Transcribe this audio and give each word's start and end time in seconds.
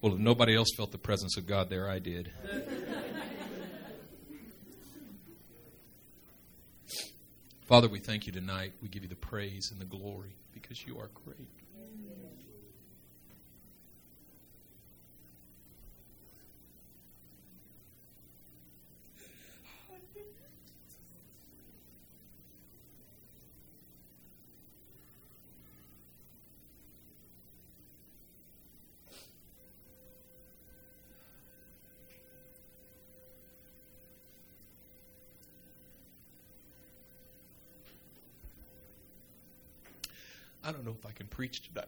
Well, 0.00 0.14
if 0.14 0.18
nobody 0.18 0.54
else 0.54 0.68
felt 0.76 0.92
the 0.92 0.98
presence 0.98 1.36
of 1.36 1.46
God 1.46 1.70
there, 1.70 1.88
I 1.88 1.98
did. 1.98 2.30
Father, 7.66 7.88
we 7.88 7.98
thank 7.98 8.26
you 8.26 8.32
tonight. 8.32 8.72
We 8.80 8.88
give 8.88 9.02
you 9.02 9.08
the 9.08 9.16
praise 9.16 9.70
and 9.72 9.80
the 9.80 9.84
glory 9.84 10.36
because 10.52 10.86
you 10.86 10.98
are 10.98 11.10
great. 11.24 11.48
Preach 41.36 41.60
tonight. 41.68 41.84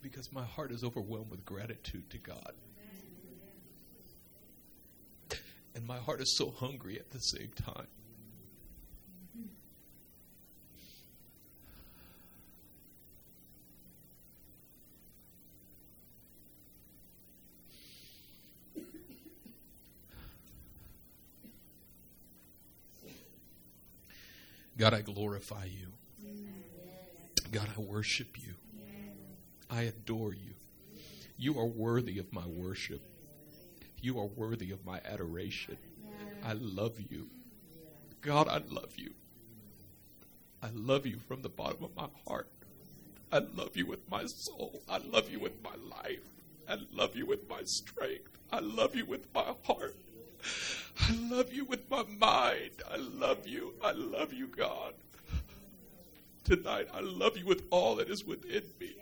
Because 0.00 0.32
my 0.32 0.44
heart 0.44 0.72
is 0.72 0.82
overwhelmed 0.82 1.30
with 1.30 1.44
gratitude 1.44 2.08
to 2.08 2.16
God. 2.16 2.54
And 5.74 5.86
my 5.86 5.98
heart 5.98 6.22
is 6.22 6.38
so 6.38 6.50
hungry 6.50 6.98
at 6.98 7.10
the 7.10 7.18
same 7.18 7.50
time. 7.50 7.88
God, 24.84 24.92
I 24.92 25.00
glorify 25.00 25.64
you. 25.64 25.86
God, 27.50 27.70
I 27.74 27.80
worship 27.80 28.36
you. 28.36 28.52
I 29.70 29.84
adore 29.84 30.34
you. 30.34 30.52
You 31.38 31.58
are 31.58 31.64
worthy 31.64 32.18
of 32.18 32.30
my 32.34 32.46
worship. 32.46 33.00
You 34.02 34.18
are 34.20 34.26
worthy 34.26 34.72
of 34.72 34.84
my 34.84 35.00
adoration. 35.10 35.78
I 36.44 36.52
love 36.52 37.00
you. 37.00 37.28
God, 38.20 38.46
I 38.46 38.58
love 38.58 38.92
you. 38.98 39.14
I 40.62 40.68
love 40.74 41.06
you 41.06 41.16
from 41.16 41.40
the 41.40 41.48
bottom 41.48 41.82
of 41.82 41.96
my 41.96 42.08
heart. 42.28 42.50
I 43.32 43.38
love 43.38 43.78
you 43.78 43.86
with 43.86 44.06
my 44.10 44.26
soul. 44.26 44.82
I 44.86 44.98
love 44.98 45.30
you 45.30 45.40
with 45.40 45.62
my 45.62 45.76
life. 45.76 46.28
I 46.68 46.76
love 46.92 47.16
you 47.16 47.24
with 47.24 47.48
my 47.48 47.62
strength. 47.64 48.38
I 48.52 48.58
love 48.58 48.94
you 48.94 49.06
with 49.06 49.32
my 49.34 49.54
heart. 49.62 49.96
I 51.06 51.12
love 51.30 51.52
you 51.52 51.66
with 51.66 51.90
my 51.90 52.02
mind. 52.18 52.82
I 52.90 52.96
love 52.96 53.46
you. 53.46 53.74
I 53.82 53.92
love 53.92 54.32
you, 54.32 54.46
God. 54.46 54.94
Tonight, 56.44 56.88
I 56.94 57.00
love 57.00 57.36
you 57.36 57.44
with 57.44 57.64
all 57.70 57.96
that 57.96 58.08
is 58.08 58.24
within 58.24 58.62
me. 58.80 58.96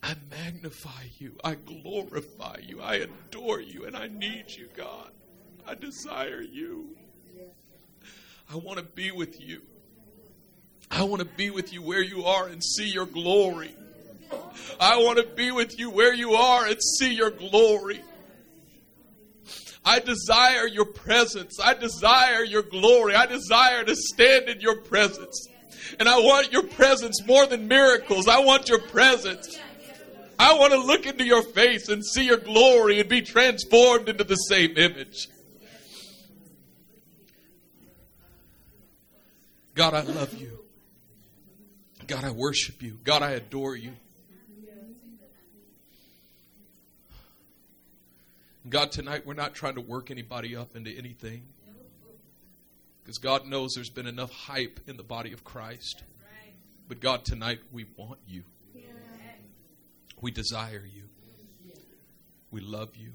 I 0.00 0.14
magnify 0.30 1.08
you. 1.18 1.36
I 1.42 1.54
glorify 1.54 2.58
you. 2.62 2.80
I 2.80 2.96
adore 2.96 3.60
you. 3.60 3.86
And 3.86 3.96
I 3.96 4.06
need 4.06 4.44
you, 4.50 4.68
God. 4.76 5.10
I 5.66 5.74
desire 5.74 6.42
you. 6.42 6.90
I 8.52 8.56
want 8.56 8.78
to 8.78 8.84
be 8.84 9.10
with 9.10 9.40
you. 9.40 9.62
I 10.88 11.02
want 11.02 11.20
to 11.20 11.26
be 11.26 11.50
with 11.50 11.72
you 11.72 11.82
where 11.82 12.02
you 12.02 12.24
are 12.26 12.46
and 12.46 12.62
see 12.62 12.88
your 12.88 13.06
glory. 13.06 13.74
I 14.80 14.98
want 14.98 15.18
to 15.18 15.24
be 15.24 15.50
with 15.50 15.78
you 15.78 15.90
where 15.90 16.14
you 16.14 16.32
are 16.32 16.66
and 16.66 16.76
see 16.98 17.14
your 17.14 17.30
glory. 17.30 18.02
I 19.84 20.00
desire 20.00 20.66
your 20.66 20.86
presence. 20.86 21.58
I 21.62 21.74
desire 21.74 22.42
your 22.42 22.62
glory. 22.62 23.14
I 23.14 23.26
desire 23.26 23.84
to 23.84 23.94
stand 23.94 24.48
in 24.48 24.60
your 24.60 24.80
presence. 24.80 25.48
And 26.00 26.08
I 26.08 26.18
want 26.18 26.52
your 26.52 26.62
presence 26.62 27.24
more 27.26 27.46
than 27.46 27.68
miracles. 27.68 28.26
I 28.26 28.40
want 28.40 28.68
your 28.68 28.80
presence. 28.80 29.58
I 30.38 30.54
want 30.58 30.72
to 30.72 30.78
look 30.78 31.06
into 31.06 31.24
your 31.24 31.42
face 31.42 31.88
and 31.88 32.04
see 32.04 32.24
your 32.24 32.38
glory 32.38 32.98
and 33.00 33.08
be 33.08 33.20
transformed 33.22 34.08
into 34.08 34.24
the 34.24 34.36
same 34.36 34.76
image. 34.76 35.28
God, 39.74 39.94
I 39.94 40.02
love 40.02 40.34
you. 40.40 40.60
God, 42.06 42.24
I 42.24 42.30
worship 42.30 42.82
you. 42.82 42.98
God, 43.02 43.22
I 43.22 43.32
adore 43.32 43.76
you. 43.76 43.92
God, 48.66 48.92
tonight 48.92 49.26
we're 49.26 49.34
not 49.34 49.54
trying 49.54 49.74
to 49.74 49.82
work 49.82 50.10
anybody 50.10 50.56
up 50.56 50.74
into 50.74 50.90
anything. 50.90 51.42
Because 53.02 53.18
God 53.18 53.46
knows 53.46 53.72
there's 53.74 53.90
been 53.90 54.06
enough 54.06 54.30
hype 54.30 54.80
in 54.86 54.96
the 54.96 55.02
body 55.02 55.32
of 55.34 55.44
Christ. 55.44 56.02
But 56.88 57.00
God, 57.00 57.24
tonight 57.24 57.60
we 57.70 57.84
want 57.96 58.20
you. 58.26 58.44
We 60.22 60.30
desire 60.30 60.82
you. 60.90 61.02
We 62.50 62.62
love 62.62 62.96
you. 62.96 63.12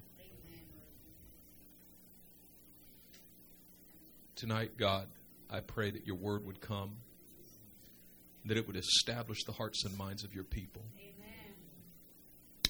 Tonight, 4.36 4.78
God, 4.78 5.08
I 5.50 5.62
pray 5.62 5.90
that 5.90 6.06
your 6.06 6.16
word 6.16 6.46
would 6.46 6.62
come, 6.62 6.98
that 8.46 8.56
it 8.56 8.68
would 8.68 8.78
establish 8.78 9.44
the 9.44 9.52
hearts 9.54 9.84
and 9.84 9.98
minds 9.98 10.24
of 10.24 10.36
your 10.36 10.44
people. 10.44 10.84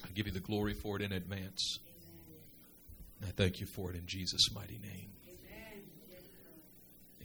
I 0.03 0.07
give 0.15 0.25
you 0.25 0.33
the 0.33 0.39
glory 0.39 0.73
for 0.73 0.95
it 0.95 1.01
in 1.01 1.11
advance. 1.11 1.79
I 3.23 3.31
thank 3.31 3.59
you 3.59 3.65
for 3.65 3.89
it 3.91 3.95
in 3.95 4.05
Jesus' 4.05 4.53
mighty 4.53 4.79
name. 4.79 5.11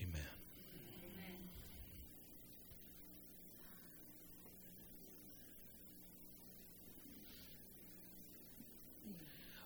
Amen. 0.03 0.27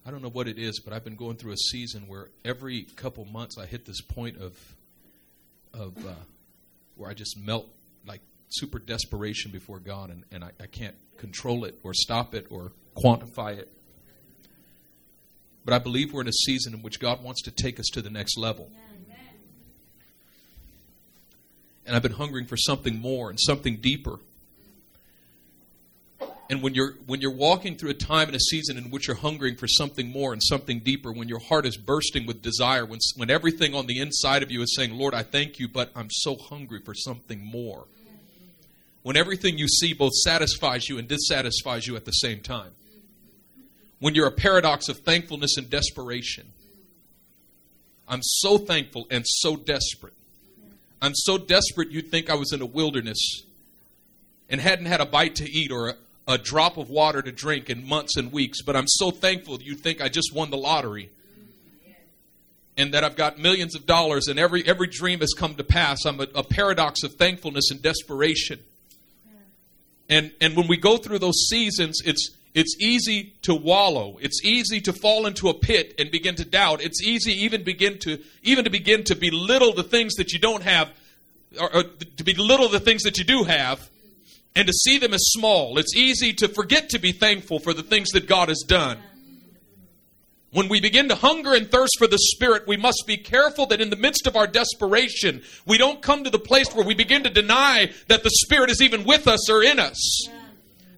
I 0.07 0.11
don't 0.11 0.23
know 0.23 0.31
what 0.31 0.49
it 0.49 0.59
is, 0.59 0.81
but 0.81 0.93
I've 0.93 1.05
been 1.05 1.17
going 1.17 1.37
through 1.37 1.53
a 1.53 1.57
season 1.57 2.09
where 2.09 2.29
every 2.45 2.85
couple 2.97 3.25
months 3.27 3.59
I 3.59 3.67
hit 3.67 3.85
this 3.85 4.01
point 4.01 4.39
of 4.39 4.57
of 5.75 5.97
uh, 6.07 6.15
where 6.97 7.11
I 7.11 7.15
just 7.15 7.39
melt 7.39 7.69
like 8.07 8.21
super 8.49 8.79
desperation 8.79 9.51
before 9.51 9.81
God, 9.81 10.11
and, 10.11 10.25
and 10.33 10.43
I, 10.43 10.51
I 10.61 10.67
can't 10.67 10.95
control 11.19 11.65
it 11.65 11.79
or 11.83 11.93
stop 11.95 12.35
it 12.35 12.47
or 12.51 12.73
quantify 12.97 13.59
it. 13.59 13.73
But 15.69 15.75
I 15.75 15.81
believe 15.81 16.15
we're 16.15 16.23
in 16.23 16.29
a 16.29 16.33
season 16.33 16.73
in 16.73 16.81
which 16.81 16.99
God 16.99 17.23
wants 17.23 17.43
to 17.43 17.51
take 17.51 17.79
us 17.79 17.89
to 17.93 18.01
the 18.01 18.09
next 18.09 18.39
level. 18.39 18.71
And 21.85 21.95
I've 21.95 22.01
been 22.01 22.13
hungering 22.13 22.47
for 22.47 22.57
something 22.57 22.99
more 22.99 23.29
and 23.29 23.39
something 23.39 23.77
deeper. 23.77 24.19
And 26.49 26.63
when 26.63 26.73
you're 26.73 26.95
when 27.05 27.21
you're 27.21 27.31
walking 27.31 27.77
through 27.77 27.91
a 27.91 27.95
time 27.95 28.29
and 28.29 28.37
a 28.37 28.41
season 28.41 28.79
in 28.79 28.85
which 28.85 29.09
you're 29.09 29.17
hungering 29.17 29.57
for 29.57 29.69
something 29.69 30.11
more 30.11 30.33
and 30.33 30.43
something 30.43 30.79
deeper, 30.79 31.13
when 31.13 31.29
your 31.29 31.39
heart 31.39 31.67
is 31.67 31.77
bursting 31.77 32.25
with 32.25 32.41
desire, 32.41 32.87
when 32.87 33.01
when 33.17 33.29
everything 33.29 33.75
on 33.75 33.87
the 33.87 34.01
inside 34.01 34.43
of 34.43 34.51
you 34.51 34.63
is 34.63 34.75
saying, 34.75 34.97
"Lord, 34.97 35.13
I 35.13 35.23
thank 35.23 35.59
you, 35.59 35.69
but 35.69 35.91
I'm 35.95 36.09
so 36.11 36.37
hungry 36.37 36.81
for 36.83 36.95
something 36.95 37.45
more." 37.45 37.89
When 39.03 39.19
everything 39.19 39.59
you 39.59 39.69
see 39.69 39.93
both 39.93 40.15
satisfies 40.15 40.89
you 40.89 40.97
and 40.97 41.07
dissatisfies 41.07 41.87
you 41.87 41.95
at 41.95 42.07
the 42.07 42.13
same 42.13 42.41
time 42.41 42.73
when 44.01 44.15
you're 44.15 44.27
a 44.27 44.33
paradox 44.33 44.89
of 44.89 44.99
thankfulness 44.99 45.57
and 45.57 45.69
desperation. 45.69 46.47
I'm 48.07 48.23
so 48.23 48.59
thankful 48.59 49.07
and 49.11 49.25
so 49.27 49.57
desperate. 49.57 50.15
I'm 51.01 51.15
so 51.15 51.39
desperate 51.39 51.91
you'd 51.91 52.11
think 52.11 52.31
I 52.31 52.35
was 52.35 52.53
in 52.53 52.61
a 52.61 52.67
wilderness 52.67 53.43
and 54.49 54.61
hadn't 54.61 54.87
had 54.87 55.01
a 55.01 55.07
bite 55.07 55.37
to 55.37 55.51
eat 55.51 55.71
or 55.71 55.91
a, 55.91 55.95
a 56.27 56.39
drop 56.39 56.77
of 56.77 56.91
water 56.91 57.23
to 57.23 57.31
drink 57.31 57.71
in 57.71 57.87
months 57.87 58.17
and 58.17 58.33
weeks, 58.33 58.63
but 58.63 58.75
I'm 58.75 58.89
so 58.89 59.11
thankful 59.11 59.61
you'd 59.61 59.81
think 59.81 60.01
I 60.01 60.09
just 60.09 60.35
won 60.35 60.51
the 60.51 60.57
lottery 60.57 61.11
and 62.79 62.95
that 62.95 63.03
I've 63.03 63.17
got 63.17 63.39
millions 63.39 63.75
of 63.75 63.85
dollars 63.85 64.29
and 64.29 64.39
every 64.39 64.67
every 64.67 64.87
dream 64.87 65.19
has 65.19 65.35
come 65.37 65.57
to 65.57 65.65
pass. 65.65 66.07
I'm 66.07 66.21
a, 66.21 66.29
a 66.37 66.45
paradox 66.45 67.03
of 67.03 67.17
thankfulness 67.17 67.71
and 67.71 67.83
desperation. 67.83 68.61
And 70.09 70.33
and 70.41 70.57
when 70.57 70.69
we 70.69 70.79
go 70.79 70.97
through 70.97 71.19
those 71.19 71.49
seasons, 71.51 72.01
it's 72.05 72.31
it's 72.59 72.77
easy 72.81 73.35
to 73.43 73.55
wallow. 73.55 74.19
It's 74.21 74.45
easy 74.45 74.81
to 74.81 74.93
fall 74.93 75.27
into 75.27 75.49
a 75.49 75.55
pit 75.55 75.95
and 75.97 76.11
begin 76.11 76.35
to 76.35 76.45
doubt. 76.45 76.83
It's 76.83 77.01
easy 77.01 77.45
even 77.45 77.63
begin 77.63 77.99
to 78.01 78.19
even 78.43 78.65
to 78.65 78.71
begin 78.71 79.05
to 79.05 79.15
belittle 79.15 79.73
the 79.75 79.85
things 79.85 80.15
that 80.15 80.33
you 80.33 80.41
don't 80.41 80.65
have, 80.65 80.91
or, 81.61 81.73
or 81.73 81.83
to 81.85 82.25
belittle 82.25 82.69
the 82.69 82.81
things 82.81 83.05
that 83.05 83.17
you 83.17 83.23
do 83.23 83.45
have, 83.45 83.89
and 84.57 84.67
to 84.67 84.73
see 84.73 84.99
them 84.99 85.15
as 85.15 85.23
small. 85.27 85.79
It's 85.79 85.95
easy 85.95 86.33
to 86.35 86.49
forget 86.49 86.89
to 86.89 86.99
be 86.99 87.13
thankful 87.13 87.61
for 87.61 87.73
the 87.73 87.85
things 87.85 88.11
that 88.11 88.27
God 88.27 88.49
has 88.49 88.65
done. 88.67 88.99
When 90.51 90.69
we 90.69 90.81
begin 90.81 91.09
to 91.11 91.15
hunger 91.15 91.55
and 91.55 91.71
thirst 91.71 91.93
for 91.97 92.09
the 92.09 92.19
Spirit, 92.19 92.67
we 92.67 92.77
must 92.77 93.05
be 93.07 93.19
careful 93.19 93.67
that 93.67 93.81
in 93.81 93.91
the 93.91 93.97
midst 93.97 94.27
of 94.27 94.35
our 94.35 94.49
desperation, 94.49 95.43
we 95.65 95.79
don't 95.79 96.03
come 96.03 96.25
to 96.25 96.31
the 96.31 96.39
place 96.41 96.75
where 96.75 96.85
we 96.85 96.95
begin 96.95 97.23
to 97.23 97.31
deny 97.31 97.93
that 98.09 98.25
the 98.25 98.31
Spirit 98.31 98.71
is 98.71 98.83
even 98.83 99.05
with 99.05 99.29
us 99.29 99.49
or 99.49 99.63
in 99.63 99.79
us. 99.79 100.29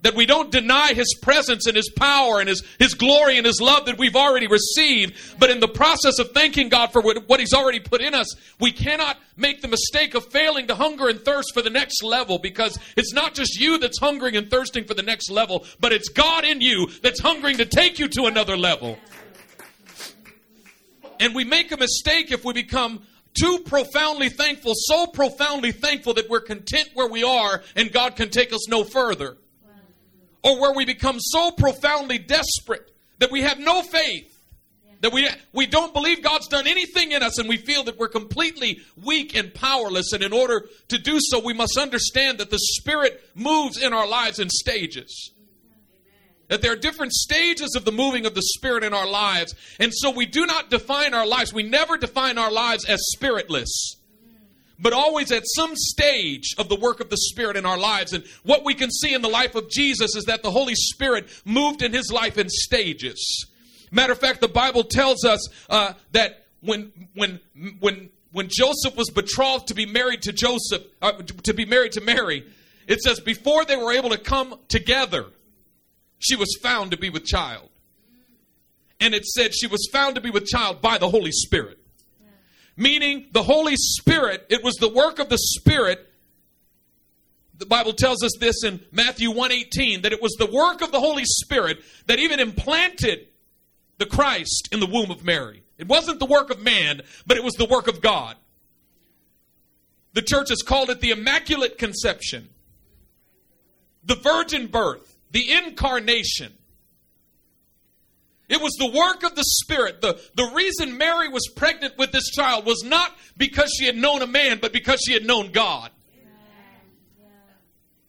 That 0.02 0.14
we 0.14 0.25
don't 0.25 0.50
deny 0.50 0.94
His 0.94 1.14
presence 1.20 1.67
and 1.67 1.76
His 1.76 1.91
power 1.91 2.41
and 2.41 2.49
His, 2.49 2.62
His 2.79 2.94
glory 2.94 3.37
and 3.37 3.47
His 3.47 3.61
love 3.61 3.87
that 3.87 3.99
we've 3.99 4.17
already 4.17 4.47
received. 4.47 5.38
But 5.38 5.50
in 5.50 5.61
the 5.61 5.69
process 5.69 6.19
of 6.19 6.31
thanking 6.32 6.70
God 6.70 6.93
for 6.93 7.02
what, 7.02 7.29
what 7.29 7.41
He's 7.41 7.52
already 7.52 7.81
put 7.81 8.00
in 8.00 8.14
us, 8.14 8.35
we 8.58 8.73
cannot 8.73 9.19
make 9.37 9.61
the 9.61 9.69
mistake 9.69 10.14
of 10.14 10.25
failing 10.26 10.67
to 10.69 10.75
hunger 10.75 11.08
and 11.08 11.20
thirst 11.20 11.52
for 11.52 11.62
the 11.62 11.70
next 11.70 12.02
level 12.02 12.38
because 12.38 12.79
it's 12.97 13.12
not 13.12 13.35
just 13.35 13.61
you 13.61 13.79
that's 13.79 13.99
hungering 13.99 14.37
and 14.37 14.50
thirsting 14.50 14.85
for 14.85 14.94
the 14.94 15.02
next 15.02 15.31
level, 15.31 15.64
but 15.81 15.93
it's 15.93 16.08
God 16.08 16.44
in 16.44 16.61
you 16.61 16.88
that's 17.02 17.20
hungering 17.20 17.58
to 17.58 17.67
take 17.67 17.99
you 17.99 18.08
to 18.08 18.25
another 18.25 18.56
level. 18.56 18.99
And 21.19 21.35
we 21.35 21.44
make 21.44 21.70
a 21.70 21.76
mistake 21.76 22.32
if 22.32 22.44
we 22.44 22.55
become 22.55 23.02
too 23.35 23.61
profoundly 23.64 24.29
thankful, 24.29 24.73
so 24.75 25.06
profoundly 25.06 25.73
thankful 25.73 26.14
that 26.14 26.29
we're 26.29 26.41
content 26.41 26.88
where 26.94 27.08
we 27.08 27.23
are 27.23 27.62
and 27.76 27.93
God 27.93 28.17
can 28.17 28.31
take 28.31 28.52
us 28.52 28.69
no 28.69 28.85
further. 28.85 29.37
Or 30.42 30.60
where 30.60 30.72
we 30.72 30.84
become 30.84 31.19
so 31.20 31.50
profoundly 31.50 32.19
desperate 32.19 32.90
that 33.19 33.31
we 33.31 33.42
have 33.42 33.58
no 33.58 33.82
faith. 33.82 34.37
That 35.02 35.12
we, 35.12 35.28
we 35.52 35.66
don't 35.66 35.94
believe 35.94 36.22
God's 36.22 36.48
done 36.48 36.66
anything 36.66 37.12
in 37.12 37.22
us 37.22 37.38
and 37.38 37.48
we 37.48 37.56
feel 37.56 37.84
that 37.84 37.98
we're 37.98 38.08
completely 38.08 38.81
weak 39.02 39.34
and 39.34 39.52
powerless. 39.52 40.12
And 40.12 40.22
in 40.22 40.32
order 40.32 40.66
to 40.88 40.98
do 40.98 41.19
so, 41.20 41.40
we 41.40 41.54
must 41.54 41.78
understand 41.78 42.38
that 42.38 42.50
the 42.50 42.58
Spirit 42.58 43.22
moves 43.34 43.82
in 43.82 43.94
our 43.94 44.06
lives 44.06 44.38
in 44.38 44.50
stages 44.50 45.32
that 46.50 46.62
there 46.62 46.72
are 46.72 46.76
different 46.76 47.12
stages 47.12 47.76
of 47.76 47.84
the 47.84 47.92
moving 47.92 48.26
of 48.26 48.34
the 48.34 48.42
Spirit 48.42 48.82
in 48.82 48.92
our 48.92 49.06
lives. 49.06 49.54
And 49.78 49.94
so 49.94 50.10
we 50.10 50.26
do 50.26 50.46
not 50.46 50.69
define 50.69 51.14
our 51.14 51.26
lives, 51.26 51.54
we 51.54 51.62
never 51.62 51.96
define 51.96 52.37
our 52.37 52.50
lives 52.50 52.84
as 52.84 53.00
spiritless. 53.12 53.96
But 54.80 54.92
always 54.94 55.30
at 55.30 55.42
some 55.44 55.76
stage 55.76 56.54
of 56.56 56.68
the 56.68 56.76
work 56.76 57.00
of 57.00 57.10
the 57.10 57.16
Spirit 57.16 57.56
in 57.56 57.66
our 57.66 57.78
lives. 57.78 58.14
And 58.14 58.24
what 58.44 58.64
we 58.64 58.74
can 58.74 58.90
see 58.90 59.12
in 59.12 59.20
the 59.20 59.28
life 59.28 59.54
of 59.54 59.68
Jesus 59.68 60.16
is 60.16 60.24
that 60.24 60.42
the 60.42 60.50
Holy 60.50 60.74
Spirit 60.74 61.28
moved 61.44 61.82
in 61.82 61.92
his 61.92 62.10
life 62.10 62.38
in 62.38 62.48
stages. 62.48 63.46
Matter 63.90 64.12
of 64.12 64.18
fact, 64.18 64.40
the 64.40 64.48
Bible 64.48 64.84
tells 64.84 65.24
us 65.24 65.48
uh, 65.68 65.92
that 66.12 66.46
when, 66.60 66.92
when, 67.14 67.40
when, 67.80 68.08
when 68.32 68.48
Joseph 68.48 68.96
was 68.96 69.10
betrothed 69.10 69.68
to 69.68 69.74
be 69.74 69.84
married 69.84 70.22
to 70.22 70.32
Joseph, 70.32 70.82
uh, 71.02 71.12
to 71.12 71.52
be 71.52 71.64
married 71.64 71.92
to 71.92 72.00
Mary, 72.00 72.46
it 72.86 73.00
says 73.00 73.20
before 73.20 73.64
they 73.64 73.76
were 73.76 73.92
able 73.92 74.10
to 74.10 74.18
come 74.18 74.58
together, 74.68 75.26
she 76.18 76.36
was 76.36 76.58
found 76.62 76.92
to 76.92 76.96
be 76.96 77.10
with 77.10 77.24
child. 77.24 77.68
And 79.00 79.14
it 79.14 79.24
said 79.24 79.54
she 79.54 79.66
was 79.66 79.88
found 79.92 80.14
to 80.14 80.20
be 80.20 80.30
with 80.30 80.46
child 80.46 80.80
by 80.80 80.98
the 80.98 81.08
Holy 81.08 81.32
Spirit. 81.32 81.79
Meaning 82.80 83.26
the 83.32 83.42
Holy 83.42 83.76
Spirit, 83.76 84.46
it 84.48 84.64
was 84.64 84.76
the 84.76 84.88
work 84.88 85.18
of 85.18 85.28
the 85.28 85.36
Spirit. 85.36 86.08
The 87.58 87.66
Bible 87.66 87.92
tells 87.92 88.24
us 88.24 88.32
this 88.40 88.64
in 88.64 88.80
Matthew 88.90 89.30
1:18 89.30 90.00
that 90.00 90.14
it 90.14 90.22
was 90.22 90.32
the 90.38 90.46
work 90.46 90.80
of 90.80 90.90
the 90.90 90.98
Holy 90.98 91.26
Spirit 91.26 91.84
that 92.06 92.18
even 92.18 92.40
implanted 92.40 93.28
the 93.98 94.06
Christ 94.06 94.70
in 94.72 94.80
the 94.80 94.86
womb 94.86 95.10
of 95.10 95.22
Mary. 95.22 95.62
It 95.76 95.88
wasn't 95.88 96.20
the 96.20 96.24
work 96.24 96.48
of 96.48 96.60
man, 96.60 97.02
but 97.26 97.36
it 97.36 97.44
was 97.44 97.52
the 97.54 97.66
work 97.66 97.86
of 97.86 98.00
God. 98.00 98.38
The 100.14 100.22
church 100.22 100.48
has 100.48 100.62
called 100.62 100.88
it 100.88 101.02
the 101.02 101.10
Immaculate 101.10 101.76
Conception, 101.76 102.48
the 104.02 104.16
virgin 104.16 104.68
birth 104.68 105.18
the 105.30 105.52
incarnation. 105.52 106.56
It 108.50 108.61
was 108.61 108.73
the 108.73 108.91
work 108.91 109.23
of 109.23 109.37
the 109.37 109.44
Spirit. 109.44 110.02
The, 110.02 110.20
the 110.35 110.50
reason 110.52 110.99
Mary 110.99 111.29
was 111.29 111.49
pregnant 111.55 111.97
with 111.97 112.11
this 112.11 112.29
child 112.31 112.67
was 112.67 112.82
not 112.85 113.17
because 113.37 113.73
she 113.79 113.87
had 113.87 113.97
known 113.97 114.23
a 114.23 114.26
man, 114.26 114.58
but 114.61 114.73
because 114.73 115.00
she 115.06 115.14
had 115.14 115.25
known 115.25 115.52
God. 115.52 115.93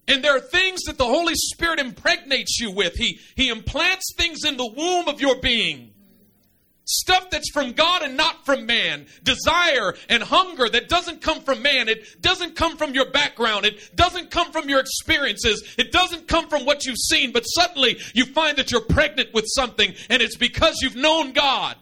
And 0.07 0.23
there 0.23 0.35
are 0.35 0.41
things 0.41 0.81
that 0.87 0.97
the 0.97 1.05
Holy 1.05 1.35
Spirit 1.35 1.79
impregnates 1.79 2.59
you 2.59 2.71
with. 2.71 2.95
He, 2.95 3.19
he 3.35 3.49
implants 3.49 4.13
things 4.17 4.43
in 4.43 4.57
the 4.57 4.65
womb 4.65 5.07
of 5.07 5.21
your 5.21 5.39
being. 5.39 5.90
Stuff 6.93 7.29
that's 7.29 7.49
from 7.51 7.71
God 7.71 8.01
and 8.01 8.17
not 8.17 8.45
from 8.45 8.65
man. 8.65 9.05
Desire 9.23 9.95
and 10.09 10.21
hunger 10.21 10.67
that 10.67 10.89
doesn't 10.89 11.21
come 11.21 11.39
from 11.39 11.61
man. 11.61 11.87
It 11.87 12.21
doesn't 12.21 12.57
come 12.57 12.75
from 12.75 12.93
your 12.93 13.09
background. 13.09 13.65
It 13.65 13.95
doesn't 13.95 14.29
come 14.29 14.51
from 14.51 14.67
your 14.67 14.81
experiences. 14.81 15.63
It 15.77 15.93
doesn't 15.93 16.27
come 16.27 16.49
from 16.49 16.65
what 16.65 16.85
you've 16.85 16.97
seen. 16.97 17.31
But 17.31 17.43
suddenly 17.43 17.97
you 18.13 18.25
find 18.25 18.57
that 18.57 18.71
you're 18.71 18.81
pregnant 18.81 19.33
with 19.33 19.45
something 19.47 19.93
and 20.09 20.21
it's 20.21 20.35
because 20.35 20.79
you've 20.81 20.97
known 20.97 21.31
God. 21.31 21.77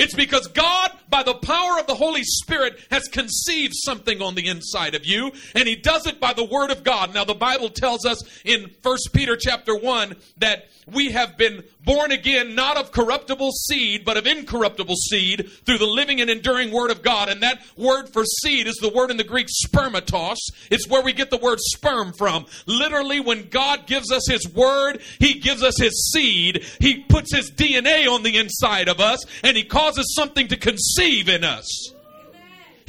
It's 0.00 0.14
because 0.14 0.46
God, 0.46 0.92
by 1.10 1.22
the 1.22 1.34
power 1.34 1.78
of 1.78 1.86
the 1.86 1.94
Holy 1.94 2.22
Spirit, 2.22 2.78
has 2.90 3.02
conceived 3.08 3.74
something 3.76 4.22
on 4.22 4.34
the 4.34 4.48
inside 4.48 4.94
of 4.94 5.04
you, 5.04 5.30
and 5.54 5.68
He 5.68 5.76
does 5.76 6.06
it 6.06 6.18
by 6.18 6.32
the 6.32 6.44
Word 6.44 6.70
of 6.70 6.84
God. 6.84 7.12
Now, 7.12 7.24
the 7.24 7.34
Bible 7.34 7.68
tells 7.68 8.06
us 8.06 8.22
in 8.42 8.70
1 8.82 8.96
Peter 9.12 9.36
chapter 9.36 9.76
1 9.76 10.16
that 10.38 10.70
we 10.86 11.10
have 11.10 11.36
been 11.36 11.64
born 11.84 12.12
again, 12.12 12.54
not 12.54 12.76
of 12.76 12.92
corruptible 12.92 13.52
seed, 13.52 14.04
but 14.04 14.16
of 14.16 14.26
incorruptible 14.26 14.96
seed 14.96 15.50
through 15.64 15.78
the 15.78 15.86
living 15.86 16.20
and 16.20 16.30
enduring 16.30 16.70
Word 16.70 16.90
of 16.90 17.02
God. 17.02 17.28
And 17.28 17.42
that 17.42 17.62
word 17.76 18.08
for 18.12 18.24
seed 18.24 18.66
is 18.66 18.76
the 18.76 18.90
word 18.90 19.10
in 19.10 19.16
the 19.16 19.24
Greek 19.24 19.48
spermatos. 19.48 20.36
It's 20.70 20.88
where 20.88 21.02
we 21.02 21.12
get 21.12 21.30
the 21.30 21.38
word 21.38 21.58
sperm 21.60 22.12
from. 22.12 22.46
Literally, 22.66 23.20
when 23.20 23.48
God 23.48 23.86
gives 23.86 24.12
us 24.12 24.28
His 24.28 24.48
Word, 24.52 25.00
He 25.18 25.34
gives 25.40 25.62
us 25.62 25.78
His 25.78 26.10
seed. 26.12 26.64
He 26.78 27.00
puts 27.04 27.34
His 27.34 27.50
DNA 27.50 28.08
on 28.08 28.22
the 28.22 28.36
inside 28.36 28.88
of 28.88 29.00
us, 29.00 29.24
and 29.42 29.56
He 29.56 29.64
causes 29.64 30.14
something 30.14 30.48
to 30.48 30.56
conceive 30.56 31.28
in 31.28 31.44
us. 31.44 31.92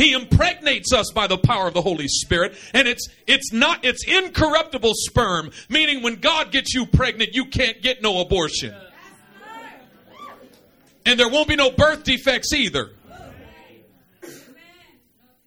He 0.02 0.14
impregnates 0.14 0.92
us 0.94 1.12
by 1.14 1.28
the 1.28 1.38
power 1.38 1.68
of 1.68 1.76
the 1.76 1.82
Holy 1.84 2.08
Spirit, 2.08 2.56
and 2.74 2.88
it's 2.88 3.08
it's 3.28 3.54
not 3.54 3.86
it's 3.86 4.04
incorruptible 4.04 4.94
sperm, 4.96 5.52
meaning 5.70 6.02
when 6.02 6.16
God 6.16 6.52
gets 6.52 6.74
you 6.74 6.88
pregnant, 6.88 7.36
you 7.36 7.46
can't 7.46 7.84
get 7.84 8.02
no 8.02 8.20
abortion. 8.20 8.74
And 11.06 11.20
there 11.20 11.30
won't 11.30 11.48
be 11.48 11.56
no 11.56 11.70
birth 11.70 12.04
defects 12.04 12.52
either. 12.52 12.90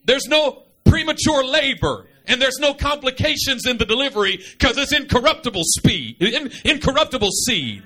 There's 0.04 0.26
no 0.26 0.62
premature 0.84 1.42
labor 1.42 2.06
and 2.28 2.40
there's 2.40 2.58
no 2.60 2.74
complications 2.74 3.66
in 3.66 3.78
the 3.78 3.84
delivery 3.84 4.38
because 4.52 4.78
it's 4.78 4.92
incorruptible 4.92 5.62
speed, 5.64 6.22
in, 6.22 6.52
incorruptible 6.64 7.30
seed. 7.30 7.82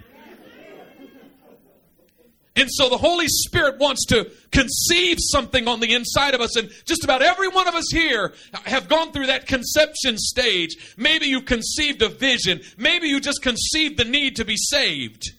And 2.59 2.69
so 2.73 2.89
the 2.89 2.99
Holy 2.99 3.29
Spirit 3.29 3.79
wants 3.79 4.05
to 4.07 4.31
conceive 4.51 5.19
something 5.21 5.69
on 5.69 5.79
the 5.79 5.95
inside 5.95 6.35
of 6.35 6.41
us. 6.41 6.57
And 6.57 6.71
just 6.85 7.05
about 7.05 7.23
every 7.23 7.47
one 7.47 7.69
of 7.69 7.75
us 7.75 7.85
here 7.93 8.35
have 8.65 8.89
gone 8.89 9.13
through 9.13 9.27
that 9.27 9.47
conception 9.47 10.19
stage. 10.19 10.95
Maybe 10.97 11.27
you 11.27 11.41
conceived 11.41 12.03
a 12.03 12.09
vision. 12.09 12.61
Maybe 12.77 13.07
you 13.09 13.21
just 13.21 13.43
conceived 13.43 13.97
the 13.97 14.05
need 14.05 14.35
to 14.37 14.45
be 14.45 14.57
saved. 14.57 15.35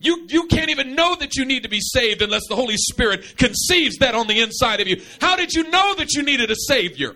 You, 0.00 0.26
you 0.28 0.46
can't 0.46 0.70
even 0.70 0.94
know 0.94 1.16
that 1.16 1.36
you 1.36 1.44
need 1.44 1.64
to 1.64 1.68
be 1.68 1.80
saved 1.80 2.22
unless 2.22 2.46
the 2.48 2.56
Holy 2.56 2.76
Spirit 2.78 3.36
conceives 3.36 3.98
that 3.98 4.14
on 4.14 4.26
the 4.26 4.40
inside 4.40 4.80
of 4.80 4.88
you. 4.88 5.02
How 5.20 5.36
did 5.36 5.52
you 5.52 5.68
know 5.70 5.94
that 5.96 6.14
you 6.14 6.22
needed 6.22 6.50
a 6.50 6.56
Savior? 6.56 7.14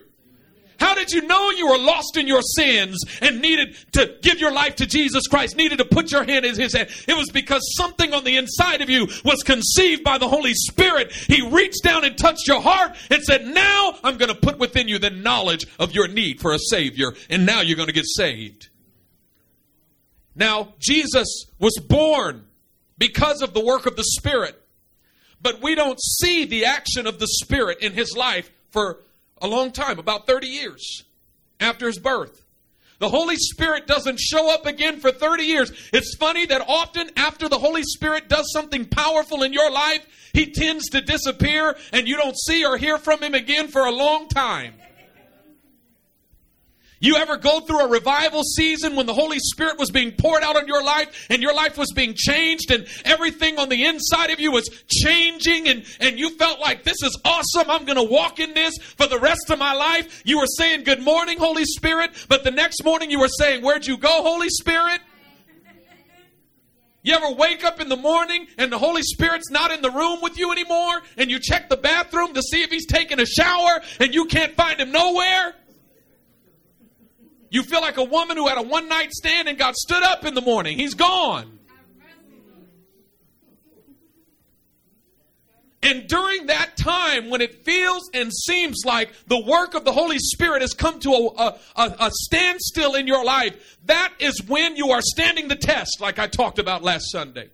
How 0.80 0.94
did 0.94 1.12
you 1.12 1.20
know 1.22 1.50
you 1.50 1.68
were 1.68 1.78
lost 1.78 2.16
in 2.16 2.26
your 2.26 2.40
sins 2.40 2.98
and 3.20 3.40
needed 3.40 3.76
to 3.92 4.16
give 4.22 4.40
your 4.40 4.50
life 4.50 4.76
to 4.76 4.86
Jesus 4.86 5.26
Christ, 5.26 5.54
needed 5.56 5.78
to 5.78 5.84
put 5.84 6.10
your 6.10 6.24
hand 6.24 6.46
in 6.46 6.54
His 6.54 6.74
hand? 6.74 6.88
It 7.06 7.16
was 7.16 7.28
because 7.28 7.60
something 7.76 8.14
on 8.14 8.24
the 8.24 8.38
inside 8.38 8.80
of 8.80 8.88
you 8.88 9.06
was 9.24 9.42
conceived 9.42 10.02
by 10.02 10.16
the 10.16 10.28
Holy 10.28 10.54
Spirit. 10.54 11.12
He 11.12 11.46
reached 11.46 11.84
down 11.84 12.04
and 12.04 12.16
touched 12.16 12.48
your 12.48 12.62
heart 12.62 12.96
and 13.10 13.22
said, 13.22 13.46
Now 13.46 13.94
I'm 14.02 14.16
going 14.16 14.32
to 14.32 14.40
put 14.40 14.58
within 14.58 14.88
you 14.88 14.98
the 14.98 15.10
knowledge 15.10 15.66
of 15.78 15.92
your 15.92 16.08
need 16.08 16.40
for 16.40 16.54
a 16.54 16.58
Savior, 16.58 17.12
and 17.28 17.44
now 17.44 17.60
you're 17.60 17.76
going 17.76 17.88
to 17.88 17.94
get 17.94 18.06
saved. 18.06 18.68
Now, 20.34 20.74
Jesus 20.78 21.44
was 21.58 21.76
born 21.86 22.46
because 22.96 23.42
of 23.42 23.52
the 23.52 23.64
work 23.64 23.84
of 23.84 23.96
the 23.96 24.04
Spirit, 24.04 24.58
but 25.42 25.60
we 25.60 25.74
don't 25.74 26.00
see 26.00 26.46
the 26.46 26.64
action 26.64 27.06
of 27.06 27.18
the 27.18 27.26
Spirit 27.26 27.80
in 27.80 27.92
His 27.92 28.16
life 28.16 28.50
for 28.70 29.00
a 29.40 29.46
long 29.46 29.70
time, 29.70 29.98
about 29.98 30.26
30 30.26 30.46
years 30.46 31.04
after 31.58 31.86
his 31.86 31.98
birth. 31.98 32.44
The 33.00 33.08
Holy 33.08 33.36
Spirit 33.36 33.86
doesn't 33.86 34.20
show 34.20 34.52
up 34.52 34.66
again 34.66 35.00
for 35.00 35.10
30 35.10 35.44
years. 35.44 35.72
It's 35.90 36.14
funny 36.16 36.44
that 36.46 36.62
often 36.68 37.10
after 37.16 37.48
the 37.48 37.58
Holy 37.58 37.82
Spirit 37.82 38.28
does 38.28 38.52
something 38.52 38.84
powerful 38.84 39.42
in 39.42 39.54
your 39.54 39.70
life, 39.70 40.06
he 40.34 40.52
tends 40.52 40.90
to 40.90 41.00
disappear 41.00 41.76
and 41.92 42.06
you 42.06 42.16
don't 42.16 42.38
see 42.38 42.64
or 42.64 42.76
hear 42.76 42.98
from 42.98 43.22
him 43.22 43.34
again 43.34 43.68
for 43.68 43.86
a 43.86 43.90
long 43.90 44.28
time. 44.28 44.74
You 47.02 47.16
ever 47.16 47.38
go 47.38 47.60
through 47.60 47.80
a 47.80 47.88
revival 47.88 48.42
season 48.42 48.94
when 48.94 49.06
the 49.06 49.14
Holy 49.14 49.38
Spirit 49.38 49.78
was 49.78 49.90
being 49.90 50.12
poured 50.12 50.42
out 50.42 50.56
on 50.56 50.68
your 50.68 50.84
life 50.84 51.26
and 51.30 51.40
your 51.40 51.54
life 51.54 51.78
was 51.78 51.90
being 51.94 52.12
changed 52.14 52.70
and 52.70 52.86
everything 53.06 53.58
on 53.58 53.70
the 53.70 53.86
inside 53.86 54.28
of 54.28 54.38
you 54.38 54.52
was 54.52 54.68
changing 54.86 55.66
and, 55.66 55.84
and 55.98 56.18
you 56.18 56.36
felt 56.36 56.60
like 56.60 56.84
this 56.84 57.02
is 57.02 57.18
awesome. 57.24 57.70
I'm 57.70 57.86
going 57.86 57.96
to 57.96 58.02
walk 58.02 58.38
in 58.38 58.52
this 58.52 58.76
for 58.98 59.06
the 59.06 59.18
rest 59.18 59.48
of 59.48 59.58
my 59.58 59.72
life. 59.72 60.22
You 60.26 60.40
were 60.40 60.46
saying, 60.58 60.84
Good 60.84 61.00
morning, 61.00 61.38
Holy 61.38 61.64
Spirit. 61.64 62.10
But 62.28 62.44
the 62.44 62.50
next 62.50 62.84
morning 62.84 63.10
you 63.10 63.20
were 63.20 63.28
saying, 63.28 63.64
Where'd 63.64 63.86
you 63.86 63.96
go, 63.96 64.22
Holy 64.22 64.50
Spirit? 64.50 65.00
You 67.02 67.14
ever 67.14 67.32
wake 67.32 67.64
up 67.64 67.80
in 67.80 67.88
the 67.88 67.96
morning 67.96 68.46
and 68.58 68.70
the 68.70 68.78
Holy 68.78 69.02
Spirit's 69.02 69.50
not 69.50 69.70
in 69.70 69.80
the 69.80 69.90
room 69.90 70.18
with 70.20 70.38
you 70.38 70.52
anymore 70.52 71.00
and 71.16 71.30
you 71.30 71.38
check 71.38 71.70
the 71.70 71.78
bathroom 71.78 72.34
to 72.34 72.42
see 72.42 72.62
if 72.62 72.70
he's 72.70 72.84
taking 72.84 73.18
a 73.18 73.24
shower 73.24 73.80
and 74.00 74.14
you 74.14 74.26
can't 74.26 74.54
find 74.54 74.78
him 74.78 74.92
nowhere? 74.92 75.54
You 77.50 77.64
feel 77.64 77.80
like 77.80 77.96
a 77.96 78.04
woman 78.04 78.36
who 78.36 78.46
had 78.46 78.58
a 78.58 78.62
one 78.62 78.88
night 78.88 79.12
stand 79.12 79.48
and 79.48 79.58
got 79.58 79.74
stood 79.74 80.02
up 80.02 80.24
in 80.24 80.34
the 80.34 80.40
morning. 80.40 80.78
He's 80.78 80.94
gone. 80.94 81.58
And 85.82 86.06
during 86.06 86.46
that 86.46 86.76
time, 86.76 87.30
when 87.30 87.40
it 87.40 87.64
feels 87.64 88.10
and 88.12 88.30
seems 88.32 88.82
like 88.84 89.12
the 89.28 89.42
work 89.42 89.74
of 89.74 89.84
the 89.84 89.92
Holy 89.92 90.18
Spirit 90.18 90.60
has 90.60 90.74
come 90.74 91.00
to 91.00 91.10
a, 91.10 91.58
a, 91.74 91.96
a, 91.98 92.10
standstill 92.12 92.94
in 92.94 93.06
your 93.06 93.24
life, 93.24 93.78
that 93.86 94.12
is 94.18 94.42
when 94.46 94.76
you 94.76 94.90
are 94.90 95.00
standing 95.00 95.48
the 95.48 95.56
test, 95.56 96.00
like 96.00 96.18
I 96.18 96.26
talked 96.26 96.58
about 96.58 96.82
last 96.82 97.10
Sunday. 97.10 97.48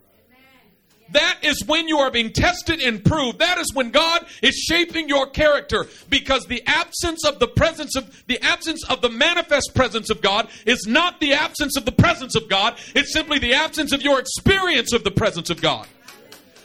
That 1.11 1.39
is 1.43 1.63
when 1.67 1.89
you 1.89 1.99
are 1.99 2.11
being 2.11 2.33
tested 2.33 2.81
and 2.81 3.05
proved. 3.05 3.39
That 3.39 3.59
is 3.59 3.73
when 3.75 3.91
God 3.91 4.27
is 4.43 4.57
shaping 4.57 5.09
your 5.09 5.27
character 5.27 5.87
because 6.11 6.45
the 6.47 6.63
absence 6.67 7.25
of 7.25 7.39
the 7.39 7.47
presence 7.49 7.95
of 7.97 8.25
the 8.27 8.41
absence 8.43 8.85
of 8.89 9.03
the 9.03 9.09
manifest 9.09 9.75
presence 9.75 10.11
of 10.11 10.21
God 10.21 10.49
is 10.65 10.87
not 10.87 11.21
the 11.21 11.35
absence 11.35 11.77
of 11.77 11.85
the 11.85 11.93
presence 11.93 12.35
of 12.35 12.49
God. 12.49 12.77
It's 12.95 13.13
simply 13.13 13.39
the 13.39 13.55
absence 13.55 13.93
of 13.93 14.03
your 14.03 14.19
experience 14.19 14.93
of 14.93 15.05
the 15.05 15.11
presence 15.11 15.51
of 15.51 15.63
God. 15.63 15.87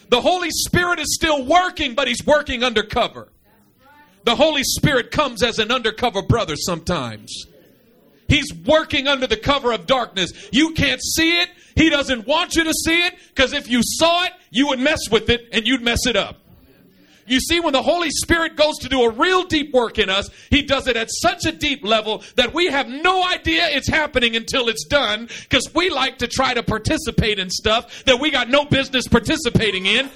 The 0.09 0.21
Holy 0.21 0.49
Spirit 0.51 0.99
is 0.99 1.15
still 1.15 1.45
working, 1.45 1.95
but 1.95 2.07
He's 2.07 2.25
working 2.25 2.63
undercover. 2.63 3.29
The 4.23 4.35
Holy 4.35 4.63
Spirit 4.63 5.11
comes 5.11 5.41
as 5.41 5.57
an 5.57 5.71
undercover 5.71 6.21
brother 6.21 6.55
sometimes. 6.55 7.45
He's 8.31 8.53
working 8.53 9.09
under 9.09 9.27
the 9.27 9.35
cover 9.35 9.73
of 9.73 9.85
darkness. 9.85 10.31
You 10.53 10.71
can't 10.71 11.01
see 11.03 11.41
it. 11.41 11.49
He 11.75 11.89
doesn't 11.89 12.25
want 12.25 12.55
you 12.55 12.63
to 12.63 12.73
see 12.73 13.05
it 13.05 13.15
because 13.27 13.51
if 13.51 13.69
you 13.69 13.81
saw 13.83 14.23
it, 14.23 14.31
you 14.49 14.67
would 14.67 14.79
mess 14.79 15.09
with 15.11 15.29
it 15.29 15.49
and 15.51 15.67
you'd 15.67 15.81
mess 15.81 16.05
it 16.05 16.15
up. 16.15 16.37
You 17.27 17.41
see, 17.41 17.59
when 17.59 17.73
the 17.73 17.81
Holy 17.81 18.09
Spirit 18.09 18.55
goes 18.55 18.77
to 18.79 18.89
do 18.89 19.01
a 19.01 19.09
real 19.09 19.43
deep 19.43 19.73
work 19.73 19.99
in 19.99 20.09
us, 20.09 20.29
He 20.49 20.61
does 20.61 20.87
it 20.87 20.95
at 20.95 21.09
such 21.11 21.45
a 21.45 21.51
deep 21.51 21.83
level 21.83 22.23
that 22.37 22.53
we 22.53 22.67
have 22.67 22.87
no 22.87 23.21
idea 23.27 23.67
it's 23.67 23.89
happening 23.89 24.37
until 24.37 24.69
it's 24.69 24.85
done 24.85 25.27
because 25.41 25.69
we 25.75 25.89
like 25.89 26.19
to 26.19 26.27
try 26.27 26.53
to 26.53 26.63
participate 26.63 27.37
in 27.37 27.49
stuff 27.49 28.05
that 28.05 28.21
we 28.21 28.31
got 28.31 28.49
no 28.49 28.63
business 28.63 29.09
participating 29.09 29.87
in. 29.87 30.09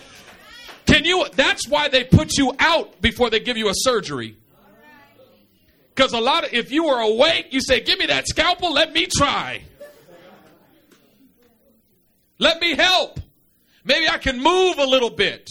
Can 0.86 1.03
you? 1.03 1.25
That's 1.36 1.67
why 1.67 1.89
they 1.89 2.05
put 2.05 2.38
you 2.38 2.53
out 2.60 3.01
before 3.01 3.29
they 3.29 3.41
give 3.41 3.57
you 3.57 3.67
a 3.67 3.74
surgery. 3.75 4.38
Because 5.95 6.11
a 6.11 6.19
lot 6.19 6.43
of, 6.43 6.53
if 6.53 6.71
you 6.71 6.85
were 6.85 6.99
awake, 6.99 7.47
you 7.51 7.61
say, 7.61 7.79
Give 7.79 7.97
me 7.97 8.05
that 8.07 8.27
scalpel, 8.27 8.73
let 8.73 8.91
me 8.93 9.07
try. 9.07 9.63
Let 12.37 12.59
me 12.59 12.75
help. 12.75 13.19
Maybe 13.85 14.09
I 14.09 14.17
can 14.17 14.41
move 14.41 14.77
a 14.77 14.85
little 14.85 15.09
bit. 15.09 15.49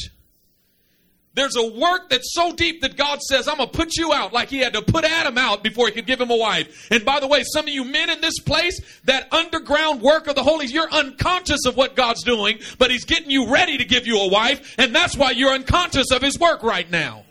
There's 1.35 1.57
a 1.57 1.67
work 1.67 2.11
that's 2.11 2.33
so 2.33 2.53
deep 2.53 2.83
that 2.83 2.97
God 2.97 3.21
says, 3.21 3.49
I'm 3.49 3.57
going 3.57 3.69
to 3.69 3.77
put 3.77 3.97
you 3.97 4.13
out 4.13 4.33
like 4.33 4.51
he 4.51 4.59
had 4.59 4.75
to 4.75 4.83
put 4.83 5.05
Adam 5.05 5.37
out 5.37 5.65
before 5.65 5.87
he 5.87 5.93
could 5.93 6.07
give 6.07 6.21
him 6.21 6.31
a 6.31 6.37
wife. 6.37 6.89
And 6.93 7.05
by 7.05 7.19
the 7.19 7.27
way, 7.27 7.43
some 7.43 7.67
of 7.67 7.75
you 7.75 7.85
men 7.85 8.09
in 8.09 8.21
this 8.21 8.39
place, 8.39 8.81
that 9.05 9.33
underground 9.33 10.01
work 10.01 10.29
of 10.29 10.37
the 10.37 10.45
Holy, 10.45 10.67
you're 10.67 10.91
unconscious 10.93 11.67
of 11.67 11.77
what 11.77 11.97
God's 11.97 12.23
doing, 12.23 12.61
but 12.79 12.93
he's 12.93 13.05
getting 13.05 13.31
you 13.31 13.51
ready 13.51 13.79
to 13.79 13.85
give 13.85 14.07
you 14.07 14.21
a 14.21 14.29
wife, 14.29 14.77
and 14.79 14.95
that's 14.95 15.17
why 15.17 15.33
you're 15.33 15.53
unconscious 15.53 16.13
of 16.13 16.23
his 16.23 16.39
work 16.39 16.63
right 16.63 16.89
now. 16.89 17.24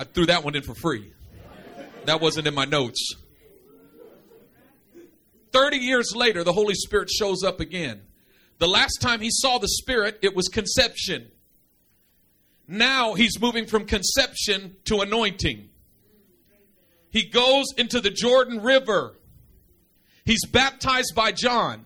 I 0.00 0.04
threw 0.04 0.24
that 0.26 0.44
one 0.44 0.56
in 0.56 0.62
for 0.62 0.74
free. 0.74 1.12
That 2.06 2.22
wasn't 2.22 2.46
in 2.46 2.54
my 2.54 2.64
notes. 2.64 3.16
30 5.52 5.76
years 5.76 6.14
later, 6.16 6.42
the 6.42 6.54
Holy 6.54 6.74
Spirit 6.74 7.10
shows 7.10 7.44
up 7.44 7.60
again. 7.60 8.00
The 8.56 8.66
last 8.66 9.02
time 9.02 9.20
he 9.20 9.28
saw 9.30 9.58
the 9.58 9.68
Spirit, 9.68 10.18
it 10.22 10.34
was 10.34 10.48
conception. 10.48 11.30
Now 12.66 13.12
he's 13.12 13.38
moving 13.38 13.66
from 13.66 13.84
conception 13.84 14.76
to 14.86 15.02
anointing. 15.02 15.68
He 17.10 17.28
goes 17.28 17.66
into 17.76 18.00
the 18.00 18.10
Jordan 18.10 18.62
River. 18.62 19.18
He's 20.24 20.46
baptized 20.46 21.12
by 21.14 21.32
John. 21.32 21.84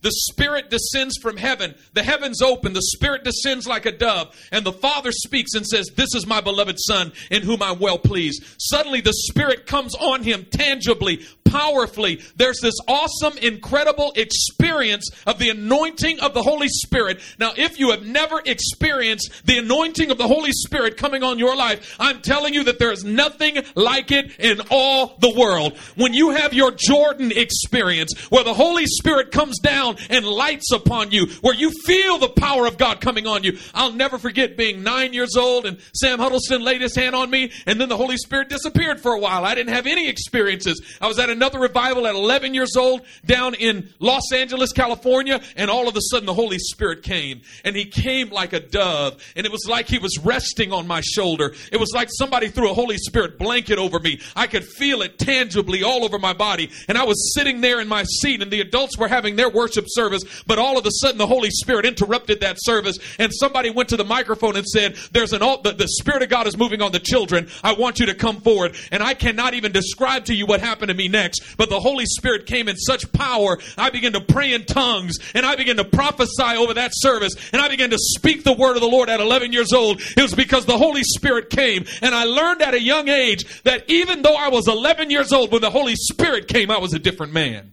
The 0.00 0.12
Spirit 0.12 0.70
descends 0.70 1.16
from 1.20 1.36
heaven. 1.36 1.74
The 1.92 2.04
heavens 2.04 2.40
open. 2.40 2.72
The 2.72 2.82
Spirit 2.82 3.24
descends 3.24 3.66
like 3.66 3.84
a 3.84 3.90
dove. 3.90 4.34
And 4.52 4.64
the 4.64 4.72
Father 4.72 5.10
speaks 5.10 5.54
and 5.54 5.66
says, 5.66 5.90
This 5.96 6.14
is 6.14 6.26
my 6.26 6.40
beloved 6.40 6.76
Son 6.78 7.12
in 7.30 7.42
whom 7.42 7.62
I'm 7.62 7.80
well 7.80 7.98
pleased. 7.98 8.44
Suddenly 8.58 9.00
the 9.00 9.12
Spirit 9.12 9.66
comes 9.66 9.96
on 9.96 10.22
him 10.22 10.46
tangibly, 10.50 11.26
powerfully. 11.50 12.20
There's 12.36 12.60
this 12.60 12.74
awesome, 12.86 13.38
incredible 13.38 14.12
experience 14.16 15.10
of 15.26 15.38
the 15.38 15.50
anointing 15.50 16.20
of 16.20 16.34
the 16.34 16.42
Holy 16.42 16.68
Spirit. 16.68 17.20
Now, 17.38 17.52
if 17.56 17.78
you 17.78 17.90
have 17.90 18.06
never 18.06 18.40
experienced 18.44 19.30
the 19.44 19.58
anointing 19.58 20.10
of 20.10 20.18
the 20.18 20.28
Holy 20.28 20.52
Spirit 20.52 20.96
coming 20.96 21.22
on 21.22 21.38
your 21.38 21.56
life, 21.56 21.96
I'm 21.98 22.20
telling 22.20 22.54
you 22.54 22.64
that 22.64 22.78
there 22.78 22.92
is 22.92 23.04
nothing 23.04 23.58
like 23.74 24.10
it 24.10 24.32
in 24.38 24.60
all 24.70 25.16
the 25.20 25.34
world. 25.34 25.76
When 25.96 26.14
you 26.14 26.30
have 26.30 26.52
your 26.52 26.72
Jordan 26.72 27.32
experience, 27.32 28.12
where 28.30 28.44
the 28.44 28.54
Holy 28.54 28.86
Spirit 28.86 29.30
comes 29.30 29.58
down 29.58 29.96
and 30.10 30.26
lights 30.26 30.70
upon 30.72 31.10
you, 31.10 31.26
where 31.40 31.54
you 31.54 31.70
feel 31.84 32.18
the 32.18 32.28
power 32.28 32.66
of 32.66 32.78
God 32.78 33.00
coming 33.00 33.26
on 33.26 33.44
you. 33.44 33.58
I'll 33.74 33.92
never 33.92 34.18
forget 34.18 34.56
being 34.56 34.82
nine 34.82 35.12
years 35.12 35.36
old 35.36 35.66
and 35.66 35.78
Sam 35.94 36.18
Huddleston 36.18 36.62
laid 36.62 36.80
his 36.80 36.94
hand 36.94 37.14
on 37.14 37.30
me, 37.30 37.52
and 37.66 37.80
then 37.80 37.88
the 37.88 37.96
Holy 37.96 38.16
Spirit 38.16 38.48
disappeared 38.48 39.00
for 39.00 39.12
a 39.12 39.20
while. 39.20 39.44
I 39.44 39.54
didn't 39.54 39.74
have 39.74 39.86
any 39.86 40.08
experiences. 40.08 40.80
I 41.00 41.06
was 41.06 41.18
at 41.18 41.30
a 41.30 41.34
another 41.38 41.60
revival 41.60 42.06
at 42.06 42.16
11 42.16 42.52
years 42.52 42.76
old 42.76 43.02
down 43.24 43.54
in 43.54 43.88
Los 44.00 44.32
Angeles, 44.32 44.72
California, 44.72 45.40
and 45.56 45.70
all 45.70 45.88
of 45.88 45.96
a 45.96 46.00
sudden 46.00 46.26
the 46.26 46.34
Holy 46.34 46.58
Spirit 46.58 47.04
came. 47.04 47.42
And 47.64 47.76
he 47.76 47.84
came 47.84 48.30
like 48.30 48.52
a 48.52 48.60
dove, 48.60 49.22
and 49.36 49.46
it 49.46 49.52
was 49.52 49.66
like 49.68 49.86
he 49.86 49.98
was 49.98 50.18
resting 50.18 50.72
on 50.72 50.88
my 50.88 51.00
shoulder. 51.00 51.54
It 51.70 51.78
was 51.78 51.92
like 51.94 52.08
somebody 52.10 52.48
threw 52.48 52.70
a 52.70 52.74
Holy 52.74 52.98
Spirit 52.98 53.38
blanket 53.38 53.78
over 53.78 54.00
me. 54.00 54.20
I 54.34 54.48
could 54.48 54.64
feel 54.64 55.02
it 55.02 55.18
tangibly 55.18 55.84
all 55.84 56.04
over 56.04 56.18
my 56.18 56.32
body. 56.32 56.70
And 56.88 56.98
I 56.98 57.04
was 57.04 57.34
sitting 57.34 57.60
there 57.60 57.80
in 57.80 57.86
my 57.86 58.02
seat, 58.02 58.42
and 58.42 58.50
the 58.50 58.60
adults 58.60 58.98
were 58.98 59.08
having 59.08 59.36
their 59.36 59.50
worship 59.50 59.84
service, 59.88 60.22
but 60.46 60.58
all 60.58 60.76
of 60.76 60.86
a 60.86 60.90
sudden 60.90 61.18
the 61.18 61.26
Holy 61.26 61.50
Spirit 61.50 61.86
interrupted 61.86 62.40
that 62.40 62.56
service, 62.58 62.98
and 63.18 63.32
somebody 63.32 63.70
went 63.70 63.90
to 63.90 63.96
the 63.96 64.04
microphone 64.04 64.56
and 64.56 64.66
said, 64.66 64.96
There's 65.12 65.32
an 65.32 65.40
the, 65.62 65.74
the 65.76 65.88
Spirit 65.88 66.22
of 66.22 66.28
God 66.28 66.46
is 66.46 66.56
moving 66.56 66.82
on 66.82 66.92
the 66.92 66.98
children. 66.98 67.48
I 67.62 67.72
want 67.74 68.00
you 68.00 68.06
to 68.06 68.14
come 68.14 68.40
forward. 68.40 68.76
And 68.90 69.02
I 69.02 69.14
cannot 69.14 69.54
even 69.54 69.72
describe 69.72 70.24
to 70.26 70.34
you 70.34 70.46
what 70.46 70.60
happened 70.60 70.88
to 70.88 70.94
me 70.94 71.08
next 71.08 71.27
but 71.56 71.70
the 71.70 71.80
Holy 71.80 72.06
Spirit 72.06 72.46
came 72.46 72.68
in 72.68 72.76
such 72.76 73.10
power. 73.12 73.58
I 73.76 73.90
began 73.90 74.12
to 74.12 74.20
pray 74.20 74.52
in 74.52 74.64
tongues 74.64 75.16
and 75.34 75.44
I 75.44 75.56
began 75.56 75.76
to 75.76 75.84
prophesy 75.84 76.56
over 76.56 76.74
that 76.74 76.92
service 76.94 77.34
and 77.52 77.60
I 77.60 77.68
began 77.68 77.90
to 77.90 77.98
speak 77.98 78.44
the 78.44 78.52
word 78.52 78.76
of 78.76 78.82
the 78.82 78.88
Lord 78.88 79.08
at 79.08 79.20
11 79.20 79.52
years 79.52 79.72
old. 79.72 80.00
It 80.16 80.22
was 80.22 80.34
because 80.34 80.66
the 80.66 80.78
Holy 80.78 81.02
Spirit 81.02 81.50
came 81.50 81.84
and 82.02 82.14
I 82.14 82.24
learned 82.24 82.62
at 82.62 82.74
a 82.74 82.80
young 82.80 83.08
age 83.08 83.62
that 83.62 83.84
even 83.88 84.22
though 84.22 84.36
I 84.36 84.48
was 84.48 84.68
11 84.68 85.10
years 85.10 85.32
old 85.32 85.52
when 85.52 85.62
the 85.62 85.70
Holy 85.70 85.94
Spirit 85.96 86.48
came, 86.48 86.70
I 86.70 86.78
was 86.78 86.94
a 86.94 86.98
different 86.98 87.32
man. 87.32 87.72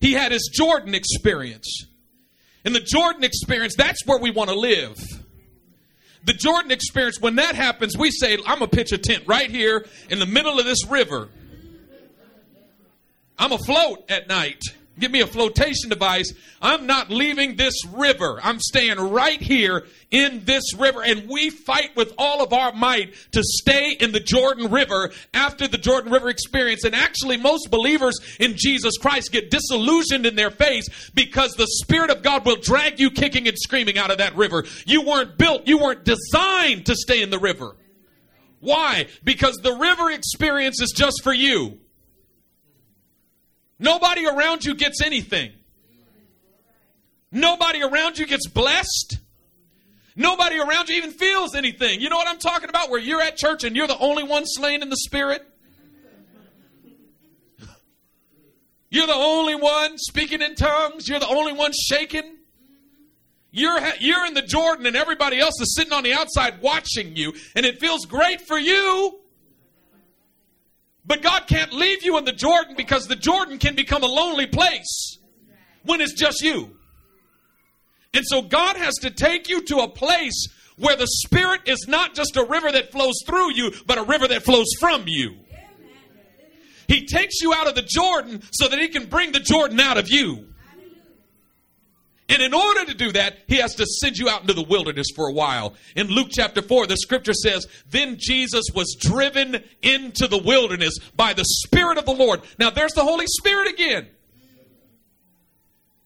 He 0.00 0.12
had 0.12 0.32
his 0.32 0.50
Jordan 0.52 0.94
experience. 0.94 1.86
In 2.62 2.74
the 2.74 2.80
Jordan 2.80 3.24
experience, 3.24 3.74
that's 3.74 4.04
where 4.04 4.18
we 4.18 4.30
want 4.30 4.50
to 4.50 4.54
live 4.54 5.23
the 6.24 6.32
Jordan 6.32 6.70
experience, 6.70 7.20
when 7.20 7.36
that 7.36 7.54
happens, 7.54 7.96
we 7.96 8.10
say, 8.10 8.34
I'm 8.46 8.58
going 8.58 8.70
to 8.70 8.76
pitch 8.76 8.92
a 8.92 8.98
tent 8.98 9.24
right 9.26 9.50
here 9.50 9.86
in 10.08 10.18
the 10.18 10.26
middle 10.26 10.58
of 10.58 10.64
this 10.64 10.86
river. 10.86 11.28
I'm 13.38 13.52
afloat 13.52 14.04
at 14.08 14.28
night. 14.28 14.62
Give 14.96 15.10
me 15.10 15.20
a 15.20 15.26
flotation 15.26 15.88
device. 15.88 16.32
I'm 16.62 16.86
not 16.86 17.10
leaving 17.10 17.56
this 17.56 17.84
river. 17.86 18.38
I'm 18.40 18.60
staying 18.60 18.98
right 18.98 19.40
here 19.40 19.86
in 20.12 20.44
this 20.44 20.72
river. 20.74 21.02
And 21.02 21.28
we 21.28 21.50
fight 21.50 21.96
with 21.96 22.12
all 22.16 22.44
of 22.44 22.52
our 22.52 22.72
might 22.72 23.12
to 23.32 23.42
stay 23.42 23.96
in 23.98 24.12
the 24.12 24.20
Jordan 24.20 24.70
River 24.70 25.10
after 25.32 25.66
the 25.66 25.78
Jordan 25.78 26.12
River 26.12 26.28
experience. 26.28 26.84
And 26.84 26.94
actually, 26.94 27.36
most 27.36 27.72
believers 27.72 28.20
in 28.38 28.54
Jesus 28.56 28.96
Christ 28.96 29.32
get 29.32 29.50
disillusioned 29.50 30.26
in 30.26 30.36
their 30.36 30.52
faith 30.52 31.10
because 31.12 31.52
the 31.54 31.66
Spirit 31.82 32.10
of 32.10 32.22
God 32.22 32.46
will 32.46 32.56
drag 32.56 33.00
you 33.00 33.10
kicking 33.10 33.48
and 33.48 33.58
screaming 33.58 33.98
out 33.98 34.12
of 34.12 34.18
that 34.18 34.36
river. 34.36 34.64
You 34.86 35.02
weren't 35.02 35.36
built, 35.36 35.66
you 35.66 35.78
weren't 35.78 36.04
designed 36.04 36.86
to 36.86 36.94
stay 36.94 37.20
in 37.20 37.30
the 37.30 37.38
river. 37.40 37.74
Why? 38.60 39.08
Because 39.24 39.56
the 39.56 39.74
river 39.74 40.10
experience 40.12 40.80
is 40.80 40.92
just 40.96 41.22
for 41.24 41.32
you. 41.32 41.80
Nobody 43.84 44.26
around 44.26 44.64
you 44.64 44.74
gets 44.74 45.02
anything. 45.02 45.52
Nobody 47.30 47.82
around 47.82 48.18
you 48.18 48.24
gets 48.24 48.48
blessed. 48.48 49.18
Nobody 50.16 50.58
around 50.58 50.88
you 50.88 50.96
even 50.96 51.10
feels 51.10 51.54
anything. 51.54 52.00
You 52.00 52.08
know 52.08 52.16
what 52.16 52.26
I'm 52.26 52.38
talking 52.38 52.70
about? 52.70 52.88
Where 52.88 52.98
you're 52.98 53.20
at 53.20 53.36
church 53.36 53.62
and 53.62 53.76
you're 53.76 53.86
the 53.86 53.98
only 53.98 54.22
one 54.22 54.44
slain 54.46 54.80
in 54.80 54.88
the 54.88 54.96
spirit. 54.96 55.46
You're 58.88 59.06
the 59.06 59.12
only 59.12 59.54
one 59.54 59.98
speaking 59.98 60.40
in 60.40 60.54
tongues. 60.54 61.06
You're 61.06 61.20
the 61.20 61.28
only 61.28 61.52
one 61.52 61.72
shaking. 61.74 62.38
You're, 63.50 63.78
you're 64.00 64.24
in 64.24 64.32
the 64.32 64.40
Jordan 64.40 64.86
and 64.86 64.96
everybody 64.96 65.38
else 65.38 65.60
is 65.60 65.74
sitting 65.76 65.92
on 65.92 66.04
the 66.04 66.14
outside 66.14 66.62
watching 66.62 67.16
you, 67.16 67.34
and 67.54 67.66
it 67.66 67.80
feels 67.80 68.06
great 68.06 68.40
for 68.40 68.58
you. 68.58 69.20
But 71.06 71.22
God 71.22 71.46
can't 71.46 71.72
leave 71.72 72.02
you 72.02 72.16
in 72.18 72.24
the 72.24 72.32
Jordan 72.32 72.74
because 72.76 73.06
the 73.06 73.16
Jordan 73.16 73.58
can 73.58 73.74
become 73.74 74.02
a 74.02 74.06
lonely 74.06 74.46
place 74.46 75.18
when 75.84 76.00
it's 76.00 76.14
just 76.14 76.40
you. 76.40 76.76
And 78.14 78.24
so 78.26 78.42
God 78.42 78.76
has 78.76 78.94
to 79.02 79.10
take 79.10 79.48
you 79.48 79.62
to 79.62 79.78
a 79.78 79.88
place 79.88 80.48
where 80.76 80.96
the 80.96 81.06
Spirit 81.06 81.62
is 81.66 81.86
not 81.88 82.14
just 82.14 82.36
a 82.36 82.44
river 82.44 82.70
that 82.72 82.90
flows 82.90 83.14
through 83.26 83.52
you, 83.52 83.72
but 83.86 83.98
a 83.98 84.02
river 84.02 84.26
that 84.28 84.44
flows 84.44 84.68
from 84.80 85.04
you. 85.06 85.36
He 86.88 87.06
takes 87.06 87.40
you 87.40 87.52
out 87.54 87.68
of 87.68 87.74
the 87.74 87.86
Jordan 87.86 88.42
so 88.52 88.68
that 88.68 88.78
He 88.78 88.88
can 88.88 89.06
bring 89.06 89.32
the 89.32 89.40
Jordan 89.40 89.80
out 89.80 89.98
of 89.98 90.08
you. 90.08 90.48
And 92.28 92.42
in 92.42 92.54
order 92.54 92.86
to 92.86 92.94
do 92.94 93.12
that, 93.12 93.38
he 93.48 93.56
has 93.56 93.74
to 93.74 93.84
send 93.84 94.16
you 94.16 94.30
out 94.30 94.40
into 94.40 94.54
the 94.54 94.62
wilderness 94.62 95.08
for 95.14 95.28
a 95.28 95.32
while. 95.32 95.74
In 95.94 96.06
Luke 96.06 96.28
chapter 96.30 96.62
4, 96.62 96.86
the 96.86 96.96
scripture 96.96 97.34
says, 97.34 97.66
Then 97.90 98.16
Jesus 98.18 98.64
was 98.74 98.96
driven 98.98 99.62
into 99.82 100.26
the 100.26 100.38
wilderness 100.38 100.98
by 101.14 101.34
the 101.34 101.44
Spirit 101.44 101.98
of 101.98 102.06
the 102.06 102.14
Lord. 102.14 102.40
Now, 102.58 102.70
there's 102.70 102.94
the 102.94 103.04
Holy 103.04 103.26
Spirit 103.26 103.68
again. 103.68 104.08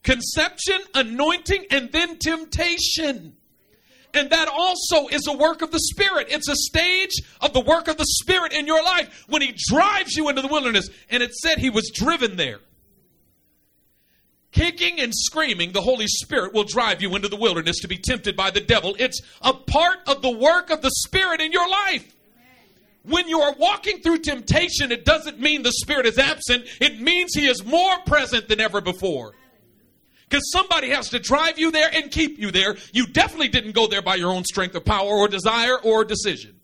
Conception, 0.03 0.81
anointing, 0.95 1.67
and 1.71 1.93
then 1.93 2.19
temptation. 2.19 3.37
And 4.13 4.31
that 4.31 4.49
also 4.49 5.07
is 5.09 5.27
a 5.29 5.37
work 5.37 5.63
of 5.63 5.71
the 5.71 5.79
Spirit. 5.79 6.29
It's 6.31 6.49
a 6.49 6.57
stage 6.57 7.13
of 7.41 7.53
the 7.53 7.61
work 7.61 7.87
of 7.87 7.97
the 7.97 8.07
Spirit 8.07 8.53
in 8.55 8.67
your 8.67 8.83
life 8.83 9.25
when 9.29 9.43
He 9.43 9.55
drives 9.69 10.17
you 10.17 10.29
into 10.29 10.43
the 10.43 10.49
wilderness. 10.49 10.89
And 11.11 11.23
it 11.23 11.33
said 11.35 11.59
He 11.59 11.71
was 11.71 11.93
driven 11.95 12.37
there. 12.37 12.59
Kicking 14.53 14.99
and 14.99 15.13
screaming, 15.15 15.73
the 15.73 15.83
Holy 15.83 16.07
Spirit 16.07 16.55
will 16.55 16.65
drive 16.65 17.03
you 17.03 17.15
into 17.15 17.29
the 17.29 17.37
wilderness 17.37 17.81
to 17.81 17.89
be 17.89 17.99
tempted 17.99 18.37
by 18.37 18.51
the 18.51 18.61
devil. 18.61 18.97
It's 18.99 19.21
a 19.43 19.53
part 19.53 19.99
of 20.07 20.23
the 20.23 20.31
work 20.31 20.71
of 20.71 20.81
the 20.81 20.91
Spirit 20.91 21.41
in 21.41 21.53
your 21.53 21.69
life. 21.69 22.15
When 23.03 23.29
you 23.29 23.41
are 23.41 23.55
walking 23.59 24.01
through 24.01 24.19
temptation, 24.19 24.91
it 24.91 25.05
doesn't 25.05 25.39
mean 25.39 25.63
the 25.63 25.73
Spirit 25.73 26.07
is 26.07 26.19
absent, 26.19 26.67
it 26.81 27.01
means 27.01 27.35
He 27.35 27.47
is 27.47 27.65
more 27.65 27.99
present 28.07 28.49
than 28.49 28.61
ever 28.61 28.81
before. 28.81 29.35
Because 30.29 30.51
somebody 30.51 30.91
has 30.91 31.09
to 31.11 31.19
drive 31.19 31.59
you 31.59 31.71
there 31.71 31.89
and 31.93 32.11
keep 32.11 32.39
you 32.39 32.51
there. 32.51 32.77
You 32.93 33.07
definitely 33.07 33.49
didn't 33.49 33.73
go 33.73 33.87
there 33.87 34.03
by 34.03 34.17
your 34.17 34.31
own 34.31 34.45
strength 34.45 34.77
or 34.77 34.81
power 34.81 35.09
or 35.09 35.27
desire 35.27 35.79
or 35.79 36.05
decision. 36.05 36.58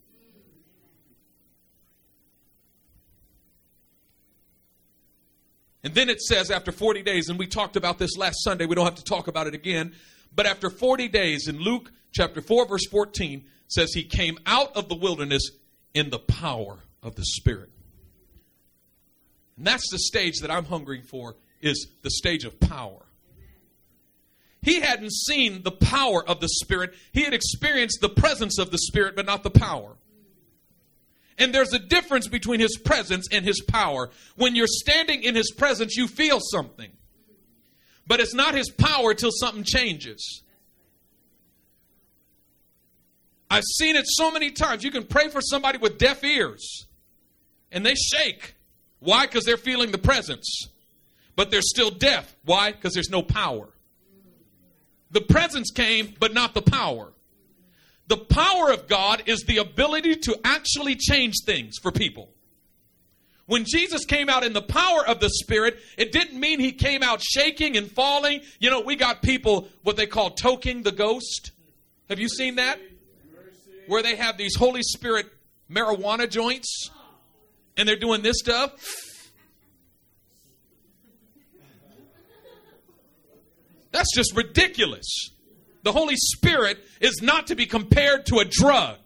And 5.85 5.95
then 5.95 6.09
it 6.09 6.21
says 6.23 6.51
after 6.51 6.73
40 6.73 7.03
days, 7.03 7.29
and 7.29 7.39
we 7.39 7.47
talked 7.47 7.77
about 7.77 7.99
this 7.99 8.17
last 8.17 8.43
Sunday, 8.43 8.65
we 8.65 8.75
don't 8.75 8.87
have 8.87 8.95
to 8.95 9.05
talk 9.05 9.29
about 9.29 9.47
it 9.47 9.55
again, 9.55 9.95
but 10.35 10.47
after 10.47 10.71
40 10.71 11.09
days 11.09 11.47
in 11.47 11.59
Luke 11.59 11.93
chapter 12.11 12.41
4, 12.41 12.67
verse 12.67 12.87
14, 12.91 13.45
says 13.69 13.93
he 13.93 14.03
came 14.03 14.39
out 14.47 14.75
of 14.77 14.89
the 14.89 14.95
wilderness 14.95 15.51
in 15.93 16.09
the 16.09 16.19
power 16.19 16.79
of 17.03 17.17
the 17.17 17.25
Spirit. 17.25 17.69
And 19.59 19.67
that's 19.67 19.89
the 19.91 19.99
stage 19.99 20.41
that 20.41 20.51
I'm 20.51 20.65
hungering 20.65 21.03
for, 21.03 21.37
is 21.61 21.87
the 22.03 22.11
stage 22.11 22.45
of 22.45 22.59
power. 22.59 23.05
He 24.63 24.81
hadn't 24.81 25.13
seen 25.13 25.63
the 25.63 25.71
power 25.71 26.27
of 26.27 26.41
the 26.41 26.49
Spirit. 26.49 26.95
He 27.13 27.23
had 27.23 27.35
experienced 27.35 28.01
the 28.01 28.09
presence 28.09 28.59
of 28.59 28.71
the 28.71 28.79
Spirit, 28.79 29.15
but 29.15 29.27
not 29.27 29.43
the 29.43 29.51
power. 29.51 29.97
And 31.39 31.53
there's 31.53 31.73
a 31.73 31.79
difference 31.79 32.29
between 32.29 32.61
his 32.61 32.79
presence 32.79 33.27
and 33.33 33.45
his 33.45 33.61
power. 33.61 34.11
When 34.37 34.55
you're 34.55 34.67
standing 34.69 35.23
in 35.23 35.35
his 35.35 35.51
presence, 35.51 35.97
you 35.97 36.07
feel 36.07 36.39
something. 36.41 36.91
But 38.07 38.21
it's 38.21 38.35
not 38.35 38.55
his 38.55 38.71
power 38.71 39.15
till 39.15 39.33
something 39.33 39.65
changes. 39.65 40.43
I've 43.51 43.65
seen 43.65 43.97
it 43.97 44.05
so 44.07 44.31
many 44.31 44.51
times. 44.51 44.85
You 44.85 44.91
can 44.91 45.05
pray 45.05 45.29
for 45.29 45.41
somebody 45.41 45.79
with 45.79 45.99
deaf 45.99 46.23
ears 46.25 46.87
and 47.73 47.85
they 47.85 47.95
shake. 47.95 48.55
Why? 49.01 49.27
Because 49.27 49.45
they're 49.45 49.57
feeling 49.57 49.91
the 49.91 49.99
presence. 49.99 50.69
But 51.37 51.51
they're 51.51 51.63
still 51.63 51.91
deaf. 51.91 52.35
Why? 52.45 52.73
Because 52.73 52.95
there's 52.95 53.11
no 53.11 53.23
power. 53.23 53.69
The 55.11 55.21
presence 55.21 55.71
came, 55.71 56.15
but 56.19 56.33
not 56.35 56.55
the 56.55 56.63
power. 56.63 57.14
The 58.07 58.17
power 58.17 58.71
of 58.71 58.87
God 58.87 59.23
is 59.27 59.45
the 59.47 59.59
ability 59.59 60.17
to 60.17 60.39
actually 60.45 60.95
change 60.95 61.35
things 61.45 61.79
for 61.81 61.91
people. 61.91 62.31
When 63.47 63.65
Jesus 63.67 64.05
came 64.05 64.29
out 64.29 64.45
in 64.45 64.53
the 64.53 64.63
power 64.63 65.07
of 65.07 65.21
the 65.21 65.29
Spirit, 65.29 65.79
it 65.99 66.13
didn't 66.13 66.39
mean 66.39 66.61
he 66.61 66.73
came 66.73 67.03
out 67.03 67.23
shaking 67.23 67.77
and 67.77 67.91
falling. 67.91 68.41
You 68.59 68.71
know, 68.71 68.81
we 68.81 68.97
got 68.97 69.23
people, 69.23 69.69
what 69.83 69.97
they 69.97 70.07
call 70.07 70.31
toking 70.31 70.83
the 70.83 70.93
ghost. 70.93 71.53
Have 72.09 72.19
you 72.19 72.29
seen 72.29 72.57
that? 72.57 72.79
Where 73.87 74.03
they 74.03 74.17
have 74.17 74.39
these 74.39 74.55
Holy 74.57 74.83
Spirit 74.83 75.27
marijuana 75.71 76.29
joints 76.29 76.91
and 77.77 77.89
they're 77.89 77.97
doing 77.97 78.23
this 78.23 78.37
stuff. 78.39 78.73
That's 83.93 84.13
just 84.15 84.35
ridiculous 84.35 85.31
the 85.85 85.93
Holy 85.93 86.17
Spirit 86.17 86.79
is 87.01 87.21
not 87.23 87.47
to 87.49 87.55
be 87.55 87.67
compared 87.67 88.27
to 88.27 88.39
a 88.39 88.45
drug. 88.45 88.97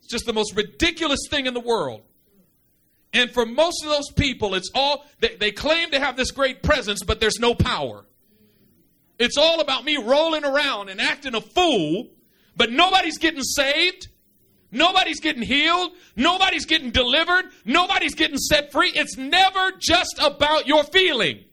It's 0.00 0.10
just 0.10 0.26
the 0.26 0.32
most 0.32 0.54
ridiculous 0.56 1.20
thing 1.30 1.46
in 1.46 1.54
the 1.54 1.60
world. 1.60 2.02
And 3.12 3.30
for 3.30 3.46
most 3.46 3.84
of 3.84 3.90
those 3.90 4.10
people, 4.16 4.54
it's 4.54 4.70
all, 4.74 5.04
they, 5.20 5.36
they 5.36 5.52
claim 5.52 5.92
to 5.92 6.00
have 6.00 6.16
this 6.16 6.32
great 6.32 6.62
presence, 6.62 7.02
but 7.04 7.20
there's 7.20 7.38
no 7.38 7.54
power. 7.54 8.04
It's 9.18 9.36
all 9.36 9.60
about 9.60 9.84
me 9.84 9.96
rolling 9.96 10.44
around 10.44 10.88
and 10.88 11.00
acting 11.00 11.34
a 11.36 11.40
fool, 11.40 12.08
but 12.56 12.72
nobody's 12.72 13.18
getting 13.18 13.42
saved. 13.42 14.08
Nobody's 14.72 15.20
getting 15.20 15.42
healed. 15.42 15.92
Nobody's 16.16 16.66
getting 16.66 16.90
delivered. 16.90 17.46
Nobody's 17.64 18.14
getting 18.14 18.38
set 18.38 18.72
free. 18.72 18.90
It's 18.94 19.16
never 19.16 19.72
just 19.78 20.18
about 20.20 20.66
your 20.66 20.82
feeling. 20.84 21.44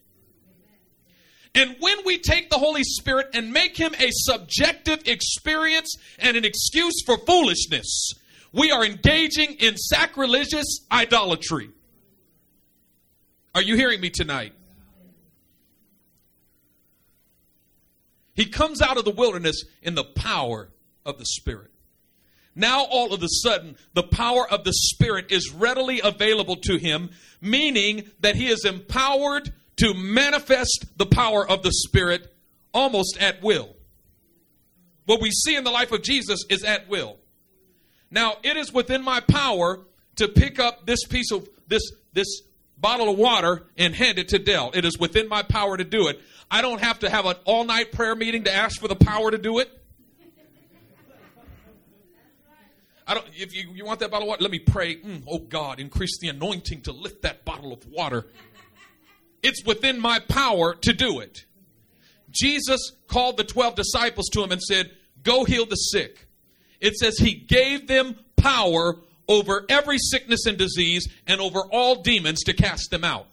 And 1.57 1.75
when 1.79 1.97
we 2.05 2.19
take 2.19 2.51
the 2.51 2.59
Holy 2.59 2.83
Spirit 2.83 3.29
and 3.33 3.51
make 3.51 3.75
him 3.75 3.95
a 3.95 4.09
subjective 4.11 4.99
experience 5.07 5.95
and 6.19 6.37
an 6.37 6.45
excuse 6.45 7.01
for 7.03 7.17
foolishness, 7.17 8.11
we 8.53 8.69
are 8.69 8.85
engaging 8.85 9.55
in 9.55 9.75
sacrilegious 9.75 10.85
idolatry. 10.91 11.71
Are 13.55 13.63
you 13.63 13.75
hearing 13.75 13.99
me 13.99 14.11
tonight? 14.11 14.53
He 18.35 18.45
comes 18.45 18.79
out 18.79 18.97
of 18.97 19.05
the 19.05 19.11
wilderness 19.11 19.63
in 19.81 19.95
the 19.95 20.03
power 20.03 20.69
of 21.07 21.17
the 21.17 21.25
Spirit. 21.25 21.71
Now, 22.53 22.85
all 22.85 23.15
of 23.15 23.23
a 23.23 23.27
sudden, 23.29 23.77
the 23.95 24.03
power 24.03 24.47
of 24.47 24.63
the 24.63 24.73
Spirit 24.73 25.31
is 25.31 25.51
readily 25.51 26.01
available 26.03 26.57
to 26.57 26.77
him, 26.77 27.09
meaning 27.41 28.11
that 28.19 28.35
he 28.35 28.45
is 28.45 28.63
empowered 28.63 29.51
to 29.77 29.93
manifest 29.93 30.85
the 30.97 31.05
power 31.05 31.47
of 31.47 31.63
the 31.63 31.71
Spirit 31.71 32.33
almost 32.73 33.17
at 33.19 33.41
will. 33.41 33.75
What 35.05 35.21
we 35.21 35.31
see 35.31 35.55
in 35.55 35.63
the 35.63 35.71
life 35.71 35.91
of 35.91 36.03
Jesus 36.03 36.43
is 36.49 36.63
at 36.63 36.89
will. 36.89 37.17
Now, 38.11 38.35
it 38.43 38.57
is 38.57 38.73
within 38.73 39.03
my 39.03 39.19
power 39.19 39.79
to 40.17 40.27
pick 40.27 40.59
up 40.59 40.85
this 40.85 41.03
piece 41.05 41.31
of 41.31 41.47
this 41.67 41.83
this 42.13 42.41
bottle 42.77 43.09
of 43.09 43.17
water 43.17 43.65
and 43.77 43.93
hand 43.95 44.19
it 44.19 44.29
to 44.29 44.39
Dell. 44.39 44.71
It 44.73 44.85
is 44.85 44.97
within 44.97 45.27
my 45.27 45.43
power 45.43 45.77
to 45.77 45.83
do 45.83 46.07
it. 46.07 46.19
I 46.49 46.61
don't 46.61 46.81
have 46.81 46.99
to 46.99 47.09
have 47.09 47.25
an 47.25 47.35
all-night 47.45 47.91
prayer 47.91 48.15
meeting 48.15 48.43
to 48.45 48.53
ask 48.53 48.79
for 48.79 48.87
the 48.87 48.95
power 48.95 49.31
to 49.31 49.37
do 49.37 49.59
it. 49.59 49.69
I 53.05 53.13
don't. 53.13 53.25
If 53.33 53.55
you, 53.55 53.71
you 53.73 53.85
want 53.85 54.01
that 54.01 54.11
bottle 54.11 54.27
of 54.27 54.29
water, 54.29 54.41
let 54.43 54.51
me 54.51 54.59
pray. 54.59 54.97
Mm, 54.97 55.23
oh 55.27 55.39
God, 55.39 55.79
increase 55.79 56.19
the 56.19 56.27
anointing 56.27 56.81
to 56.81 56.91
lift 56.91 57.21
that 57.21 57.45
bottle 57.45 57.71
of 57.71 57.85
water 57.87 58.25
it's 59.43 59.63
within 59.65 59.99
my 59.99 60.19
power 60.19 60.75
to 60.75 60.93
do 60.93 61.19
it. 61.19 61.45
Jesus 62.29 62.91
called 63.07 63.37
the 63.37 63.43
12 63.43 63.75
disciples 63.75 64.27
to 64.33 64.43
him 64.43 64.51
and 64.51 64.61
said, 64.61 64.91
Go 65.23 65.43
heal 65.43 65.65
the 65.65 65.75
sick. 65.75 66.27
It 66.79 66.95
says 66.95 67.17
he 67.17 67.33
gave 67.33 67.87
them 67.87 68.17
power 68.35 68.97
over 69.27 69.65
every 69.69 69.97
sickness 69.97 70.45
and 70.45 70.57
disease 70.57 71.07
and 71.25 71.41
over 71.41 71.59
all 71.71 72.01
demons 72.01 72.43
to 72.43 72.53
cast 72.53 72.91
them 72.91 73.03
out. 73.03 73.27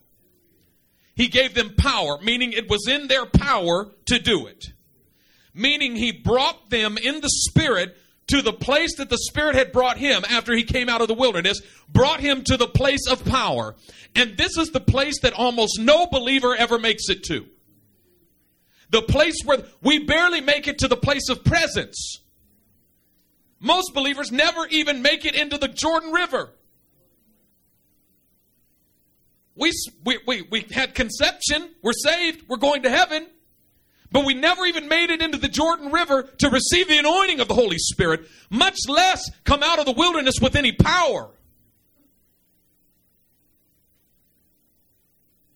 He 1.15 1.29
gave 1.29 1.55
them 1.55 1.75
power, 1.77 2.19
meaning 2.21 2.53
it 2.53 2.69
was 2.69 2.89
in 2.89 3.07
their 3.07 3.27
power 3.27 3.91
to 4.07 4.19
do 4.19 4.47
it. 4.47 4.65
Meaning 5.53 5.95
he 5.95 6.11
brought 6.11 6.71
them 6.71 6.99
in 6.99 7.21
the 7.21 7.29
spirit 7.29 7.97
to 8.29 8.43
the 8.43 8.53
place 8.53 8.97
that 8.97 9.11
the 9.11 9.19
Spirit 9.19 9.55
had 9.55 9.73
brought 9.73 9.99
him 9.99 10.25
after 10.29 10.55
he 10.55 10.65
came 10.65 10.89
out 10.89 11.01
of 11.01 11.09
the 11.09 11.15
wilderness, 11.15 11.61
brought 11.89 12.21
him 12.21 12.43
to 12.45 12.57
the 12.57 12.67
place 12.67 13.07
of 13.09 13.25
power. 13.25 13.75
And 14.15 14.37
this 14.37 14.57
is 14.57 14.71
the 14.71 14.81
place 14.81 15.21
that 15.23 15.33
almost 15.35 15.79
no 15.79 16.07
believer 16.07 16.55
ever 16.55 16.79
makes 16.79 17.09
it 17.09 17.25
to. 17.25 17.47
The 18.91 19.03
place 19.03 19.37
where 19.45 19.65
we 19.83 20.05
barely 20.05 20.41
make 20.41 20.69
it 20.69 20.79
to 20.79 20.89
the 20.89 20.97
place 20.97 21.29
of 21.29 21.45
presence. 21.45 22.21
Most 23.61 23.95
believers 23.95 24.31
never 24.31 24.67
even 24.69 25.03
make 25.03 25.25
it 25.25 25.35
into 25.35 25.59
the 25.59 25.69
Jordan 25.69 26.13
River. 26.13 26.51
We, 29.57 29.73
we, 30.05 30.19
we, 30.27 30.43
we 30.43 30.67
had 30.71 30.95
conception, 30.95 31.71
we're 31.83 31.93
saved, 31.93 32.49
we're 32.49 32.57
going 32.57 32.83
to 32.83 32.91
heaven. 32.91 33.27
But 34.15 34.25
we 34.25 34.35
never 34.35 34.65
even 34.65 34.87
made 34.87 35.11
it 35.11 35.21
into 35.21 35.39
the 35.39 35.49
Jordan 35.49 35.91
River 35.91 36.23
to 36.23 36.49
receive 36.49 36.87
the 36.87 36.99
anointing 36.99 37.41
of 37.41 37.49
the 37.49 37.55
Holy 37.55 37.79
Spirit, 37.79 38.29
much 38.49 38.79
less 38.87 39.29
come 39.43 39.65
out 39.65 39.81
of 39.81 39.87
the 39.87 39.93
wilderness 39.93 40.37
with 40.41 40.55
any 40.55 40.71
power. 40.71 41.31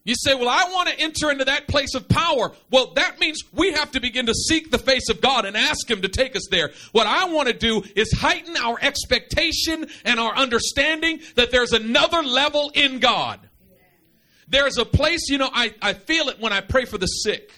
You 0.03 0.13
say, 0.13 0.35
Well, 0.35 0.49
I 0.49 0.65
want 0.73 0.89
to 0.89 0.99
enter 0.99 1.31
into 1.31 1.45
that 1.45 1.69
place 1.69 1.95
of 1.95 2.09
power. 2.09 2.51
Well, 2.69 2.91
that 2.95 3.17
means 3.21 3.41
we 3.53 3.71
have 3.71 3.91
to 3.91 4.01
begin 4.01 4.25
to 4.25 4.33
seek 4.33 4.71
the 4.71 4.77
face 4.77 5.07
of 5.07 5.21
God 5.21 5.45
and 5.45 5.55
ask 5.55 5.89
Him 5.89 6.01
to 6.01 6.09
take 6.09 6.35
us 6.35 6.49
there. 6.51 6.71
What 6.91 7.07
I 7.07 7.31
want 7.31 7.47
to 7.47 7.53
do 7.53 7.81
is 7.95 8.11
heighten 8.11 8.57
our 8.57 8.77
expectation 8.81 9.87
and 10.03 10.19
our 10.19 10.35
understanding 10.35 11.21
that 11.35 11.51
there's 11.51 11.71
another 11.71 12.23
level 12.23 12.73
in 12.75 12.99
God. 12.99 13.39
There's 14.49 14.77
a 14.77 14.83
place, 14.83 15.29
you 15.29 15.37
know, 15.37 15.49
I, 15.53 15.73
I 15.81 15.93
feel 15.93 16.27
it 16.27 16.41
when 16.41 16.51
I 16.51 16.59
pray 16.59 16.83
for 16.83 16.97
the 16.97 17.07
sick. 17.07 17.53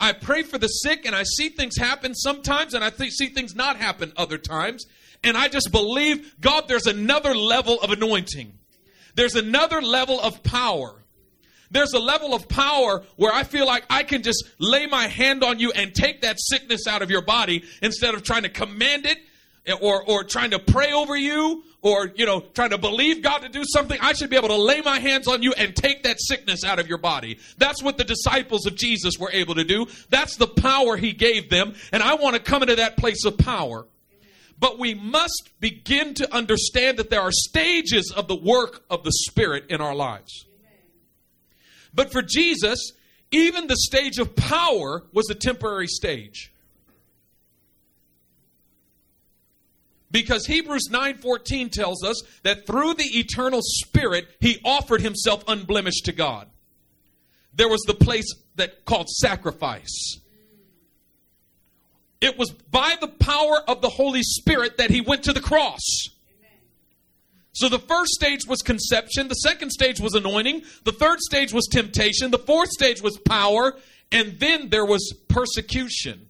I 0.00 0.12
pray 0.12 0.42
for 0.42 0.56
the 0.56 0.66
sick 0.66 1.04
and 1.04 1.14
I 1.14 1.24
see 1.24 1.50
things 1.50 1.76
happen 1.76 2.14
sometimes 2.14 2.72
and 2.72 2.82
I 2.82 2.90
th- 2.90 3.12
see 3.12 3.26
things 3.28 3.54
not 3.54 3.76
happen 3.76 4.12
other 4.16 4.38
times. 4.38 4.86
And 5.22 5.36
I 5.36 5.48
just 5.48 5.70
believe, 5.70 6.34
God, 6.40 6.66
there's 6.66 6.86
another 6.86 7.34
level 7.34 7.78
of 7.80 7.90
anointing. 7.90 8.54
There's 9.14 9.34
another 9.34 9.82
level 9.82 10.18
of 10.18 10.42
power. 10.42 11.04
There's 11.70 11.92
a 11.92 11.98
level 11.98 12.34
of 12.34 12.48
power 12.48 13.04
where 13.16 13.32
I 13.32 13.44
feel 13.44 13.66
like 13.66 13.84
I 13.90 14.02
can 14.02 14.22
just 14.22 14.44
lay 14.58 14.86
my 14.86 15.06
hand 15.06 15.44
on 15.44 15.58
you 15.58 15.70
and 15.72 15.94
take 15.94 16.22
that 16.22 16.36
sickness 16.40 16.86
out 16.86 17.02
of 17.02 17.10
your 17.10 17.22
body 17.22 17.64
instead 17.82 18.14
of 18.14 18.22
trying 18.22 18.42
to 18.42 18.48
command 18.48 19.06
it 19.06 19.18
or, 19.80 20.02
or 20.02 20.24
trying 20.24 20.50
to 20.50 20.58
pray 20.58 20.92
over 20.92 21.16
you 21.16 21.62
or, 21.82 22.12
you 22.14 22.26
know, 22.26 22.40
trying 22.40 22.70
to 22.70 22.78
believe 22.78 23.22
God 23.22 23.38
to 23.38 23.48
do 23.48 23.62
something. 23.64 23.98
I 24.00 24.12
should 24.12 24.30
be 24.30 24.36
able 24.36 24.48
to 24.48 24.56
lay 24.56 24.80
my 24.82 24.98
hands 24.98 25.26
on 25.26 25.42
you 25.42 25.52
and 25.52 25.74
take 25.74 26.02
that 26.02 26.16
sickness 26.20 26.64
out 26.64 26.78
of 26.78 26.88
your 26.88 26.98
body. 26.98 27.38
That's 27.58 27.82
what 27.82 27.96
the 27.96 28.04
disciples 28.04 28.66
of 28.66 28.74
Jesus 28.74 29.18
were 29.18 29.30
able 29.32 29.54
to 29.54 29.64
do. 29.64 29.86
That's 30.10 30.36
the 30.36 30.46
power 30.46 30.96
he 30.96 31.12
gave 31.12 31.48
them. 31.48 31.74
And 31.92 32.02
I 32.02 32.14
want 32.14 32.36
to 32.36 32.42
come 32.42 32.62
into 32.62 32.76
that 32.76 32.96
place 32.96 33.24
of 33.24 33.38
power. 33.38 33.86
But 34.58 34.78
we 34.78 34.92
must 34.92 35.50
begin 35.58 36.12
to 36.14 36.34
understand 36.34 36.98
that 36.98 37.08
there 37.08 37.22
are 37.22 37.32
stages 37.32 38.12
of 38.14 38.28
the 38.28 38.36
work 38.36 38.84
of 38.90 39.04
the 39.04 39.12
Spirit 39.12 39.64
in 39.70 39.80
our 39.80 39.94
lives. 39.94 40.44
But 41.94 42.12
for 42.12 42.20
Jesus, 42.20 42.92
even 43.30 43.68
the 43.68 43.76
stage 43.76 44.18
of 44.18 44.36
power 44.36 45.04
was 45.12 45.30
a 45.30 45.34
temporary 45.34 45.86
stage. 45.86 46.49
Because 50.10 50.46
Hebrews 50.46 50.88
9:14 50.90 51.70
tells 51.70 52.04
us 52.04 52.22
that 52.42 52.66
through 52.66 52.94
the 52.94 53.18
eternal 53.18 53.60
spirit 53.62 54.28
he 54.40 54.60
offered 54.64 55.02
himself 55.02 55.44
unblemished 55.46 56.04
to 56.06 56.12
God. 56.12 56.48
There 57.54 57.68
was 57.68 57.82
the 57.86 57.94
place 57.94 58.26
that 58.56 58.84
called 58.84 59.08
sacrifice. 59.08 60.18
It 62.20 62.36
was 62.36 62.50
by 62.50 62.96
the 63.00 63.08
power 63.08 63.62
of 63.68 63.80
the 63.80 63.88
Holy 63.88 64.22
Spirit 64.22 64.76
that 64.76 64.90
he 64.90 65.00
went 65.00 65.24
to 65.24 65.32
the 65.32 65.40
cross. 65.40 65.80
So 67.52 67.68
the 67.68 67.78
first 67.78 68.12
stage 68.12 68.46
was 68.46 68.62
conception, 68.62 69.28
the 69.28 69.34
second 69.34 69.70
stage 69.70 70.00
was 70.00 70.14
anointing, 70.14 70.62
the 70.84 70.92
third 70.92 71.18
stage 71.20 71.52
was 71.52 71.66
temptation, 71.66 72.30
the 72.30 72.38
fourth 72.38 72.70
stage 72.70 73.02
was 73.02 73.18
power, 73.18 73.76
and 74.12 74.38
then 74.38 74.70
there 74.70 74.84
was 74.84 75.12
persecution, 75.28 76.28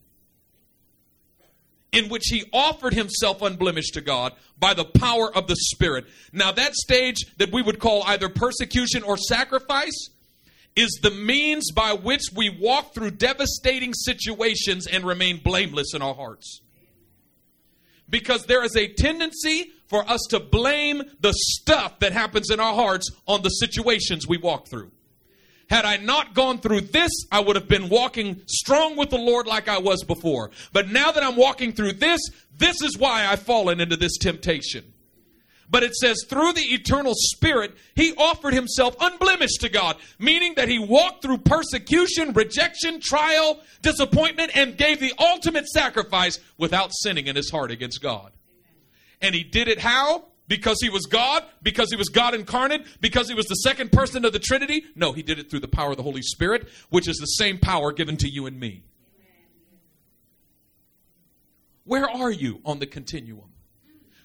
in 1.92 2.08
which 2.08 2.24
he 2.26 2.44
offered 2.52 2.94
himself 2.94 3.42
unblemished 3.42 3.94
to 3.94 4.00
God 4.00 4.32
by 4.58 4.74
the 4.74 4.84
power 4.84 5.34
of 5.34 5.46
the 5.46 5.56
Spirit. 5.56 6.06
Now, 6.32 6.52
that 6.52 6.74
stage 6.74 7.18
that 7.38 7.52
we 7.52 7.62
would 7.62 7.78
call 7.78 8.02
either 8.04 8.28
persecution 8.28 9.02
or 9.02 9.16
sacrifice 9.16 10.10
is 10.76 11.00
the 11.02 11.10
means 11.10 11.72
by 11.72 11.92
which 11.92 12.22
we 12.34 12.48
walk 12.48 12.94
through 12.94 13.12
devastating 13.12 13.92
situations 13.92 14.86
and 14.86 15.04
remain 15.04 15.40
blameless 15.42 15.94
in 15.94 16.02
our 16.02 16.14
hearts. 16.14 16.60
Because 18.08 18.46
there 18.46 18.64
is 18.64 18.76
a 18.76 18.92
tendency 18.92 19.72
for 19.88 20.08
us 20.08 20.20
to 20.30 20.40
blame 20.40 21.02
the 21.20 21.32
stuff 21.34 21.98
that 21.98 22.12
happens 22.12 22.50
in 22.50 22.60
our 22.60 22.74
hearts 22.74 23.10
on 23.26 23.42
the 23.42 23.48
situations 23.48 24.26
we 24.28 24.38
walk 24.38 24.68
through. 24.68 24.90
Had 25.70 25.84
I 25.84 25.98
not 25.98 26.34
gone 26.34 26.58
through 26.58 26.80
this, 26.82 27.12
I 27.30 27.38
would 27.38 27.54
have 27.54 27.68
been 27.68 27.88
walking 27.88 28.42
strong 28.46 28.96
with 28.96 29.10
the 29.10 29.18
Lord 29.18 29.46
like 29.46 29.68
I 29.68 29.78
was 29.78 30.02
before. 30.02 30.50
But 30.72 30.90
now 30.90 31.12
that 31.12 31.22
I'm 31.22 31.36
walking 31.36 31.72
through 31.72 31.92
this, 31.92 32.20
this 32.58 32.82
is 32.82 32.98
why 32.98 33.24
I've 33.24 33.42
fallen 33.42 33.80
into 33.80 33.96
this 33.96 34.18
temptation. 34.18 34.92
But 35.70 35.84
it 35.84 35.94
says, 35.94 36.24
through 36.28 36.54
the 36.54 36.74
eternal 36.74 37.12
Spirit, 37.14 37.76
he 37.94 38.12
offered 38.16 38.52
himself 38.52 38.96
unblemished 39.00 39.60
to 39.60 39.68
God, 39.68 39.96
meaning 40.18 40.54
that 40.56 40.68
he 40.68 40.80
walked 40.80 41.22
through 41.22 41.38
persecution, 41.38 42.32
rejection, 42.32 43.00
trial, 43.00 43.60
disappointment, 43.80 44.50
and 44.56 44.76
gave 44.76 44.98
the 44.98 45.14
ultimate 45.20 45.68
sacrifice 45.68 46.40
without 46.58 46.90
sinning 46.92 47.28
in 47.28 47.36
his 47.36 47.48
heart 47.48 47.70
against 47.70 48.02
God. 48.02 48.32
And 49.22 49.36
he 49.36 49.44
did 49.44 49.68
it 49.68 49.78
how? 49.78 50.24
Because 50.50 50.78
he 50.82 50.90
was 50.90 51.06
God? 51.06 51.44
Because 51.62 51.90
he 51.90 51.96
was 51.96 52.08
God 52.08 52.34
incarnate? 52.34 52.84
Because 53.00 53.28
he 53.28 53.34
was 53.34 53.46
the 53.46 53.54
second 53.54 53.92
person 53.92 54.24
of 54.24 54.32
the 54.32 54.40
Trinity? 54.40 54.82
No, 54.96 55.12
he 55.12 55.22
did 55.22 55.38
it 55.38 55.48
through 55.48 55.60
the 55.60 55.68
power 55.68 55.92
of 55.92 55.96
the 55.96 56.02
Holy 56.02 56.22
Spirit, 56.22 56.68
which 56.88 57.06
is 57.06 57.18
the 57.18 57.26
same 57.26 57.56
power 57.56 57.92
given 57.92 58.16
to 58.16 58.28
you 58.28 58.46
and 58.46 58.58
me. 58.58 58.82
Where 61.84 62.10
are 62.10 62.32
you 62.32 62.60
on 62.64 62.80
the 62.80 62.86
continuum? 62.86 63.52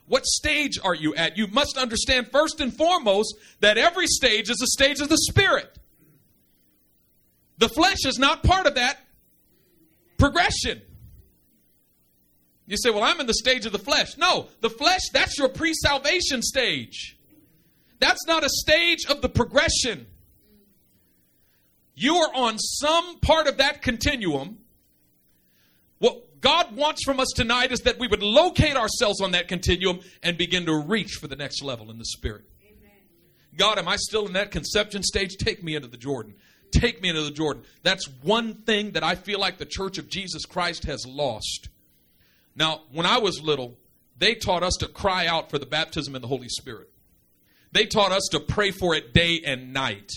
What 0.07 0.25
stage 0.25 0.79
are 0.83 0.95
you 0.95 1.13
at? 1.13 1.37
You 1.37 1.45
must 1.45 1.77
understand 1.77 2.31
first 2.31 2.59
and 2.59 2.75
foremost 2.75 3.35
that 3.59 3.77
every 3.77 4.07
stage 4.07 4.49
is 4.49 4.59
a 4.63 4.67
stage 4.67 5.01
of 5.01 5.09
the 5.09 5.19
Spirit. 5.29 5.77
The 7.59 7.69
flesh 7.69 8.03
is 8.03 8.17
not 8.17 8.41
part 8.41 8.65
of 8.65 8.73
that 8.75 8.97
progression. 10.17 10.81
You 12.67 12.77
say, 12.77 12.89
Well, 12.89 13.03
I'm 13.03 13.19
in 13.19 13.27
the 13.27 13.33
stage 13.33 13.65
of 13.65 13.71
the 13.71 13.79
flesh. 13.79 14.17
No, 14.17 14.47
the 14.61 14.69
flesh, 14.69 15.01
that's 15.13 15.37
your 15.37 15.49
pre 15.49 15.73
salvation 15.73 16.41
stage. 16.41 17.17
That's 17.99 18.25
not 18.27 18.43
a 18.43 18.49
stage 18.49 19.05
of 19.09 19.21
the 19.21 19.29
progression. 19.29 20.07
You 21.95 22.17
are 22.17 22.35
on 22.35 22.59
some 22.59 23.19
part 23.19 23.47
of 23.47 23.57
that 23.57 23.81
continuum. 23.81 24.57
What 25.99 26.41
God 26.41 26.75
wants 26.75 27.05
from 27.05 27.19
us 27.21 27.29
tonight 27.35 27.71
is 27.71 27.79
that 27.81 27.97
we 27.97 28.07
would 28.07 28.21
locate 28.21 28.75
ourselves 28.75 29.21
on 29.21 29.31
that 29.31 29.47
continuum 29.47 30.01
and 30.21 30.37
begin 30.37 30.65
to 30.65 30.75
reach 30.77 31.13
for 31.13 31.27
the 31.27 31.37
next 31.37 31.63
level 31.63 31.89
in 31.89 31.97
the 31.97 32.05
Spirit. 32.05 32.43
Amen. 32.61 32.91
God, 33.55 33.79
am 33.79 33.87
I 33.87 33.95
still 33.95 34.27
in 34.27 34.33
that 34.33 34.51
conception 34.51 35.03
stage? 35.03 35.37
Take 35.37 35.63
me 35.63 35.75
into 35.75 35.87
the 35.87 35.97
Jordan. 35.97 36.35
Take 36.71 37.01
me 37.01 37.07
into 37.07 37.23
the 37.23 37.31
Jordan. 37.31 37.63
That's 37.83 38.09
one 38.21 38.55
thing 38.55 38.91
that 38.91 39.03
I 39.03 39.15
feel 39.15 39.39
like 39.39 39.57
the 39.57 39.65
Church 39.65 39.97
of 39.97 40.09
Jesus 40.09 40.45
Christ 40.45 40.83
has 40.83 41.05
lost. 41.07 41.69
Now, 42.55 42.81
when 42.91 43.05
I 43.05 43.17
was 43.17 43.41
little, 43.41 43.77
they 44.17 44.35
taught 44.35 44.63
us 44.63 44.75
to 44.79 44.87
cry 44.87 45.27
out 45.27 45.49
for 45.49 45.59
the 45.59 45.65
baptism 45.65 46.15
in 46.15 46.21
the 46.21 46.27
Holy 46.27 46.49
Spirit. 46.49 46.89
They 47.71 47.85
taught 47.85 48.11
us 48.11 48.29
to 48.31 48.39
pray 48.39 48.71
for 48.71 48.95
it 48.95 49.13
day 49.13 49.41
and 49.45 49.73
night. 49.73 50.11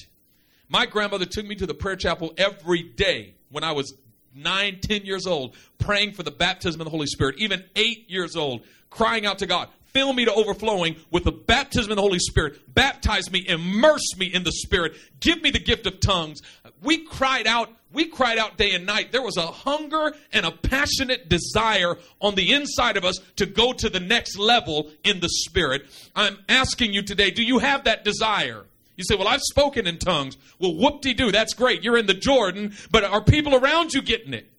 My 0.69 0.87
grandmother 0.87 1.25
took 1.25 1.47
me 1.47 1.57
to 1.57 1.67
the 1.67 1.75
prayer 1.75 1.97
chapel 1.97 2.33
every 2.37 2.83
day 2.83 3.35
when 3.51 3.65
I 3.65 3.73
was 3.73 3.95
nine, 4.35 4.79
ten 4.81 5.05
years 5.05 5.27
old, 5.27 5.57
praying 5.79 6.13
for 6.13 6.23
the 6.23 6.31
baptism 6.31 6.81
of 6.81 6.85
the 6.85 6.91
Holy 6.91 7.07
Spirit, 7.07 7.37
even 7.39 7.65
eight 7.75 8.09
years 8.09 8.37
old, 8.37 8.63
crying 8.91 9.27
out 9.27 9.39
to 9.39 9.47
God, 9.47 9.69
fill 9.93 10.13
me 10.13 10.25
to 10.27 10.33
overflowing 10.33 10.97
with 11.11 11.25
the 11.25 11.33
baptism 11.33 11.91
of 11.91 11.97
the 11.97 12.03
Holy 12.03 12.19
Spirit. 12.19 12.73
Baptize 12.73 13.31
me, 13.33 13.45
immerse 13.49 14.17
me 14.17 14.27
in 14.27 14.45
the 14.45 14.53
Spirit. 14.53 14.95
Give 15.21 15.43
me 15.43 15.51
the 15.51 15.59
gift 15.59 15.87
of 15.87 16.01
tongues. 16.01 16.41
We 16.83 16.99
cried 16.99 17.47
out, 17.47 17.73
we 17.93 18.07
cried 18.07 18.39
out 18.39 18.59
day 18.59 18.73
and 18.73 18.85
night. 18.85 19.13
There 19.13 19.23
was 19.23 19.37
a 19.37 19.47
hunger 19.47 20.15
and 20.33 20.45
a 20.45 20.51
passionate 20.51 21.29
desire 21.29 21.97
on 22.21 22.35
the 22.35 22.53
inside 22.53 22.97
of 22.97 23.05
us 23.05 23.19
to 23.37 23.47
go 23.47 23.73
to 23.73 23.89
the 23.89 24.01
next 24.01 24.39
level 24.39 24.91
in 25.05 25.21
the 25.21 25.29
Spirit. 25.29 25.87
I'm 26.15 26.39
asking 26.49 26.93
you 26.93 27.03
today, 27.03 27.31
do 27.31 27.43
you 27.43 27.59
have 27.59 27.85
that 27.85 28.05
desire? 28.05 28.67
You 28.97 29.05
say, 29.05 29.15
Well, 29.15 29.29
I've 29.29 29.41
spoken 29.43 29.87
in 29.87 29.99
tongues. 29.99 30.37
Well, 30.59 30.75
whoop 30.75 31.01
de 31.01 31.15
doo, 31.15 31.33
that's 31.33 31.55
great. 31.55 31.83
You're 31.83 31.99
in 31.99 32.07
the 32.07 32.15
Jordan, 32.15 32.75
but 32.91 33.05
are 33.05 33.23
people 33.23 33.55
around 33.55 33.95
you 33.95 34.03
getting 34.03 34.35
it? 34.35 34.51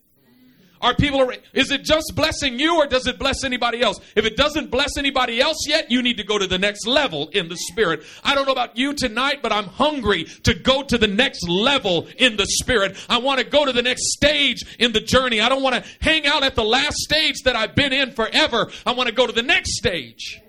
Are 0.82 0.94
people, 0.94 1.30
is 1.52 1.70
it 1.70 1.84
just 1.84 2.12
blessing 2.16 2.58
you 2.58 2.76
or 2.76 2.86
does 2.86 3.06
it 3.06 3.18
bless 3.18 3.44
anybody 3.44 3.82
else? 3.82 4.00
If 4.16 4.24
it 4.24 4.36
doesn't 4.36 4.70
bless 4.70 4.96
anybody 4.96 5.38
else 5.38 5.66
yet, 5.66 5.90
you 5.90 6.00
need 6.00 6.16
to 6.16 6.24
go 6.24 6.38
to 6.38 6.46
the 6.46 6.58
next 6.58 6.86
level 6.86 7.28
in 7.28 7.48
the 7.48 7.56
Spirit. 7.56 8.02
I 8.24 8.34
don't 8.34 8.46
know 8.46 8.52
about 8.52 8.78
you 8.78 8.94
tonight, 8.94 9.40
but 9.42 9.52
I'm 9.52 9.66
hungry 9.66 10.24
to 10.44 10.54
go 10.54 10.82
to 10.82 10.96
the 10.96 11.06
next 11.06 11.46
level 11.46 12.08
in 12.16 12.36
the 12.36 12.46
Spirit. 12.46 12.96
I 13.10 13.18
want 13.18 13.40
to 13.40 13.46
go 13.46 13.66
to 13.66 13.72
the 13.72 13.82
next 13.82 14.12
stage 14.12 14.64
in 14.78 14.92
the 14.92 15.00
journey. 15.00 15.42
I 15.42 15.50
don't 15.50 15.62
want 15.62 15.76
to 15.76 15.90
hang 16.00 16.26
out 16.26 16.44
at 16.44 16.54
the 16.54 16.64
last 16.64 16.96
stage 16.96 17.42
that 17.44 17.56
I've 17.56 17.74
been 17.74 17.92
in 17.92 18.12
forever. 18.12 18.70
I 18.86 18.92
want 18.92 19.08
to 19.08 19.14
go 19.14 19.26
to 19.26 19.32
the 19.32 19.42
next 19.42 19.76
stage. 19.76 20.40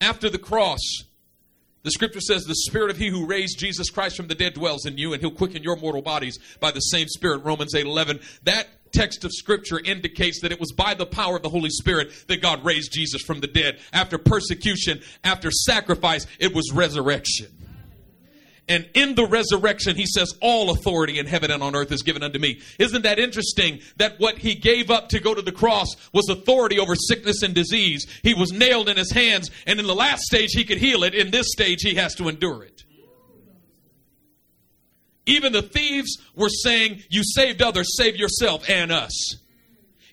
After 0.00 0.28
the 0.28 0.38
cross, 0.38 0.80
the 1.82 1.90
scripture 1.90 2.20
says, 2.20 2.44
The 2.44 2.54
spirit 2.54 2.90
of 2.90 2.96
he 2.96 3.08
who 3.08 3.26
raised 3.26 3.58
Jesus 3.58 3.90
Christ 3.90 4.16
from 4.16 4.28
the 4.28 4.34
dead 4.34 4.54
dwells 4.54 4.86
in 4.86 4.98
you, 4.98 5.12
and 5.12 5.20
he'll 5.20 5.30
quicken 5.30 5.62
your 5.62 5.76
mortal 5.76 6.02
bodies 6.02 6.38
by 6.60 6.70
the 6.70 6.80
same 6.80 7.08
spirit. 7.08 7.44
Romans 7.44 7.74
8 7.74 7.86
11. 7.86 8.20
That 8.44 8.68
text 8.92 9.24
of 9.24 9.32
scripture 9.32 9.80
indicates 9.80 10.40
that 10.42 10.52
it 10.52 10.60
was 10.60 10.72
by 10.72 10.94
the 10.94 11.06
power 11.06 11.36
of 11.36 11.42
the 11.42 11.48
Holy 11.48 11.70
Spirit 11.70 12.12
that 12.28 12.42
God 12.42 12.64
raised 12.64 12.92
Jesus 12.92 13.22
from 13.22 13.40
the 13.40 13.46
dead. 13.46 13.80
After 13.92 14.18
persecution, 14.18 15.00
after 15.24 15.50
sacrifice, 15.50 16.26
it 16.38 16.54
was 16.54 16.72
resurrection. 16.72 17.48
And 18.72 18.88
in 18.94 19.14
the 19.16 19.26
resurrection, 19.26 19.96
he 19.96 20.06
says, 20.06 20.32
All 20.40 20.70
authority 20.70 21.18
in 21.18 21.26
heaven 21.26 21.50
and 21.50 21.62
on 21.62 21.76
earth 21.76 21.92
is 21.92 22.02
given 22.02 22.22
unto 22.22 22.38
me. 22.38 22.58
Isn't 22.78 23.02
that 23.02 23.18
interesting 23.18 23.80
that 23.98 24.18
what 24.18 24.38
he 24.38 24.54
gave 24.54 24.90
up 24.90 25.10
to 25.10 25.20
go 25.20 25.34
to 25.34 25.42
the 25.42 25.52
cross 25.52 25.88
was 26.14 26.26
authority 26.30 26.78
over 26.78 26.94
sickness 26.94 27.42
and 27.42 27.54
disease? 27.54 28.06
He 28.22 28.32
was 28.32 28.50
nailed 28.50 28.88
in 28.88 28.96
his 28.96 29.12
hands, 29.12 29.50
and 29.66 29.78
in 29.78 29.86
the 29.86 29.94
last 29.94 30.22
stage, 30.22 30.52
he 30.52 30.64
could 30.64 30.78
heal 30.78 31.04
it. 31.04 31.14
In 31.14 31.30
this 31.30 31.48
stage, 31.52 31.82
he 31.82 31.96
has 31.96 32.14
to 32.14 32.30
endure 32.30 32.64
it. 32.64 32.80
Even 35.26 35.52
the 35.52 35.60
thieves 35.60 36.16
were 36.34 36.48
saying, 36.48 37.02
You 37.10 37.24
saved 37.24 37.60
others, 37.60 37.94
save 37.98 38.16
yourself 38.16 38.70
and 38.70 38.90
us. 38.90 39.36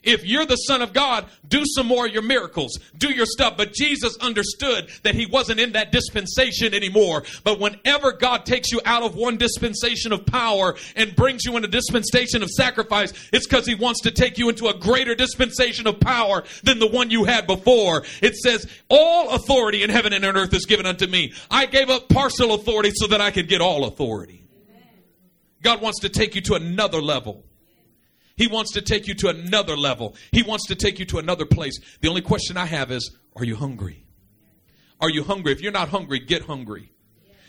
If 0.02 0.24
you're 0.24 0.46
the 0.46 0.56
Son 0.56 0.82
of 0.82 0.92
God, 0.92 1.26
do 1.46 1.64
some 1.66 1.86
more 1.86 2.06
of 2.06 2.12
your 2.12 2.22
miracles, 2.22 2.78
do 2.96 3.12
your 3.12 3.26
stuff. 3.26 3.56
But 3.56 3.72
Jesus 3.72 4.16
understood 4.18 4.88
that 5.02 5.14
he 5.14 5.26
wasn't 5.26 5.60
in 5.60 5.72
that 5.72 5.92
dispensation 5.92 6.72
anymore. 6.74 7.24
But 7.44 7.60
whenever 7.60 8.12
God 8.12 8.46
takes 8.46 8.72
you 8.72 8.80
out 8.84 9.02
of 9.02 9.14
one 9.14 9.36
dispensation 9.36 10.12
of 10.12 10.24
power 10.26 10.76
and 10.96 11.14
brings 11.14 11.44
you 11.44 11.56
into 11.56 11.68
a 11.68 11.70
dispensation 11.70 12.42
of 12.42 12.50
sacrifice, 12.50 13.12
it's 13.32 13.46
because 13.46 13.66
he 13.66 13.74
wants 13.74 14.00
to 14.02 14.10
take 14.10 14.38
you 14.38 14.48
into 14.48 14.68
a 14.68 14.74
greater 14.74 15.14
dispensation 15.14 15.86
of 15.86 16.00
power 16.00 16.44
than 16.62 16.78
the 16.78 16.86
one 16.86 17.10
you 17.10 17.24
had 17.24 17.46
before. 17.46 18.04
It 18.22 18.36
says, 18.36 18.66
All 18.88 19.30
authority 19.30 19.82
in 19.82 19.90
heaven 19.90 20.12
and 20.12 20.24
on 20.24 20.36
earth 20.36 20.54
is 20.54 20.66
given 20.66 20.86
unto 20.86 21.06
me. 21.06 21.32
I 21.50 21.66
gave 21.66 21.90
up 21.90 22.08
partial 22.08 22.54
authority 22.54 22.92
so 22.94 23.06
that 23.08 23.20
I 23.20 23.30
could 23.30 23.48
get 23.48 23.60
all 23.60 23.84
authority. 23.84 24.44
God 25.62 25.82
wants 25.82 26.00
to 26.00 26.08
take 26.08 26.34
you 26.34 26.40
to 26.42 26.54
another 26.54 27.02
level. 27.02 27.44
He 28.36 28.46
wants 28.46 28.72
to 28.72 28.82
take 28.82 29.06
you 29.06 29.14
to 29.14 29.28
another 29.28 29.76
level. 29.76 30.14
He 30.32 30.42
wants 30.42 30.66
to 30.68 30.74
take 30.74 30.98
you 30.98 31.04
to 31.06 31.18
another 31.18 31.46
place. 31.46 31.78
The 32.00 32.08
only 32.08 32.22
question 32.22 32.56
I 32.56 32.66
have 32.66 32.90
is 32.90 33.14
are 33.36 33.44
you 33.44 33.56
hungry? 33.56 34.04
Are 35.00 35.10
you 35.10 35.24
hungry? 35.24 35.52
If 35.52 35.60
you're 35.60 35.72
not 35.72 35.88
hungry, 35.88 36.20
get 36.20 36.42
hungry. 36.42 36.92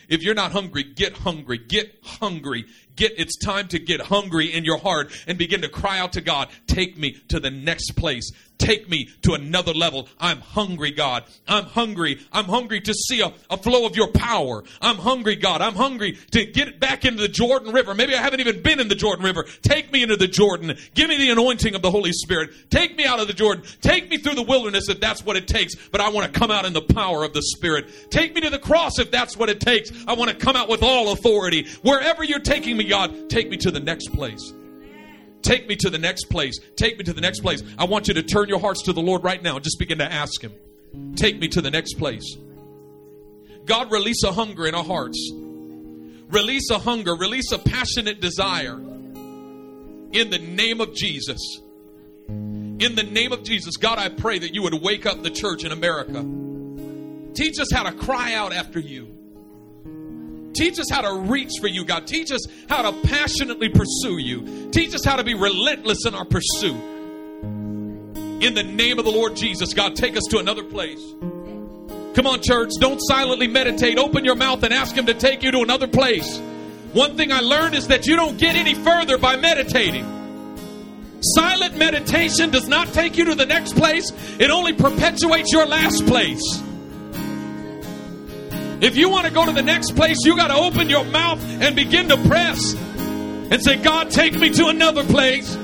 If 0.07 0.23
you're 0.23 0.35
not 0.35 0.51
hungry, 0.51 0.83
get 0.83 1.17
hungry. 1.17 1.57
Get 1.57 1.95
hungry. 2.03 2.65
Get 2.95 3.13
it's 3.17 3.37
time 3.37 3.69
to 3.69 3.79
get 3.79 4.01
hungry 4.01 4.53
in 4.53 4.65
your 4.65 4.77
heart 4.77 5.11
and 5.25 5.37
begin 5.37 5.61
to 5.61 5.69
cry 5.69 5.99
out 5.99 6.13
to 6.13 6.21
God, 6.21 6.49
take 6.67 6.97
me 6.97 7.15
to 7.29 7.39
the 7.39 7.49
next 7.49 7.91
place. 7.91 8.29
Take 8.61 8.87
me 8.87 9.09
to 9.23 9.33
another 9.33 9.73
level. 9.73 10.07
I'm 10.19 10.39
hungry, 10.39 10.91
God. 10.91 11.23
I'm 11.47 11.63
hungry. 11.63 12.19
I'm 12.31 12.45
hungry 12.45 12.79
to 12.81 12.93
see 12.93 13.19
a, 13.21 13.33
a 13.49 13.57
flow 13.57 13.87
of 13.87 13.95
your 13.95 14.11
power. 14.11 14.63
I'm 14.79 14.97
hungry, 14.97 15.35
God. 15.35 15.61
I'm 15.61 15.73
hungry 15.73 16.19
to 16.29 16.45
get 16.45 16.79
back 16.79 17.03
into 17.03 17.23
the 17.23 17.27
Jordan 17.27 17.73
River. 17.73 17.95
Maybe 17.95 18.13
I 18.13 18.21
haven't 18.21 18.39
even 18.39 18.61
been 18.61 18.79
in 18.79 18.87
the 18.87 18.93
Jordan 18.93 19.25
River. 19.25 19.47
Take 19.63 19.91
me 19.91 20.03
into 20.03 20.15
the 20.15 20.27
Jordan. 20.27 20.77
Give 20.93 21.09
me 21.09 21.17
the 21.17 21.31
anointing 21.31 21.73
of 21.73 21.81
the 21.81 21.89
Holy 21.89 22.11
Spirit. 22.13 22.51
Take 22.69 22.95
me 22.95 23.03
out 23.03 23.19
of 23.19 23.25
the 23.25 23.33
Jordan. 23.33 23.65
Take 23.81 24.11
me 24.11 24.19
through 24.19 24.35
the 24.35 24.43
wilderness 24.43 24.89
if 24.89 24.99
that's 24.99 25.25
what 25.25 25.37
it 25.37 25.47
takes. 25.47 25.73
But 25.89 25.99
I 25.99 26.09
want 26.09 26.31
to 26.31 26.39
come 26.39 26.51
out 26.51 26.65
in 26.65 26.73
the 26.73 26.83
power 26.83 27.23
of 27.23 27.33
the 27.33 27.41
Spirit. 27.41 28.11
Take 28.11 28.35
me 28.35 28.41
to 28.41 28.51
the 28.51 28.59
cross 28.59 28.99
if 28.99 29.09
that's 29.09 29.35
what 29.35 29.49
it 29.49 29.59
takes. 29.59 29.89
I 30.07 30.13
want 30.13 30.29
to 30.29 30.37
come 30.37 30.55
out 30.55 30.69
with 30.69 30.83
all 30.83 31.13
authority. 31.13 31.67
Wherever 31.81 32.23
you're 32.23 32.39
taking 32.39 32.77
me, 32.77 32.83
God, 32.83 33.27
take 33.27 33.49
me 33.49 33.57
to 33.57 33.71
the 33.71 33.79
next 33.79 34.09
place. 34.09 34.53
Take 35.41 35.67
me 35.67 35.75
to 35.77 35.89
the 35.89 35.97
next 35.97 36.25
place. 36.25 36.59
Take 36.75 36.97
me 36.97 37.03
to 37.03 37.13
the 37.13 37.21
next 37.21 37.39
place. 37.39 37.63
I 37.77 37.85
want 37.85 38.07
you 38.07 38.13
to 38.15 38.23
turn 38.23 38.49
your 38.49 38.59
hearts 38.59 38.83
to 38.83 38.93
the 38.93 39.01
Lord 39.01 39.23
right 39.23 39.41
now 39.41 39.55
and 39.55 39.63
just 39.63 39.79
begin 39.79 39.97
to 39.99 40.11
ask 40.11 40.41
Him. 40.41 40.53
Take 41.15 41.39
me 41.39 41.47
to 41.49 41.61
the 41.61 41.71
next 41.71 41.95
place. 41.95 42.37
God, 43.65 43.91
release 43.91 44.23
a 44.23 44.31
hunger 44.31 44.67
in 44.67 44.75
our 44.75 44.83
hearts. 44.83 45.31
Release 46.29 46.69
a 46.69 46.79
hunger, 46.79 47.15
release 47.15 47.51
a 47.51 47.59
passionate 47.59 48.21
desire 48.21 48.79
in 50.13 50.29
the 50.29 50.39
name 50.39 50.81
of 50.81 50.93
Jesus. 50.93 51.59
In 52.27 52.95
the 52.95 53.03
name 53.03 53.31
of 53.31 53.43
Jesus, 53.43 53.77
God, 53.77 53.99
I 53.99 54.09
pray 54.09 54.39
that 54.39 54.53
you 54.53 54.63
would 54.63 54.73
wake 54.73 55.05
up 55.05 55.21
the 55.23 55.29
church 55.29 55.63
in 55.63 55.71
America. 55.71 56.25
Teach 57.33 57.59
us 57.59 57.71
how 57.71 57.83
to 57.83 57.91
cry 57.91 58.33
out 58.33 58.53
after 58.53 58.79
you. 58.79 59.20
Teach 60.53 60.79
us 60.79 60.89
how 60.89 61.01
to 61.01 61.13
reach 61.29 61.51
for 61.59 61.67
you, 61.67 61.85
God. 61.85 62.07
Teach 62.07 62.31
us 62.31 62.41
how 62.69 62.89
to 62.89 63.07
passionately 63.07 63.69
pursue 63.69 64.17
you. 64.17 64.69
Teach 64.71 64.93
us 64.93 65.05
how 65.05 65.15
to 65.15 65.23
be 65.23 65.33
relentless 65.33 66.05
in 66.05 66.15
our 66.15 66.25
pursuit. 66.25 66.75
In 68.41 68.55
the 68.55 68.63
name 68.63 68.99
of 68.99 69.05
the 69.05 69.11
Lord 69.11 69.35
Jesus, 69.35 69.73
God, 69.73 69.95
take 69.95 70.17
us 70.17 70.23
to 70.31 70.39
another 70.39 70.63
place. 70.63 71.01
Come 72.15 72.27
on, 72.27 72.41
church. 72.41 72.71
Don't 72.79 72.99
silently 72.99 73.47
meditate. 73.47 73.97
Open 73.97 74.25
your 74.25 74.35
mouth 74.35 74.63
and 74.63 74.73
ask 74.73 74.95
Him 74.95 75.05
to 75.05 75.13
take 75.13 75.43
you 75.43 75.51
to 75.51 75.59
another 75.59 75.87
place. 75.87 76.39
One 76.93 77.15
thing 77.15 77.31
I 77.31 77.39
learned 77.39 77.75
is 77.75 77.87
that 77.87 78.05
you 78.05 78.15
don't 78.15 78.37
get 78.37 78.55
any 78.55 78.73
further 78.73 79.17
by 79.17 79.37
meditating. 79.37 80.19
Silent 81.21 81.77
meditation 81.77 82.49
does 82.49 82.67
not 82.67 82.91
take 82.93 83.15
you 83.15 83.25
to 83.25 83.35
the 83.35 83.45
next 83.45 83.75
place, 83.75 84.11
it 84.39 84.49
only 84.49 84.73
perpetuates 84.73 85.53
your 85.53 85.67
last 85.67 86.05
place. 86.07 86.61
If 88.81 88.97
you 88.97 89.09
want 89.09 89.27
to 89.27 89.31
go 89.31 89.45
to 89.45 89.51
the 89.51 89.61
next 89.61 89.95
place, 89.95 90.17
you 90.25 90.35
got 90.35 90.47
to 90.47 90.55
open 90.55 90.89
your 90.89 91.03
mouth 91.03 91.39
and 91.61 91.75
begin 91.75 92.09
to 92.09 92.17
press 92.27 92.73
and 92.73 93.61
say, 93.61 93.77
God, 93.77 94.09
take 94.09 94.33
me 94.33 94.49
to 94.49 94.67
another 94.67 95.03
place. 95.03 95.55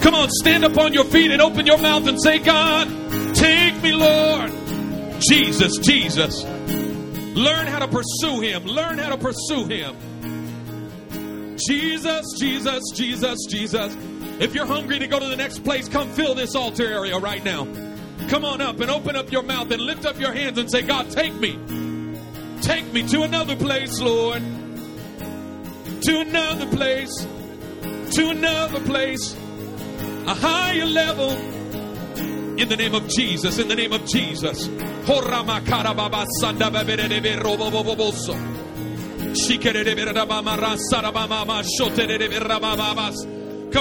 Come 0.00 0.14
on, 0.14 0.28
stand 0.30 0.64
up 0.64 0.76
on 0.76 0.92
your 0.92 1.04
feet 1.04 1.30
and 1.30 1.40
open 1.40 1.64
your 1.64 1.78
mouth 1.78 2.08
and 2.08 2.20
say, 2.20 2.40
God, 2.40 2.88
take 3.36 3.80
me, 3.82 3.92
Lord. 3.92 4.52
Jesus, 5.20 5.78
Jesus. 5.78 6.42
Learn 6.44 7.68
how 7.68 7.78
to 7.78 7.88
pursue 7.88 8.40
Him. 8.40 8.64
Learn 8.64 8.98
how 8.98 9.10
to 9.10 9.18
pursue 9.18 9.66
Him. 9.66 9.96
Jesus, 11.58 12.26
Jesus, 12.38 12.82
Jesus, 12.94 13.38
Jesus. 13.48 13.96
If 14.40 14.56
you're 14.56 14.66
hungry 14.66 14.98
to 14.98 15.06
go 15.06 15.20
to 15.20 15.26
the 15.26 15.36
next 15.36 15.62
place, 15.62 15.88
come 15.88 16.08
fill 16.10 16.34
this 16.34 16.56
altar 16.56 16.84
area 16.84 17.16
right 17.16 17.44
now. 17.44 17.64
Come 18.28 18.44
on 18.44 18.60
up 18.60 18.80
and 18.80 18.90
open 18.90 19.14
up 19.14 19.30
your 19.30 19.42
mouth 19.42 19.70
and 19.70 19.80
lift 19.80 20.04
up 20.04 20.18
your 20.18 20.32
hands 20.32 20.58
and 20.58 20.68
say, 20.68 20.82
God, 20.82 21.10
take 21.10 21.34
me. 21.34 21.58
Take 22.66 22.92
me 22.92 23.02
to 23.04 23.22
another 23.22 23.54
place, 23.54 24.00
Lord. 24.00 24.42
To 26.02 26.18
another 26.18 26.66
place. 26.66 27.24
To 28.10 28.30
another 28.30 28.80
place. 28.80 29.36
A 30.26 30.34
higher 30.34 30.84
level. 30.84 31.30
In 32.58 32.68
the 32.68 32.76
name 32.76 32.96
of 32.96 33.06
Jesus. 33.06 33.60
In 33.60 33.68
the 33.68 33.76
name 33.76 33.92
of 33.92 34.04
Jesus. 34.04 34.66
Come 34.66 34.80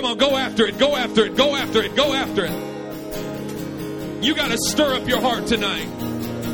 on, 0.05 0.17
go 0.19 0.37
after 0.37 0.67
it, 0.67 0.77
go 0.77 0.95
after 0.95 1.25
it, 1.25 1.35
go 1.35 1.55
after 1.55 1.81
it, 1.81 1.95
go 1.95 2.13
after 2.13 2.45
it. 2.45 2.51
You 4.23 4.35
got 4.35 4.51
to 4.51 4.59
stir 4.59 4.93
up 4.93 5.07
your 5.07 5.21
heart 5.21 5.47
tonight. 5.47 5.87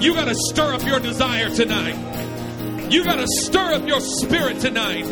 You 0.01 0.13
got 0.13 0.29
to 0.29 0.35
stir 0.35 0.73
up 0.73 0.85
your 0.85 1.01
desire 1.01 1.49
tonight. 1.49 2.10
You 2.91 3.05
got 3.05 3.19
to 3.19 3.25
stir 3.25 3.73
up 3.75 3.87
your 3.87 4.01
spirit 4.01 4.59
tonight. 4.59 5.05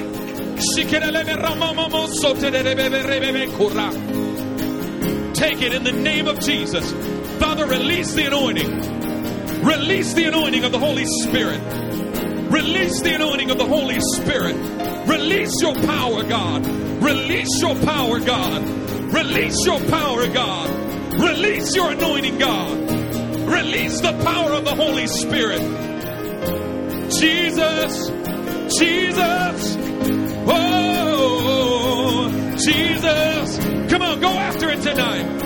Take 5.34 5.62
it 5.62 5.74
in 5.74 5.84
the 5.86 5.94
name 5.94 6.28
of 6.28 6.42
Jesus. 6.42 6.92
Father, 7.39 7.65
release 7.65 8.13
the 8.13 8.26
anointing. 8.26 9.63
Release 9.63 10.13
the 10.13 10.26
anointing 10.26 10.65
of 10.65 10.74
the 10.74 10.78
Holy 10.78 11.06
Spirit. 11.06 11.62
Release 12.52 13.00
the 13.00 13.15
anointing 13.15 13.50
of 13.50 13.58
the 13.58 13.65
Holy 13.65 14.02
Spirit. 14.02 14.58
Release 15.08 15.62
your 15.62 15.76
power, 15.76 16.24
God. 16.24 16.68
Release 17.02 17.62
your 17.62 17.76
power, 17.76 18.20
God. 18.20 18.62
Release 19.13 19.65
your 19.65 19.80
power, 19.88 20.28
God. 20.28 21.18
Release 21.18 21.74
your 21.74 21.92
anointing, 21.92 22.39
God. 22.39 22.78
Release 23.48 24.02
the 24.02 24.22
power 24.26 24.52
of 24.52 24.65
the 24.65 24.76
Holy 24.76 25.08
Spirit. 25.08 25.62
Jesus, 27.10 28.10
Jesus, 28.78 29.78
oh, 30.48 32.30
Jesus. 32.63 33.58
Come 33.89 34.02
on, 34.04 34.19
go 34.19 34.30
after 34.30 34.69
it 34.69 34.82
tonight. 34.82 35.38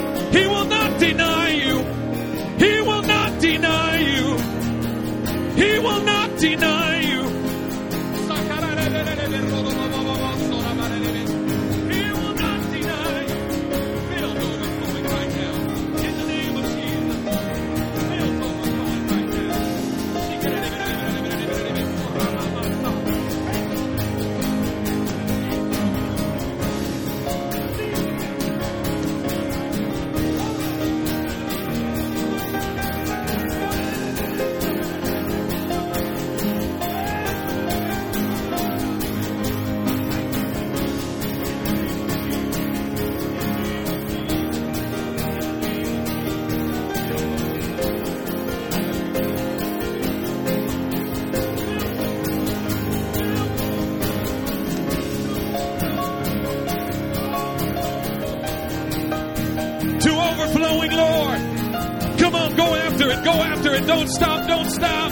Don't 63.88 64.08
stop, 64.10 64.48
don't 64.48 64.70
stop. 64.70 65.12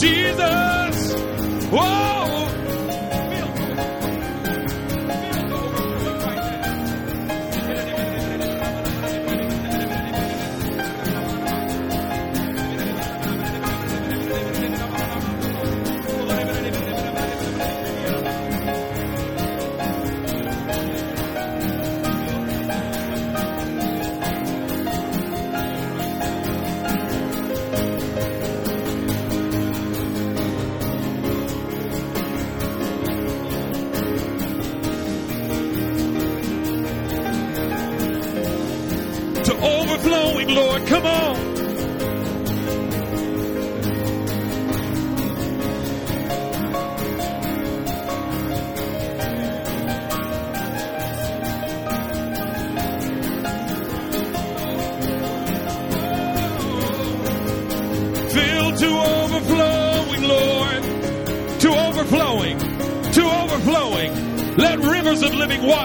Jesus. 0.00 1.14
Whoa. 1.70 2.09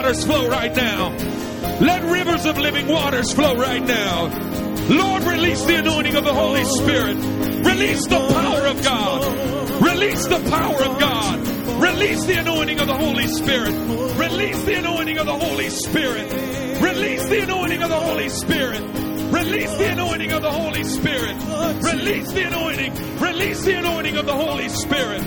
Waters 0.05 0.23
flow 0.23 0.47
right 0.47 0.75
now. 0.75 1.09
Let 1.79 2.03
rivers 2.03 2.45
of 2.45 2.59
living 2.59 2.87
waters 2.87 3.33
flow 3.33 3.55
right 3.55 3.81
now. 3.81 4.25
Lord, 4.87 5.23
release 5.23 5.65
the 5.65 5.77
anointing 5.77 6.15
of 6.15 6.23
the 6.23 6.33
Holy 6.33 6.63
Spirit. 6.63 7.15
Release 7.65 8.05
the 8.05 8.19
power 8.19 8.67
of 8.67 8.83
God. 8.83 9.81
Release 9.81 10.27
the 10.27 10.47
power 10.47 10.83
of 10.83 10.99
God. 10.99 11.39
Release 11.81 12.23
the 12.23 12.39
anointing 12.39 12.79
of 12.81 12.85
the 12.85 12.95
Holy 12.95 13.25
Spirit. 13.25 13.73
Release 14.15 14.61
the 14.61 14.75
anointing 14.75 15.17
of 15.17 15.25
the 15.25 15.33
Holy 15.33 15.69
Spirit. 15.71 16.31
Release 16.83 17.27
the 17.27 17.41
anointing 17.41 17.81
of 17.81 17.89
the 17.89 17.99
Holy 17.99 18.29
Spirit. 18.29 18.81
Release 19.33 19.75
the 19.75 19.91
anointing 19.91 20.31
of 20.33 20.41
the 20.43 20.51
Holy 20.51 20.83
Spirit. 20.83 21.35
Release 21.81 22.31
the 22.31 22.43
anointing. 22.43 22.93
Release 23.19 23.65
the 23.65 23.73
anointing 23.73 24.17
of 24.17 24.27
the 24.27 24.35
Holy 24.35 24.69
Spirit. 24.69 25.23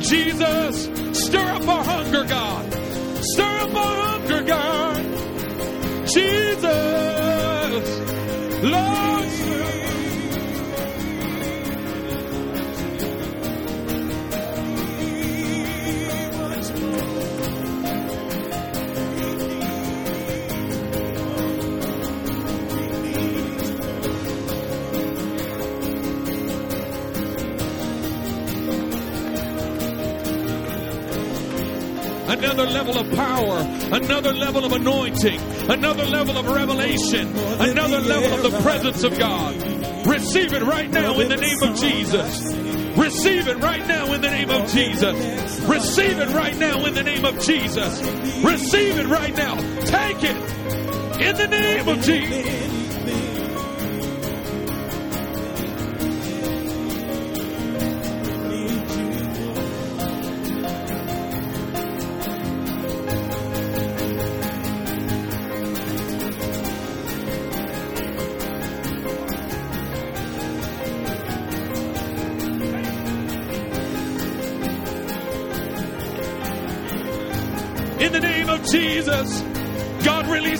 Jesus, 0.00 0.88
stir 1.16 1.38
up 1.38 1.68
our 1.68 1.84
hunger, 1.84 2.24
God. 2.24 2.83
Stir 3.32 3.56
up 3.64 3.74
our 3.74 3.96
hunger, 4.08 4.42
God. 4.42 5.02
Jesus, 6.06 7.88
Lord. 8.62 9.13
Another 32.34 32.66
level 32.66 32.98
of 32.98 33.10
power, 33.14 33.58
another 33.92 34.32
level 34.32 34.64
of 34.64 34.72
anointing, 34.72 35.40
another 35.70 36.04
level 36.04 36.36
of 36.36 36.46
revelation, 36.46 37.28
another 37.60 38.00
level 38.00 38.44
of 38.44 38.52
the 38.52 38.60
presence 38.60 39.04
of 39.04 39.16
God. 39.16 39.54
Receive 40.04 40.52
it 40.52 40.62
right 40.62 40.90
now 40.90 41.18
in 41.20 41.28
the 41.28 41.36
name 41.36 41.62
of 41.62 41.78
Jesus. 41.78 42.52
Receive 42.96 43.46
it 43.46 43.58
right 43.58 43.86
now 43.86 44.12
in 44.12 44.20
the 44.20 44.30
name 44.30 44.50
of 44.50 44.68
Jesus. 44.68 45.60
Receive 45.60 46.18
it 46.18 46.28
right 46.30 46.56
now 46.58 46.84
in 46.84 46.94
the 46.94 47.04
name 47.04 47.24
of 47.24 47.40
Jesus. 47.40 48.02
Receive 48.42 48.98
it 48.98 49.06
right 49.06 49.34
now. 49.36 49.54
Take 49.84 50.24
it 50.24 50.36
in 51.20 51.36
the 51.36 51.46
name 51.48 51.88
of 51.88 52.00
Jesus. 52.02 52.83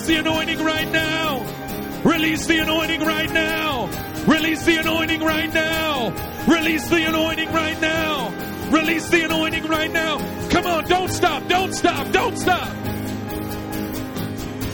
Release 0.05 0.23
the 0.23 0.29
anointing 0.29 0.63
right 0.63 0.91
now. 0.91 2.01
Release 2.03 2.45
the 2.45 2.59
anointing 2.59 3.01
right 3.01 3.31
now. 3.31 3.87
Release 4.27 4.63
the 4.63 4.77
anointing 4.77 5.21
right 5.21 5.51
now. 5.51 6.11
Release 6.47 6.87
the 6.89 7.03
anointing 7.05 7.51
right 7.51 7.81
now. 7.81 8.69
Release 8.69 9.09
the 9.09 9.23
anointing 9.23 9.65
right 9.65 9.91
now. 9.91 10.19
Come 10.49 10.67
on, 10.67 10.85
don't 10.85 11.09
stop, 11.09 11.47
don't 11.47 11.73
stop, 11.73 12.11
don't 12.11 12.37
stop. 12.37 12.69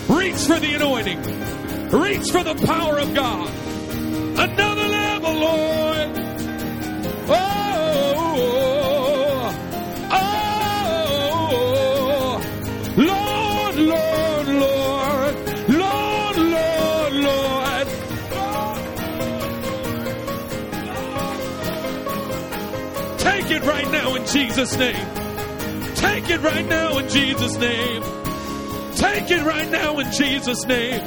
Reach 0.10 0.41
for 0.41 0.60
the 0.60 0.74
anointing. 0.76 1.22
Reach 1.91 2.30
for 2.30 2.44
the 2.44 2.56
power 2.65 3.00
of 3.00 3.13
God. 3.13 3.50
Another 4.38 4.70
Jesus' 24.51 24.77
name. 24.77 25.95
Take 25.95 26.29
it 26.29 26.41
right 26.41 26.67
now 26.67 26.97
in 26.97 27.07
Jesus' 27.07 27.55
name. 27.55 28.03
Take 28.95 29.31
it 29.31 29.43
right 29.45 29.71
now 29.71 29.97
in 29.99 30.11
Jesus' 30.11 30.65
name. 30.65 30.99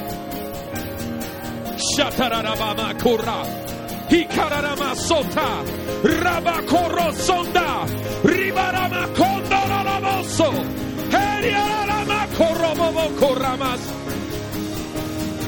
Sota. 4.95 5.63
Rabakoro 6.01 7.13
sonda. 7.13 7.87
Ribarama. 8.23 9.13
Heriarama 11.13 12.27
koramas. 13.19 13.83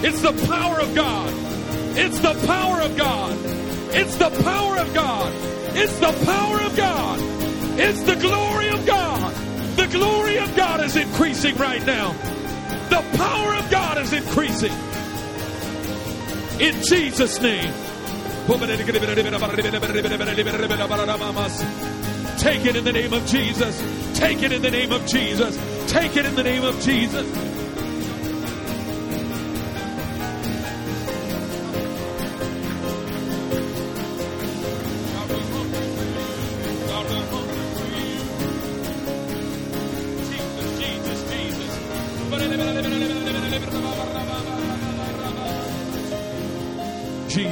It's 0.04 0.22
the 0.22 0.34
power 0.46 0.80
of 0.82 0.94
God. 0.94 1.34
It's 1.98 2.20
the 2.20 2.36
power 2.46 2.80
of 2.80 2.96
God. 2.96 3.38
It's 3.96 4.16
the 4.18 4.30
power 4.44 4.78
of 4.78 4.94
God. 4.94 5.34
It's 5.76 5.98
the 5.98 6.12
power 6.26 6.62
of 6.62 6.76
God. 6.78 7.37
It's 7.80 8.02
the 8.02 8.16
glory 8.16 8.70
of 8.70 8.86
God. 8.86 9.34
The 9.76 9.88
glory 9.88 10.38
of 10.40 10.56
God 10.56 10.84
is 10.84 10.96
increasing 10.96 11.56
right 11.58 11.86
now. 11.86 12.14
The 12.90 13.04
power 13.18 13.56
of 13.56 13.70
God 13.70 14.00
is 14.00 14.14
increasing. 14.14 14.72
In 16.60 16.82
Jesus' 16.82 17.40
name. 17.42 17.72
Take 22.38 22.66
it 22.66 22.76
in 22.76 22.84
the 22.84 22.94
name 22.94 23.14
of 23.14 23.26
Jesus. 23.28 23.78
Take 24.18 24.42
it 24.42 24.52
in 24.52 24.62
the 24.62 24.72
name 24.72 24.92
of 24.92 25.06
Jesus. 25.06 25.56
Take 25.92 26.16
it 26.18 26.26
in 26.26 26.36
the 26.36 26.44
name 26.44 26.64
of 26.64 26.80
Jesus. 26.82 27.57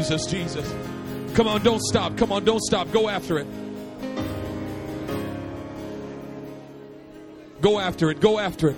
Jesus. 0.07 0.27
Jesus. 0.27 0.73
Come 1.33 1.47
on, 1.47 1.63
don't 1.63 1.81
stop. 1.81 2.15
Come 2.15 2.31
on, 2.31 2.45
don't 2.45 2.61
stop. 2.61 2.91
Go 2.91 3.09
after 3.09 3.39
it. 3.39 3.47
Go 7.59 7.79
after 7.79 8.11
it. 8.11 8.19
Go 8.19 8.37
after 8.37 8.69
it. 8.69 8.75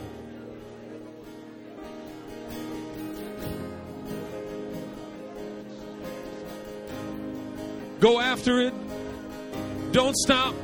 Go 7.99 8.21
after 8.21 8.61
it. 8.61 8.73
Don't 9.91 10.15
stop. 10.15 10.55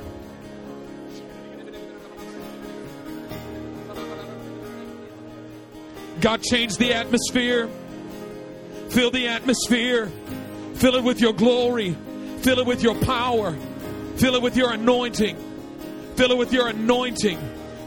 God, 6.22 6.42
changed 6.42 6.80
the 6.80 6.94
atmosphere. 6.94 7.68
Fill 8.90 9.12
the 9.12 9.28
atmosphere. 9.28 10.10
Fill 10.76 10.96
it 10.96 11.04
with 11.04 11.22
your 11.22 11.34
glory. 11.34 11.96
Fill 12.40 12.60
it 12.60 12.66
with 12.66 12.84
your 12.84 12.96
power. 12.96 13.56
Fill 14.18 14.36
it 14.36 14.42
with 14.42 14.58
your 14.58 14.72
anointing. 14.72 15.38
Fill 16.16 16.32
it 16.32 16.38
with 16.38 16.54
your 16.54 16.68
anointing. 16.68 17.40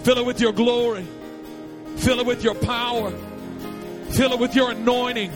Fill 0.03 0.19
it 0.19 0.27
with 0.27 0.41
your 0.41 0.53
glory. 0.53 1.07
Fill 1.97 2.21
it 2.21 2.27
with 2.27 2.43
your 2.43 2.55
power. 2.55 3.11
Fill 4.11 4.33
it 4.33 4.39
with 4.39 4.55
your 4.55 4.71
anointing. 4.71 5.33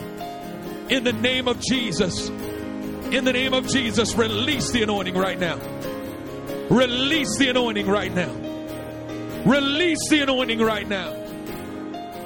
In 0.89 1.03
the 1.03 1.13
name 1.13 1.47
of 1.47 1.61
Jesus. 1.61 2.29
In 2.29 3.25
the 3.25 3.33
name 3.33 3.53
of 3.53 3.67
Jesus, 3.67 4.15
release 4.15 4.71
the 4.71 4.83
anointing 4.83 5.15
right 5.15 5.37
now. 5.37 5.59
Release 6.69 7.37
the 7.37 7.49
anointing 7.49 7.87
right 7.87 8.13
now. 8.13 8.33
Release 9.45 10.09
the 10.09 10.21
anointing 10.21 10.59
right 10.59 10.87
now. 10.87 11.13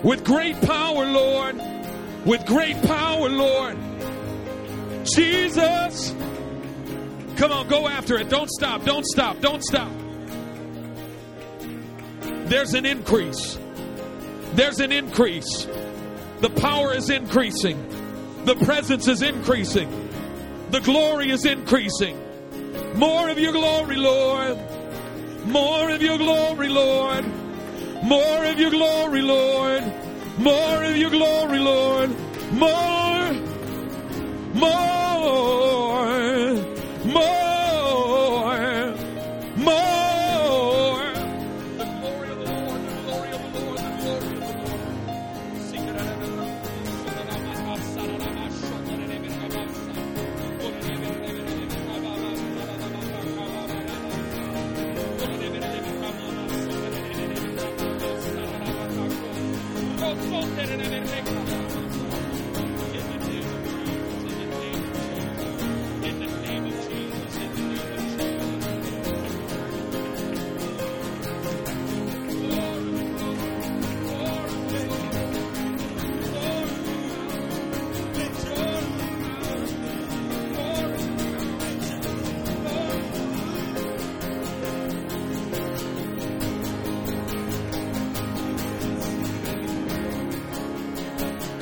With 0.04 0.24
great 0.24 0.62
power, 0.62 1.06
Lord. 1.06 1.60
With 2.26 2.46
great 2.46 2.80
power, 2.84 3.30
Lord. 3.30 3.78
Jesus. 5.06 6.14
Come 7.38 7.52
on, 7.52 7.68
go 7.68 7.88
after 7.88 8.18
it. 8.18 8.30
Don't 8.30 8.50
stop. 8.50 8.84
Don't 8.84 9.06
stop. 9.06 9.40
Don't 9.42 9.64
stop. 9.64 9.92
There's 12.46 12.74
an 12.74 12.86
increase. 12.86 13.58
There's 14.54 14.80
an 14.80 14.92
increase. 14.92 15.68
The 16.42 16.50
power 16.50 16.94
is 16.94 17.10
increasing. 17.10 17.78
The 18.46 18.56
presence 18.56 19.08
is 19.08 19.22
increasing. 19.22 19.90
The 20.70 20.80
glory 20.80 21.32
is 21.32 21.46
increasing. 21.46 22.22
More 22.96 23.30
of 23.30 23.40
your 23.40 23.52
glory, 23.52 23.98
Lord. 23.98 24.58
More 25.46 25.90
of 25.90 26.02
your 26.02 26.18
glory, 26.18 26.70
Lord. 26.70 27.26
More 28.04 28.46
of 28.46 28.60
your 28.60 28.72
glory, 28.72 29.22
Lord. 29.22 29.84
More 30.38 30.84
of 30.84 30.96
your 30.96 31.10
glory, 31.10 31.60
Lord. 31.60 32.12
More. 32.54 33.55
More. 34.56 36.06
More. 37.04 37.45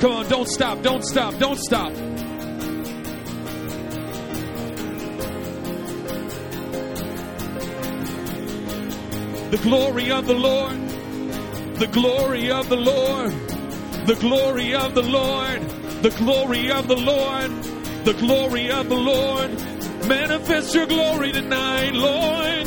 Come 0.04 0.12
on, 0.12 0.28
don't 0.28 0.46
stop, 0.46 0.82
don't 0.82 1.02
stop, 1.02 1.38
don't 1.38 1.58
stop. 1.58 1.90
The 9.50 9.60
glory 9.62 10.10
of 10.10 10.26
the 10.26 10.34
Lord, 10.34 10.76
the 11.78 11.86
glory 11.90 12.50
of 12.50 12.68
the 12.68 12.76
Lord, 12.76 13.30
the 14.04 14.14
glory 14.20 14.74
of 14.74 14.94
the 14.94 15.02
Lord, 15.02 15.62
the 16.02 16.10
glory 16.10 16.70
of 16.70 16.86
the 16.86 16.96
Lord, 16.96 17.50
the 18.04 18.12
glory 18.12 18.70
of 18.70 18.90
the 18.90 18.96
Lord. 18.96 19.52
Manifest 20.06 20.74
your 20.74 20.86
glory 20.86 21.32
tonight, 21.32 21.94
Lord. 21.94 22.66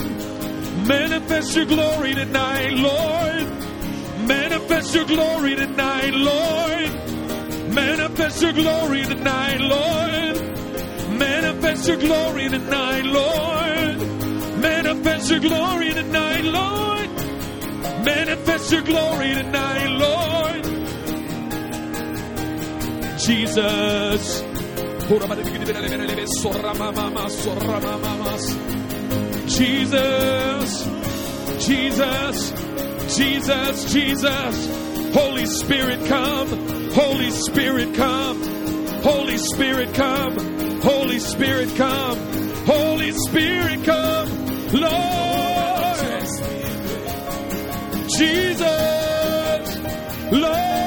Manifest 0.87 1.55
your 1.55 1.65
glory 1.65 2.15
tonight, 2.15 2.71
Lord. 2.71 4.27
Manifest 4.27 4.95
your 4.95 5.05
glory 5.05 5.55
tonight, 5.55 6.15
Lord. 6.15 7.16
Manifest 7.77 8.41
your 8.41 8.53
glory 8.53 9.03
tonight, 9.05 9.59
Lord. 9.59 10.35
Manifest 11.19 11.87
your 11.87 11.97
glory 11.97 12.49
tonight, 12.49 13.05
Lord. 13.05 13.97
Manifest 14.59 15.29
your 15.29 15.39
glory 15.39 15.93
tonight, 15.93 16.43
Lord. 16.43 17.09
Manifest 18.03 18.71
your 18.71 18.81
glory 18.81 19.35
tonight, 19.35 19.89
Lord. 19.91 20.63
Jesus. 23.19 24.41
Jesus. 29.97 30.87
Jesus. 31.67 32.53
Jesus, 33.15 33.93
Jesus. 33.93 35.13
Holy 35.13 35.45
Spirit, 35.45 36.03
come. 36.07 36.76
Holy 36.93 37.31
Spirit, 37.31 37.95
come. 37.95 38.41
Holy 39.03 39.37
Spirit, 39.37 39.93
come. 39.93 40.81
Holy 40.81 41.19
Spirit, 41.19 41.75
come. 41.75 42.17
Holy 42.65 43.11
Spirit, 43.11 43.83
come. 43.85 44.29
Lord. 44.73 45.27
Jesus. 48.17 49.77
Lord. 50.31 50.77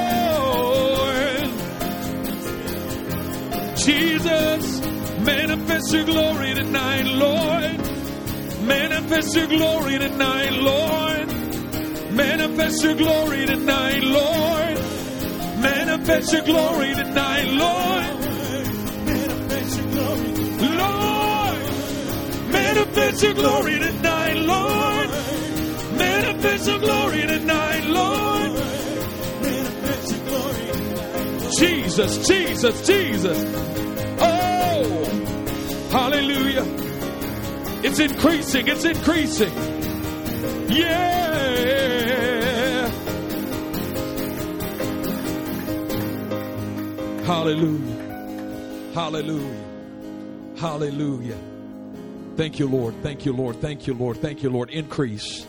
Jesus. 3.77 4.81
Manifest 5.19 5.93
your 5.93 6.05
glory 6.05 6.53
tonight, 6.53 7.05
Lord. 7.05 7.77
Manifest 8.65 9.35
your 9.35 9.47
glory 9.47 9.97
tonight, 9.97 10.53
Lord. 10.53 11.27
Manifest 12.11 12.83
your 12.83 12.95
glory 12.95 13.45
tonight, 13.45 14.03
Lord. 14.03 14.70
Manifest 16.01 16.33
your 16.33 16.41
glory 16.41 16.95
tonight, 16.95 17.47
Lord. 17.51 18.03
Manifest 19.05 19.77
your 19.77 19.87
glory. 19.91 20.31
Lord. 20.77 21.57
Manifest 22.51 23.23
your 23.23 23.33
glory 23.35 23.77
tonight, 23.77 24.35
Lord. 24.37 25.09
Manifest 25.99 26.67
your 26.67 26.79
glory 26.79 27.21
tonight, 27.27 27.85
Lord. 27.85 28.51
Jesus, 31.59 32.27
Jesus, 32.27 32.87
Jesus. 32.87 33.37
Oh, 34.19 35.05
hallelujah. 35.91 36.65
It's 37.83 37.99
increasing, 37.99 38.67
it's 38.67 38.85
increasing. 38.85 39.53
Yeah. 40.67 41.20
Hallelujah. 47.31 48.91
Hallelujah. 48.93 49.63
Hallelujah. 50.57 51.37
Thank 52.35 52.59
you, 52.59 52.67
Lord. 52.67 52.93
Thank 53.01 53.25
you, 53.25 53.31
Lord. 53.31 53.61
Thank 53.61 53.87
you, 53.87 53.93
Lord. 53.93 54.17
Thank 54.17 54.43
you, 54.43 54.49
Lord. 54.49 54.69
Increase. 54.69 55.47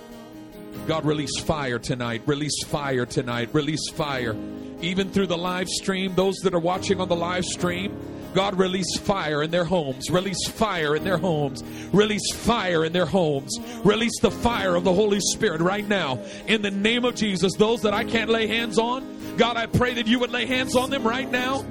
God, 0.87 1.05
release 1.05 1.41
fire 1.41 1.81
tonight. 1.81 2.23
Release 2.25 2.63
fire 2.67 3.05
tonight. 3.05 3.49
Release 3.53 3.91
fire. 3.91 4.37
Even 4.81 5.11
through 5.11 5.27
the 5.27 5.37
live 5.37 5.69
stream, 5.69 6.15
those 6.15 6.37
that 6.45 6.55
are 6.55 6.61
watching 6.61 7.01
on 7.01 7.09
the 7.09 7.17
live 7.17 7.45
stream, 7.45 7.97
God, 8.33 8.59
release 8.59 8.97
fire 8.99 9.43
in 9.43 9.51
their 9.51 9.65
homes. 9.65 10.09
Release 10.09 10.49
fire 10.49 10.95
in 10.95 11.03
their 11.03 11.19
homes. 11.19 11.65
Release 11.93 12.33
fire 12.33 12.85
in 12.85 12.93
their 12.93 13.07
homes. 13.07 13.59
Release 13.85 14.21
the 14.21 14.31
fire 14.31 14.77
of 14.77 14.85
the 14.85 14.93
Holy 14.93 15.21
Spirit 15.21 15.61
right 15.61 15.87
now. 15.87 16.21
In 16.47 16.63
the 16.63 16.71
name 16.71 17.05
of 17.05 17.17
Jesus, 17.17 17.55
those 17.57 17.83
that 17.83 17.93
I 17.93 18.05
can't 18.05 18.31
lay 18.31 18.47
hands 18.47 18.79
on, 18.79 19.03
God, 19.37 19.57
I 19.57 19.67
pray 19.67 19.95
that 19.95 20.07
you 20.07 20.19
would 20.21 20.31
lay 20.31 20.47
hands 20.47 20.77
on 20.77 20.91
them 20.91 21.05
right 21.07 21.31
now. 21.31 21.65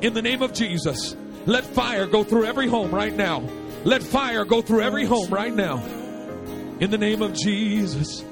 In 0.00 0.14
the 0.14 0.22
name 0.22 0.42
of 0.42 0.52
Jesus, 0.52 1.16
let 1.46 1.64
fire 1.64 2.06
go 2.06 2.24
through 2.24 2.44
every 2.46 2.68
home 2.68 2.90
right 2.90 3.14
now. 3.14 3.48
Let 3.84 4.02
fire 4.02 4.44
go 4.44 4.62
through 4.62 4.82
every 4.82 5.04
home 5.04 5.30
right 5.30 5.54
now. 5.54 5.84
In 6.80 6.90
the 6.90 6.98
name 6.98 7.22
of 7.22 7.34
Jesus. 7.34 8.24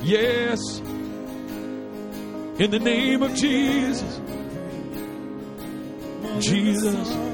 Yes. 0.00 0.78
In 2.58 2.70
the 2.70 2.78
name 2.78 3.22
of 3.22 3.34
Jesus. 3.34 4.20
Jesus. 6.40 7.32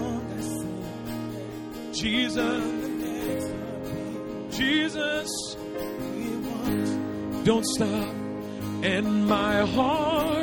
Jesus, 2.01 2.87
Jesus, 4.51 5.57
don't 7.45 7.67
stop. 7.67 8.15
And 8.85 9.27
my 9.27 9.67
heart, 9.67 10.38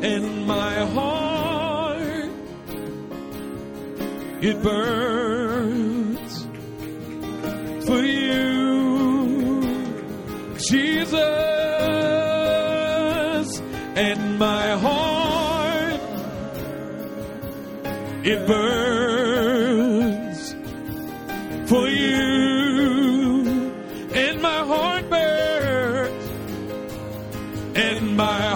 And 0.02 0.48
my 0.48 0.86
heart, 0.96 2.32
it 4.42 4.64
burns 4.64 6.48
for 7.86 8.02
you. 8.02 9.62
Jesus. 10.70 11.20
And 13.96 14.40
my 14.40 14.70
heart, 14.78 16.00
it 18.24 18.48
burns 18.48 18.99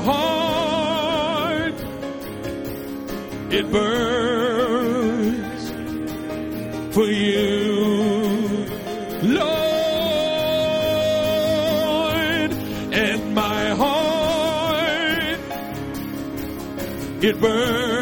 heart, 0.04 1.74
it 3.52 3.72
burns 3.72 5.64
for 6.94 7.06
you. 7.06 7.52
Lord, 9.24 9.72
and 12.94 13.34
my 13.34 13.70
heart, 13.70 15.40
it 17.24 17.40
burns 17.40 17.93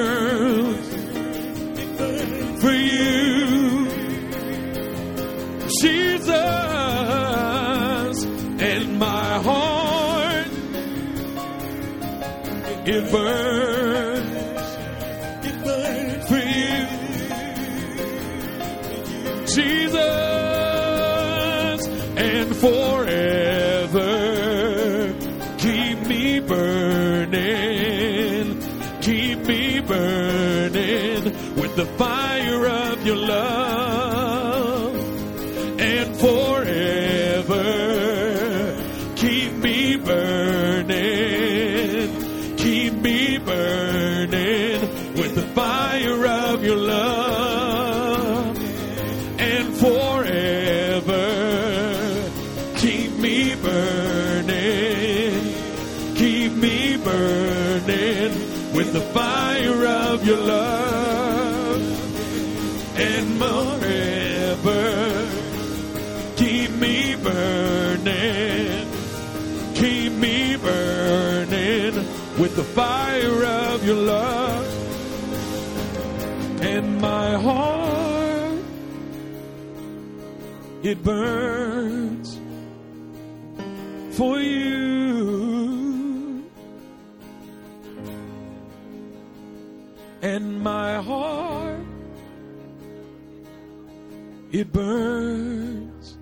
it 12.94 13.10
burns, 13.12 14.32
it 15.46 15.64
burns 15.64 16.28
for 16.28 16.42
you. 16.56 16.78
Jesus, 19.56 19.98
and 22.18 22.56
forever, 22.56 24.10
keep 25.58 25.98
me 26.08 26.40
burning, 26.40 27.38
keep 29.02 29.40
me 29.46 29.80
burning. 29.80 31.24
With 31.56 31.76
the 31.76 31.86
fire 31.98 32.31
of 60.22 60.28
your 60.28 60.38
love 60.38 61.82
and 62.98 63.40
forever. 63.40 65.28
Keep 66.38 66.72
me 66.72 67.16
burning 67.16 68.92
keep 69.82 70.14
me 70.14 70.56
burning 70.58 71.96
with 72.38 72.56
the 72.56 72.64
fire 72.64 73.44
of 73.44 73.84
your 73.84 73.96
love. 73.96 74.68
And 76.62 77.02
my 77.02 77.36
heart 77.38 78.60
it 80.84 81.04
burns 81.04 82.40
for 84.18 84.40
you 84.40 84.71
my 90.62 91.02
heart 91.02 91.80
it 94.52 94.72
burns 94.74 96.18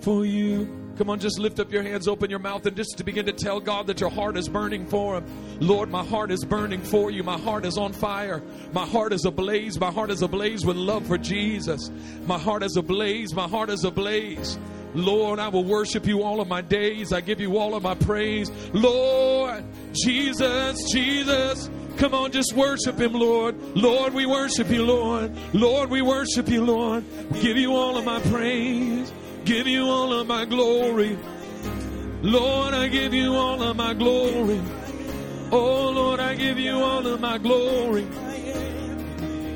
for 0.00 0.26
you. 0.26 0.76
Come 0.96 1.08
on, 1.08 1.18
just 1.18 1.38
lift 1.38 1.58
up 1.58 1.72
your 1.72 1.82
hands, 1.82 2.06
open 2.06 2.28
your 2.28 2.38
mouth, 2.38 2.66
and 2.66 2.76
just 2.76 2.98
to 2.98 3.04
begin 3.04 3.24
to 3.24 3.32
tell 3.32 3.58
God 3.60 3.86
that 3.86 4.00
your 4.00 4.10
heart 4.10 4.36
is 4.36 4.46
burning 4.46 4.86
for 4.86 5.16
Him. 5.16 5.24
Lord, 5.60 5.90
my 5.90 6.04
heart 6.04 6.30
is 6.30 6.44
burning 6.44 6.82
for 6.82 7.10
you. 7.10 7.22
My 7.22 7.38
heart 7.38 7.64
is 7.64 7.78
on 7.78 7.94
fire. 7.94 8.42
My 8.74 8.84
heart 8.84 9.14
is 9.14 9.24
ablaze. 9.24 9.80
My 9.80 9.90
heart 9.90 10.10
is 10.10 10.20
ablaze 10.20 10.66
with 10.66 10.76
love 10.76 11.06
for 11.06 11.16
Jesus. 11.16 11.90
My 12.26 12.38
heart 12.38 12.62
is 12.62 12.76
ablaze. 12.76 13.32
My 13.32 13.48
heart 13.48 13.70
is 13.70 13.84
ablaze. 13.84 14.58
Lord, 14.92 15.38
I 15.38 15.48
will 15.48 15.64
worship 15.64 16.06
you 16.06 16.22
all 16.22 16.42
of 16.42 16.48
my 16.48 16.60
days. 16.60 17.12
I 17.12 17.22
give 17.22 17.40
you 17.40 17.56
all 17.56 17.74
of 17.74 17.82
my 17.82 17.94
praise. 17.94 18.50
Lord, 18.74 19.64
Jesus, 19.94 20.92
Jesus. 20.92 21.70
Come 22.00 22.14
on, 22.14 22.32
just 22.32 22.54
worship 22.54 22.98
him, 22.98 23.12
Lord. 23.12 23.76
Lord, 23.76 24.14
we 24.14 24.24
worship 24.24 24.70
you, 24.70 24.86
Lord. 24.86 25.36
Lord, 25.52 25.90
we 25.90 26.00
worship 26.00 26.48
you, 26.48 26.64
Lord. 26.64 27.04
Give 27.42 27.58
you 27.58 27.76
all 27.76 27.98
of 27.98 28.06
my 28.06 28.20
praise. 28.20 29.12
Give 29.44 29.66
you 29.66 29.84
all 29.84 30.10
of 30.14 30.26
my 30.26 30.46
glory. 30.46 31.18
Lord, 32.22 32.72
I 32.72 32.88
give 32.88 33.12
you 33.12 33.34
all 33.34 33.62
of 33.62 33.76
my 33.76 33.92
glory. 33.92 34.62
Oh, 35.52 35.90
Lord, 35.90 36.20
I 36.20 36.34
give 36.36 36.58
you 36.58 36.72
all 36.72 37.06
of 37.06 37.20
my 37.20 37.36
glory. 37.36 38.08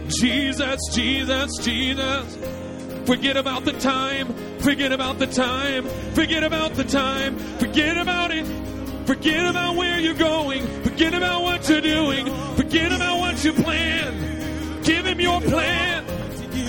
Jesus, 0.08 0.80
Jesus, 0.92 1.50
Jesus. 1.62 2.38
Forget 3.06 3.38
about 3.38 3.64
the 3.64 3.72
time. 3.72 4.34
Forget 4.58 4.92
about 4.92 5.18
the 5.18 5.28
time. 5.28 5.88
Forget 6.12 6.44
about 6.44 6.74
the 6.74 6.84
time. 6.84 7.38
Forget 7.58 7.96
about 7.96 8.32
it. 8.32 8.46
Forget 9.06 9.46
about 9.46 9.76
where 9.76 10.00
you're 10.00 10.14
going. 10.14 10.66
Forget 10.82 11.12
about 11.12 11.42
what 11.42 11.68
you're 11.68 11.80
doing. 11.80 12.26
Forget 12.56 12.90
about 12.90 13.18
what 13.20 13.44
you 13.44 13.52
plan. 13.52 14.82
Give 14.82 15.04
him 15.04 15.20
your 15.20 15.40
plan. 15.42 16.04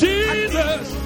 Jesus. 0.00 0.96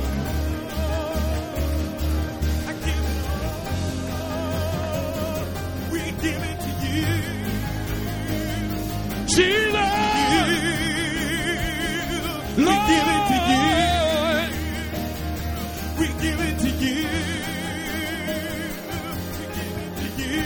Jesus. 9.27 10.08
We 12.59 12.65
give 12.65 13.09
it 13.17 13.23
to 13.31 13.37
you. 13.51 13.67
We 15.99 16.07
give 16.23 16.41
it 16.49 16.55
to 16.63 16.69
you. 16.85 16.97
We 19.97 20.07
give 20.19 20.19
it 20.19 20.19
to 20.19 20.23
you. 20.23 20.43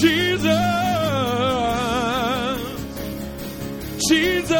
Jesus, 0.00 0.58
Jesus, 4.08 4.56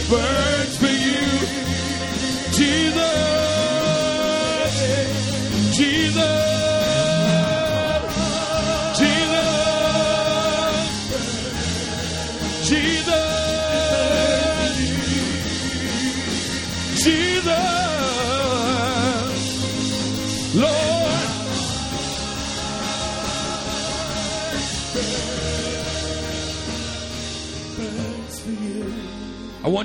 It 0.08 0.45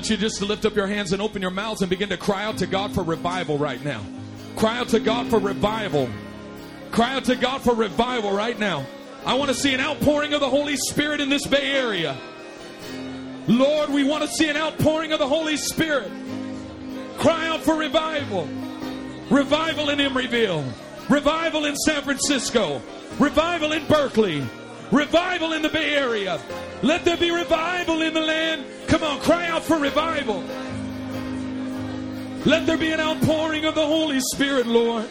want 0.02 0.10
you 0.10 0.16
just 0.16 0.38
to 0.38 0.44
lift 0.44 0.64
up 0.64 0.74
your 0.74 0.88
hands 0.88 1.12
and 1.12 1.22
open 1.22 1.40
your 1.40 1.52
mouths 1.52 1.80
and 1.80 1.88
begin 1.88 2.08
to 2.08 2.16
cry 2.16 2.42
out 2.42 2.58
to 2.58 2.66
God 2.66 2.92
for 2.92 3.04
revival 3.04 3.56
right 3.56 3.80
now. 3.84 4.04
Cry 4.56 4.78
out 4.78 4.88
to 4.88 4.98
God 4.98 5.28
for 5.28 5.38
revival. 5.38 6.08
Cry 6.90 7.14
out 7.14 7.26
to 7.26 7.36
God 7.36 7.60
for 7.62 7.72
revival 7.72 8.32
right 8.32 8.58
now. 8.58 8.84
I 9.24 9.34
want 9.34 9.50
to 9.50 9.54
see 9.54 9.72
an 9.74 9.78
outpouring 9.78 10.34
of 10.34 10.40
the 10.40 10.48
Holy 10.48 10.74
Spirit 10.76 11.20
in 11.20 11.28
this 11.28 11.46
Bay 11.46 11.70
Area. 11.70 12.18
Lord, 13.46 13.90
we 13.90 14.02
want 14.02 14.24
to 14.24 14.28
see 14.28 14.48
an 14.48 14.56
outpouring 14.56 15.12
of 15.12 15.20
the 15.20 15.28
Holy 15.28 15.56
Spirit. 15.56 16.10
Cry 17.18 17.46
out 17.46 17.60
for 17.60 17.76
revival. 17.76 18.48
Revival 19.30 19.90
in 19.90 20.00
Emeryville. 20.00 20.64
Revival 21.10 21.66
in 21.66 21.76
San 21.76 22.02
Francisco. 22.02 22.82
Revival 23.20 23.70
in 23.70 23.86
Berkeley. 23.86 24.44
Revival 24.90 25.52
in 25.52 25.62
the 25.62 25.68
Bay 25.68 25.94
Area. 25.94 26.40
Let 26.82 27.04
there 27.04 27.16
be 27.16 27.30
revival 27.30 28.02
in 28.02 28.12
the 28.12 28.20
land. 28.20 28.64
Come 28.88 29.04
on, 29.04 29.20
cry 29.20 29.46
out 29.46 29.62
for 29.62 29.78
revival. 29.78 30.42
Let 32.44 32.66
there 32.66 32.76
be 32.76 32.90
an 32.90 33.00
outpouring 33.00 33.64
of 33.64 33.76
the 33.76 33.86
Holy 33.86 34.18
Spirit, 34.20 34.66
Lord. 34.66 35.08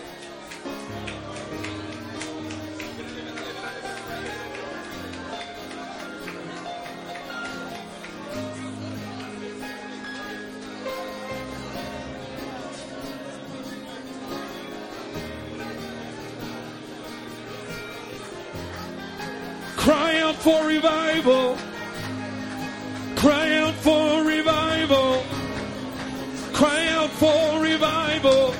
For 27.21 27.61
revival. 27.61 28.51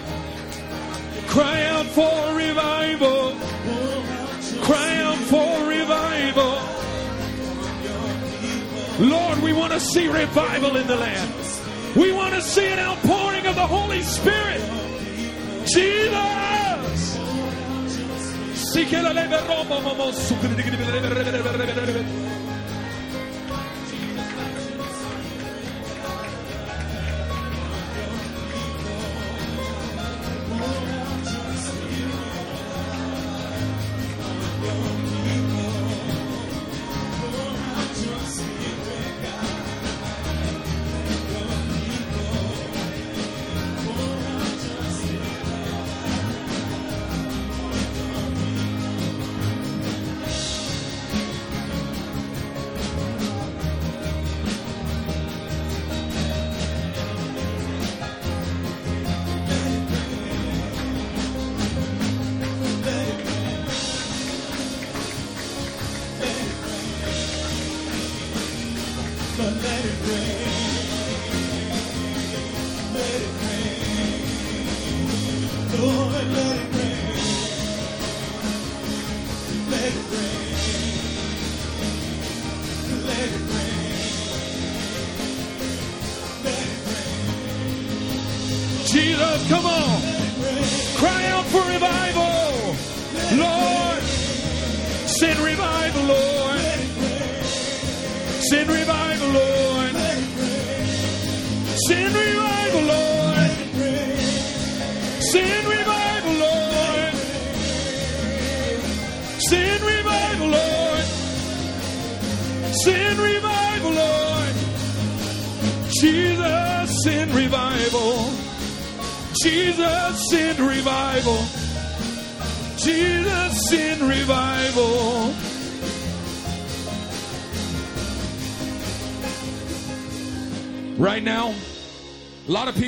Cry 1.26 1.64
out 1.66 1.88
for 1.88 2.36
revival. 2.36 3.34
Cry 4.62 4.95
out 4.97 5.18
for 5.32 5.68
revival. 5.68 6.53
Lord, 8.99 9.41
we 9.41 9.51
want 9.53 9.74
to 9.74 9.80
see 9.80 10.07
revival 10.07 10.76
in 10.76 10.86
the 10.86 10.95
land. 10.95 11.34
We 11.95 12.12
want 12.12 12.36
to 12.36 12.41
see 12.43 12.68
an 12.68 12.78
outpouring 12.78 13.47
of 13.47 13.55
the 13.55 13.66
Holy 13.66 14.03
Spirit. 14.03 14.62
Jesus. 15.66 16.32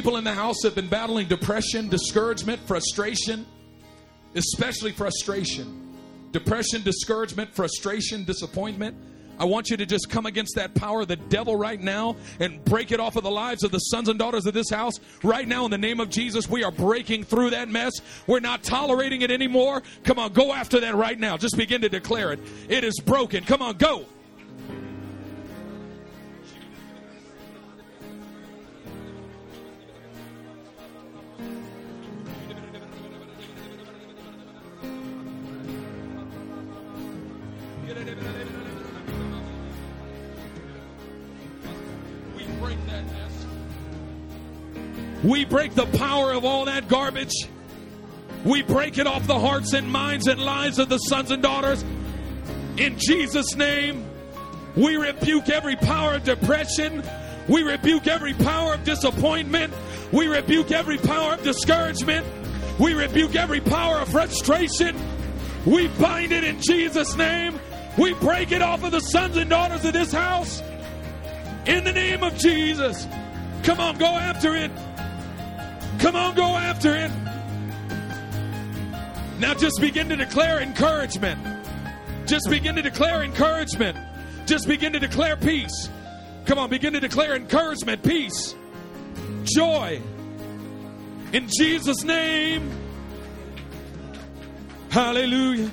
People 0.03 0.17
in 0.17 0.25
the 0.25 0.33
house 0.33 0.57
have 0.63 0.75
been 0.75 0.89
battling 0.89 1.29
depression, 1.29 1.87
discouragement, 1.87 2.59
frustration, 2.67 3.45
especially 4.35 4.91
frustration. 4.91 5.95
Depression, 6.33 6.83
discouragement, 6.83 7.55
frustration, 7.55 8.25
disappointment. 8.25 8.97
I 9.39 9.45
want 9.45 9.69
you 9.69 9.77
to 9.77 9.85
just 9.85 10.09
come 10.09 10.25
against 10.25 10.55
that 10.55 10.75
power 10.75 11.03
of 11.03 11.07
the 11.07 11.15
devil 11.15 11.55
right 11.55 11.79
now 11.79 12.17
and 12.41 12.61
break 12.65 12.91
it 12.91 12.99
off 12.99 13.15
of 13.15 13.23
the 13.23 13.31
lives 13.31 13.63
of 13.63 13.71
the 13.71 13.79
sons 13.79 14.09
and 14.09 14.19
daughters 14.19 14.45
of 14.45 14.53
this 14.53 14.69
house. 14.69 14.95
Right 15.23 15.47
now, 15.47 15.63
in 15.63 15.71
the 15.71 15.77
name 15.77 16.01
of 16.01 16.09
Jesus, 16.09 16.49
we 16.49 16.65
are 16.65 16.71
breaking 16.71 17.23
through 17.23 17.51
that 17.51 17.69
mess. 17.69 17.93
We're 18.27 18.41
not 18.41 18.61
tolerating 18.61 19.21
it 19.21 19.31
anymore. 19.31 19.83
Come 20.03 20.19
on, 20.19 20.33
go 20.33 20.51
after 20.51 20.81
that 20.81 20.95
right 20.95 21.17
now. 21.17 21.37
Just 21.37 21.55
begin 21.55 21.79
to 21.79 21.87
declare 21.87 22.33
it. 22.33 22.41
It 22.67 22.83
is 22.83 22.99
broken. 22.99 23.45
Come 23.45 23.61
on, 23.61 23.77
go. 23.77 24.05
We 45.33 45.45
break 45.45 45.73
the 45.73 45.87
power 45.87 46.31
of 46.31 46.45
all 46.45 46.65
that 46.65 46.87
garbage. 46.87 47.33
We 48.45 48.61
break 48.61 48.99
it 48.99 49.07
off 49.07 49.25
the 49.25 49.39
hearts 49.39 49.73
and 49.73 49.91
minds 49.91 50.27
and 50.27 50.39
lives 50.39 50.77
of 50.77 50.89
the 50.89 50.99
sons 50.99 51.31
and 51.31 51.41
daughters. 51.41 51.83
In 52.77 52.99
Jesus' 52.99 53.55
name, 53.55 54.05
we 54.75 54.95
rebuke 54.95 55.49
every 55.49 55.75
power 55.75 56.13
of 56.13 56.23
depression. 56.23 57.01
We 57.49 57.63
rebuke 57.63 58.05
every 58.05 58.35
power 58.35 58.75
of 58.75 58.83
disappointment. 58.83 59.73
We 60.11 60.27
rebuke 60.27 60.71
every 60.71 60.99
power 60.99 61.33
of 61.33 61.41
discouragement. 61.41 62.27
We 62.79 62.93
rebuke 62.93 63.35
every 63.35 63.59
power 63.59 63.97
of 63.97 64.09
frustration. 64.09 64.95
We 65.65 65.87
bind 65.87 66.31
it 66.31 66.43
in 66.43 66.61
Jesus' 66.61 67.15
name. 67.15 67.59
We 67.97 68.13
break 68.13 68.51
it 68.51 68.61
off 68.61 68.83
of 68.83 68.91
the 68.91 68.99
sons 68.99 69.35
and 69.37 69.49
daughters 69.49 69.83
of 69.83 69.93
this 69.93 70.11
house. 70.11 70.61
In 71.65 71.85
the 71.85 71.91
name 71.91 72.21
of 72.21 72.37
Jesus. 72.37 73.07
Come 73.63 73.79
on, 73.79 73.97
go 73.97 74.15
after 74.15 74.55
it. 74.55 74.69
Come 75.99 76.15
on, 76.15 76.35
go 76.35 76.55
after 76.55 76.95
it. 76.95 77.11
Now 79.39 79.53
just 79.53 79.81
begin 79.81 80.09
to 80.09 80.15
declare 80.15 80.61
encouragement. 80.61 81.39
Just 82.25 82.49
begin 82.49 82.75
to 82.75 82.81
declare 82.81 83.23
encouragement. 83.23 83.97
Just 84.45 84.67
begin 84.67 84.93
to 84.93 84.99
declare 84.99 85.35
peace. 85.35 85.89
Come 86.45 86.59
on, 86.59 86.69
begin 86.69 86.93
to 86.93 86.99
declare 86.99 87.35
encouragement, 87.35 88.03
peace, 88.03 88.55
joy. 89.43 90.01
In 91.31 91.47
Jesus' 91.49 92.03
name. 92.03 92.69
Hallelujah. 94.89 95.71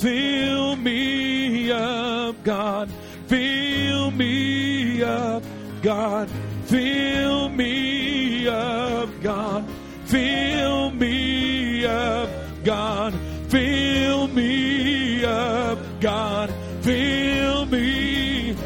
Fill 0.00 0.76
me 0.76 1.70
up, 1.72 2.42
God. 2.44 2.90
Fill 3.26 4.10
me 4.10 5.02
up, 5.02 5.42
God. 5.82 6.28
Fill 6.72 7.50
me 7.50 8.48
up, 8.48 9.10
God. 9.22 9.68
Fill 10.06 10.90
me 10.92 11.84
up, 11.84 12.30
God. 12.64 13.12
Fill 13.50 14.26
me 14.28 15.22
up, 15.22 15.78
God. 16.00 16.50
Fill 16.80 17.66
me. 17.66 18.56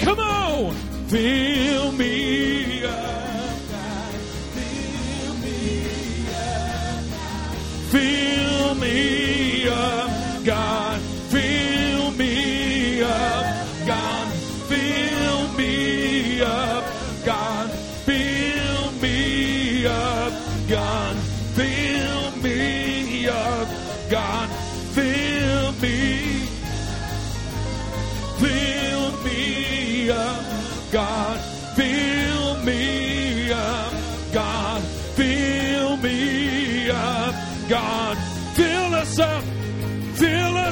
Come 0.00 0.18
on. 0.18 0.74
Fill 1.06 1.92
me 1.92 2.82
up, 2.82 3.54
God. 3.70 4.14
Fill 4.56 5.34
me 5.36 5.86
up. 6.34 7.04
Fill 7.92 8.74
me 8.74 9.68
up, 9.68 10.44
God. 10.44 10.81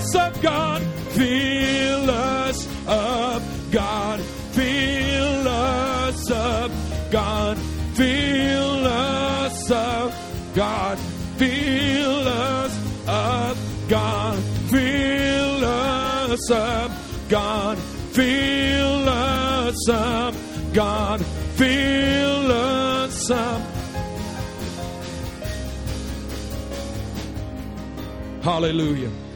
Us 0.01 0.15
up, 0.15 0.41
God. 0.41 0.83
Fill 1.13 2.11
us 2.11 2.69
up, 2.87 3.43
God. 3.71 4.21
Fill 4.57 5.47
us 5.47 6.31
up, 6.31 6.71
God. 7.11 7.59
Fill 7.95 8.87
us 8.87 9.71
up, 9.71 10.13
God. 10.55 10.99
Fill 11.37 12.29
us 12.29 12.75
up, 13.07 13.57
God. 13.89 14.39
Fill 14.71 15.65
us 15.65 16.51
up, 16.51 16.91
God. 17.29 17.79
Fill 18.13 19.09
us 19.09 19.89
up, 19.89 20.35
God. 20.73 21.21
Fill 21.57 22.53
us 22.53 23.31
up. 23.31 23.63
Hallelujah. 28.43 29.30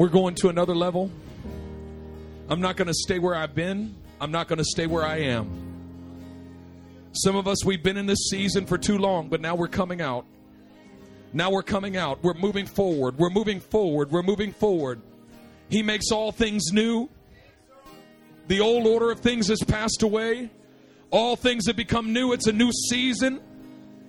We're 0.00 0.08
going 0.08 0.34
to 0.36 0.48
another 0.48 0.74
level. 0.74 1.10
I'm 2.48 2.62
not 2.62 2.78
going 2.78 2.88
to 2.88 2.94
stay 2.94 3.18
where 3.18 3.34
I've 3.34 3.54
been. 3.54 3.94
I'm 4.18 4.30
not 4.30 4.48
going 4.48 4.56
to 4.56 4.64
stay 4.64 4.86
where 4.86 5.04
I 5.04 5.18
am. 5.18 5.50
Some 7.12 7.36
of 7.36 7.46
us, 7.46 7.66
we've 7.66 7.82
been 7.82 7.98
in 7.98 8.06
this 8.06 8.30
season 8.30 8.64
for 8.64 8.78
too 8.78 8.96
long, 8.96 9.28
but 9.28 9.42
now 9.42 9.54
we're 9.54 9.68
coming 9.68 10.00
out. 10.00 10.24
Now 11.34 11.50
we're 11.50 11.62
coming 11.62 11.98
out. 11.98 12.24
We're 12.24 12.32
moving 12.32 12.64
forward. 12.64 13.18
We're 13.18 13.28
moving 13.28 13.60
forward. 13.60 14.10
We're 14.10 14.22
moving 14.22 14.52
forward. 14.52 15.02
He 15.68 15.82
makes 15.82 16.10
all 16.10 16.32
things 16.32 16.72
new. 16.72 17.10
The 18.48 18.60
old 18.60 18.86
order 18.86 19.10
of 19.10 19.20
things 19.20 19.48
has 19.48 19.60
passed 19.62 20.02
away. 20.02 20.48
All 21.10 21.36
things 21.36 21.66
have 21.66 21.76
become 21.76 22.14
new. 22.14 22.32
It's 22.32 22.46
a 22.46 22.54
new 22.54 22.72
season. 22.88 23.42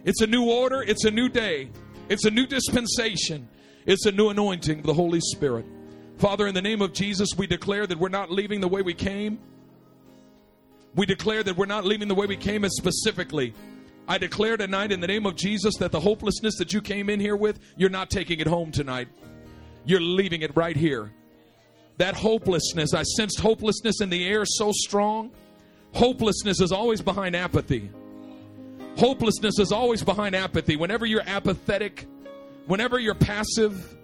It's 0.06 0.22
a 0.22 0.28
new 0.28 0.50
order. 0.50 0.84
It's 0.84 1.04
a 1.04 1.12
new 1.12 1.28
day. 1.28 1.70
It's 2.08 2.24
a 2.24 2.32
new 2.32 2.48
dispensation. 2.48 3.50
It's 3.86 4.06
a 4.06 4.12
new 4.14 4.30
anointing 4.30 4.80
of 4.80 4.86
the 4.86 4.94
Holy 4.94 5.20
Spirit. 5.20 5.66
Father, 6.22 6.46
in 6.46 6.54
the 6.54 6.62
name 6.62 6.84
of 6.84 6.94
Jesus, 6.94 7.30
we 7.36 7.48
declare 7.48 7.88
that 7.88 7.98
we're 7.98 8.08
not 8.08 8.30
leaving 8.30 8.62
the 8.62 8.68
way 8.68 8.84
we 8.84 8.94
came. 8.94 9.40
We 10.94 11.08
declare 11.08 11.42
that 11.42 11.58
we're 11.58 11.66
not 11.66 11.84
leaving 11.84 12.08
the 12.08 12.14
way 12.14 12.28
we 12.28 12.38
came, 12.38 12.64
and 12.64 12.72
specifically, 12.72 13.56
I 14.08 14.20
declare 14.20 14.56
tonight 14.56 14.92
in 14.92 15.00
the 15.00 15.08
name 15.08 15.26
of 15.26 15.36
Jesus 15.36 15.78
that 15.78 15.92
the 15.92 16.00
hopelessness 16.00 16.58
that 16.58 16.74
you 16.74 16.82
came 16.82 17.10
in 17.10 17.20
here 17.20 17.36
with, 17.36 17.60
you're 17.76 17.90
not 17.90 18.12
taking 18.12 18.40
it 18.40 18.46
home 18.46 18.72
tonight. 18.72 19.08
You're 19.84 20.00
leaving 20.00 20.44
it 20.44 20.56
right 20.56 20.78
here. 20.78 21.12
That 21.98 22.14
hopelessness, 22.14 22.94
I 22.94 23.02
sensed 23.02 23.40
hopelessness 23.40 24.00
in 24.00 24.12
the 24.12 24.28
air 24.28 24.46
so 24.46 24.72
strong. 24.74 25.32
Hopelessness 25.94 26.62
is 26.62 26.72
always 26.72 27.02
behind 27.02 27.36
apathy. 27.36 27.90
Hopelessness 28.96 29.58
is 29.58 29.72
always 29.72 30.04
behind 30.04 30.36
apathy. 30.36 30.76
Whenever 30.76 31.08
you're 31.08 31.24
apathetic, 31.26 32.06
whenever 32.68 33.00
you're 33.00 33.16
passive, 33.16 33.98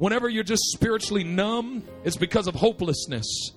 whenever 0.00 0.30
you're 0.30 0.42
just 0.42 0.64
spiritually 0.72 1.22
numb, 1.22 1.84
it's 2.04 2.16
because 2.16 2.48
of 2.48 2.54
hopelessness. 2.54 3.52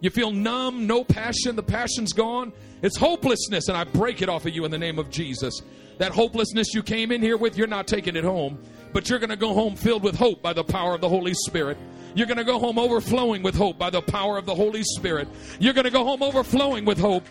You 0.00 0.10
feel 0.10 0.30
numb, 0.30 0.86
no 0.86 1.02
passion, 1.02 1.56
the 1.56 1.62
passion's 1.62 2.12
gone. 2.12 2.52
It's 2.82 2.96
hopelessness, 2.96 3.66
and 3.66 3.76
I 3.76 3.82
break 3.82 4.22
it 4.22 4.28
off 4.28 4.46
of 4.46 4.54
you 4.54 4.64
in 4.64 4.70
the 4.70 4.78
name 4.78 5.00
of 5.00 5.10
Jesus. 5.10 5.60
That 5.98 6.12
hopelessness 6.12 6.72
you 6.72 6.84
came 6.84 7.10
in 7.10 7.20
here 7.20 7.36
with, 7.36 7.58
you're 7.58 7.66
not 7.66 7.88
taking 7.88 8.14
it 8.14 8.22
home, 8.22 8.62
but 8.92 9.10
you're 9.10 9.18
going 9.18 9.30
to 9.30 9.36
go 9.36 9.52
home 9.52 9.74
filled 9.74 10.04
with 10.04 10.14
hope 10.14 10.40
by 10.40 10.52
the 10.52 10.62
power 10.62 10.94
of 10.94 11.00
the 11.00 11.08
Holy 11.08 11.34
Spirit. 11.34 11.76
You're 12.14 12.28
going 12.28 12.38
to 12.38 12.44
go 12.44 12.60
home 12.60 12.78
overflowing 12.78 13.42
with 13.42 13.56
hope 13.56 13.76
by 13.76 13.90
the 13.90 14.00
power 14.00 14.38
of 14.38 14.46
the 14.46 14.54
Holy 14.54 14.84
Spirit. 14.84 15.26
You're 15.58 15.74
going 15.74 15.84
to 15.84 15.90
go 15.90 16.04
home 16.04 16.22
overflowing 16.22 16.84
with 16.84 16.98
hope 16.98 17.26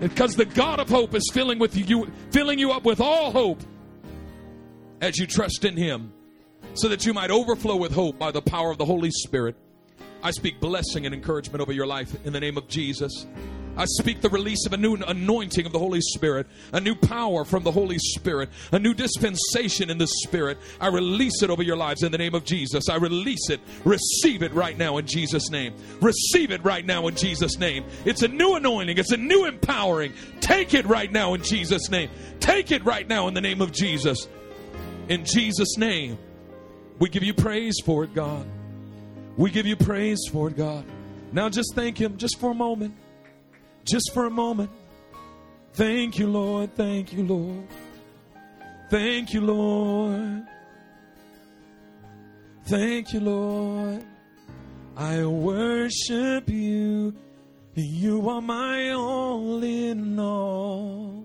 because 0.00 0.34
the 0.34 0.44
God 0.44 0.80
of 0.80 0.88
hope 0.88 1.14
is 1.14 1.30
filling 1.32 1.60
with 1.60 1.76
you 1.76 2.10
filling 2.32 2.58
you 2.58 2.72
up 2.72 2.84
with 2.84 3.00
all 3.00 3.30
hope 3.30 3.60
as 5.00 5.18
you 5.18 5.26
trust 5.26 5.64
in 5.64 5.76
him 5.76 6.12
so 6.74 6.88
that 6.88 7.04
you 7.06 7.12
might 7.14 7.30
overflow 7.30 7.76
with 7.76 7.92
hope 7.92 8.18
by 8.18 8.30
the 8.30 8.42
power 8.42 8.70
of 8.70 8.78
the 8.78 8.84
Holy 8.84 9.10
Spirit. 9.10 9.56
I 10.22 10.32
speak 10.32 10.60
blessing 10.60 11.06
and 11.06 11.14
encouragement 11.14 11.62
over 11.62 11.72
your 11.72 11.86
life 11.86 12.14
in 12.24 12.32
the 12.32 12.40
name 12.40 12.56
of 12.56 12.68
Jesus. 12.68 13.26
I 13.78 13.84
speak 13.84 14.20
the 14.22 14.28
release 14.28 14.66
of 14.66 14.72
a 14.72 14.76
new 14.76 14.96
anointing 14.96 15.64
of 15.64 15.70
the 15.70 15.78
Holy 15.78 16.00
Spirit, 16.00 16.48
a 16.72 16.80
new 16.80 16.96
power 16.96 17.44
from 17.44 17.62
the 17.62 17.70
Holy 17.70 17.98
Spirit, 17.98 18.50
a 18.72 18.78
new 18.80 18.92
dispensation 18.92 19.88
in 19.88 19.98
the 19.98 20.08
Spirit. 20.08 20.58
I 20.80 20.88
release 20.88 21.44
it 21.44 21.50
over 21.50 21.62
your 21.62 21.76
lives 21.76 22.02
in 22.02 22.10
the 22.10 22.18
name 22.18 22.34
of 22.34 22.44
Jesus. 22.44 22.88
I 22.88 22.96
release 22.96 23.50
it. 23.50 23.60
Receive 23.84 24.42
it 24.42 24.52
right 24.52 24.76
now 24.76 24.98
in 24.98 25.06
Jesus' 25.06 25.48
name. 25.50 25.74
Receive 26.00 26.50
it 26.50 26.64
right 26.64 26.84
now 26.84 27.06
in 27.06 27.14
Jesus' 27.14 27.56
name. 27.60 27.84
It's 28.04 28.22
a 28.22 28.28
new 28.28 28.56
anointing, 28.56 28.98
it's 28.98 29.12
a 29.12 29.16
new 29.16 29.46
empowering. 29.46 30.12
Take 30.40 30.74
it 30.74 30.84
right 30.86 31.12
now 31.12 31.34
in 31.34 31.44
Jesus' 31.44 31.88
name. 31.88 32.10
Take 32.40 32.72
it 32.72 32.84
right 32.84 33.06
now 33.06 33.28
in 33.28 33.34
the 33.34 33.40
name 33.40 33.60
of 33.62 33.70
Jesus. 33.70 34.26
In 35.08 35.24
Jesus' 35.24 35.78
name, 35.78 36.18
we 36.98 37.08
give 37.08 37.22
you 37.22 37.34
praise 37.34 37.76
for 37.84 38.04
it, 38.04 38.14
God. 38.14 38.46
We 39.36 39.50
give 39.50 39.66
you 39.66 39.76
praise 39.76 40.20
for 40.30 40.48
it, 40.48 40.56
God. 40.56 40.84
Now 41.32 41.48
just 41.48 41.74
thank 41.74 42.00
Him 42.00 42.16
just 42.16 42.38
for 42.40 42.50
a 42.50 42.54
moment. 42.54 42.94
Just 43.84 44.10
for 44.12 44.26
a 44.26 44.30
moment. 44.30 44.70
Thank 45.74 46.18
you, 46.18 46.26
Lord. 46.26 46.74
Thank 46.74 47.12
you, 47.12 47.24
Lord. 47.24 47.66
Thank 48.90 49.32
you, 49.32 49.42
Lord. 49.42 50.46
Thank 52.64 53.12
you, 53.12 53.20
Lord. 53.20 54.04
I 54.96 55.24
worship 55.24 56.48
you. 56.48 57.14
You 57.74 58.28
are 58.28 58.42
my 58.42 58.90
all 58.90 59.62
in 59.62 60.18
all. 60.18 61.24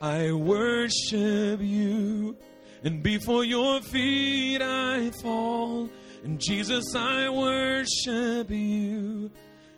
I 0.00 0.32
worship 0.32 1.60
you. 1.60 2.36
And 2.84 3.02
before 3.02 3.44
your 3.44 3.80
feet 3.80 4.60
I 4.60 5.10
fall. 5.22 5.88
And 6.22 6.38
Jesus, 6.38 6.94
I 6.94 7.28
worship 7.30 8.50
you. 8.50 9.30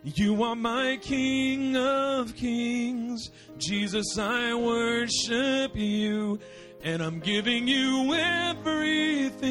You 0.02 0.42
are 0.42 0.56
my 0.56 0.98
King 1.00 1.76
of 1.76 2.34
Kings. 2.36 3.30
Jesus, 3.58 4.18
I 4.18 4.54
worship 4.54 5.76
you. 5.76 6.38
And 6.82 7.02
I'm 7.02 7.20
giving 7.20 7.66
you 7.66 8.14
everything. 8.14 9.46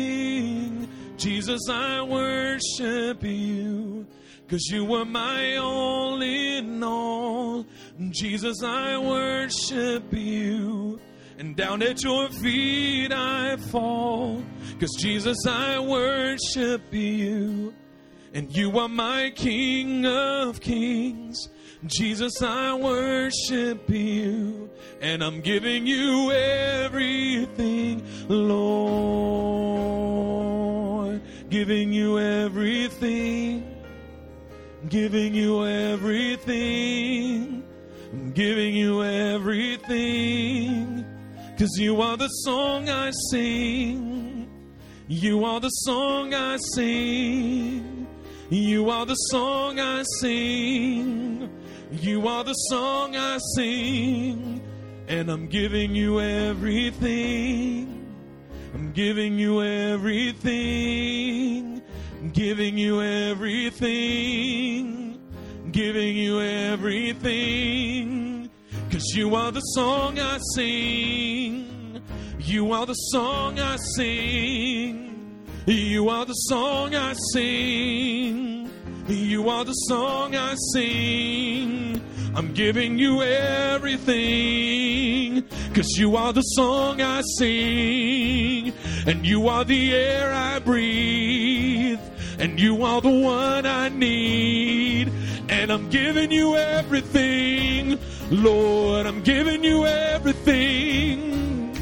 Jesus, 1.18 1.62
I 1.70 2.02
worship 2.02 3.24
you. 3.24 4.06
Cause 4.48 4.68
you 4.70 4.86
were 4.86 5.06
my 5.06 5.58
all 5.58 6.22
in 6.22 6.84
all. 6.84 7.66
Jesus, 8.12 8.62
I 8.64 8.98
worship 8.98 10.14
you. 10.14 11.00
And 11.38 11.56
down 11.56 11.82
at 11.84 12.02
your 12.04 12.30
feet 12.30 13.12
I 13.12 13.58
fall. 13.58 14.42
Cause 14.80 14.96
Jesus, 15.00 15.38
I 15.48 15.80
worship 15.80 16.82
you. 16.92 17.74
And 18.34 18.56
you 18.56 18.78
are 18.80 18.88
my 18.90 19.32
King 19.36 20.06
of 20.06 20.62
Kings. 20.62 21.50
Jesus, 21.86 22.42
I 22.42 22.74
worship 22.74 23.90
you. 23.90 24.70
And 25.02 25.24
I'm 25.24 25.42
giving 25.42 25.86
you 25.86 26.32
everything, 26.32 28.06
Lord. 28.28 29.36
Giving 31.50 31.94
you 31.94 32.18
everything. 32.20 33.72
Giving 34.90 35.34
you 35.34 35.66
everything. 35.66 37.64
Giving 38.34 38.76
you 38.76 39.04
everything. 39.04 40.95
Cause 41.58 41.78
you 41.78 42.02
are 42.02 42.18
the 42.18 42.28
song 42.28 42.90
I 42.90 43.12
sing. 43.32 44.50
You 45.08 45.46
are 45.46 45.62
the 45.62 45.70
song 45.70 46.34
I 46.34 46.58
sing. 46.58 48.08
You 48.50 48.90
are 48.90 49.06
the 49.06 49.16
song 49.16 49.80
I 49.80 50.04
sing. 50.20 51.50
You 51.92 52.28
are 52.28 52.44
the 52.44 52.52
song 52.54 53.16
I 53.16 53.38
sing. 53.56 54.62
And 55.08 55.32
I'm 55.32 55.48
giving 55.48 55.96
you 55.96 56.20
everything. 56.20 58.06
I'm 58.74 58.92
giving 58.92 59.40
you 59.40 59.64
everything. 59.64 61.02
I'm 62.20 62.32
giving 62.32 62.78
you 62.78 63.02
everything. 63.02 63.94
I'm 65.64 65.72
giving 65.72 66.18
you 66.18 66.42
everything. 66.42 68.35
Cause 68.96 69.12
you 69.14 69.36
are 69.36 69.52
the 69.52 69.60
song 69.60 70.18
I 70.20 70.38
sing. 70.56 72.02
You 72.40 72.72
are 72.72 72.86
the 72.86 72.94
song 72.94 73.60
I 73.60 73.76
sing. 73.76 75.44
You 75.66 76.08
are 76.08 76.24
the 76.26 76.34
song 76.48 76.96
I 76.96 77.14
sing. 77.34 78.72
You 79.10 79.50
are 79.50 79.66
the 79.66 79.74
song 79.74 80.38
I 80.38 80.56
sing. 80.72 82.02
I'm 82.38 82.54
giving 82.54 82.98
you 82.98 83.22
everything. 83.22 84.24
Cause 85.74 85.98
you 85.98 86.16
are 86.16 86.32
the 86.32 86.44
song 86.56 87.02
I 87.02 87.22
sing. 87.38 88.72
And 89.06 89.26
you 89.26 89.50
are 89.50 89.66
the 89.66 89.94
air 89.94 90.32
I 90.32 90.60
breathe. 90.60 92.00
And 92.40 92.58
you 92.58 92.82
are 92.84 93.02
the 93.02 93.10
one 93.10 93.66
I 93.66 93.90
need. 93.90 95.12
And 95.50 95.70
I'm 95.70 95.90
giving 95.90 96.32
you 96.32 96.56
everything. 96.56 98.00
Lord, 98.32 99.06
I'm 99.06 99.22
giving 99.22 99.64
you 99.64 99.86
everything. 99.86 101.76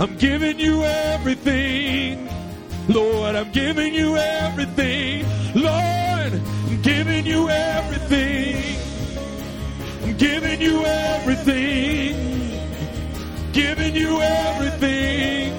I'm 0.00 0.16
giving 0.16 0.58
you 0.58 0.82
everything. 0.82 2.28
Lord, 2.88 3.36
I'm 3.36 3.52
giving 3.52 3.94
you 3.94 4.16
everything. 4.16 5.24
Lord, 5.54 6.32
I'm 6.66 6.82
giving 6.82 7.24
you 7.24 7.48
everything. 7.48 8.76
I'm 10.02 10.16
giving 10.16 10.60
you 10.60 10.84
everything. 10.84 12.14
Giving 13.52 13.94
you 13.94 14.20
everything. 14.20 15.54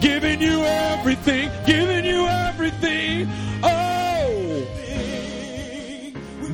Giving 0.00 0.40
you 0.40 0.62
everything. 0.62 1.50
Giving 1.66 2.04
you 2.04 2.26
everything. 2.28 3.28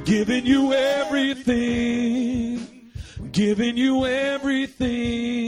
Giving 0.09 0.47
you 0.47 0.73
everything. 0.73 2.67
Giving 3.31 3.77
you 3.77 4.07
everything. 4.07 5.45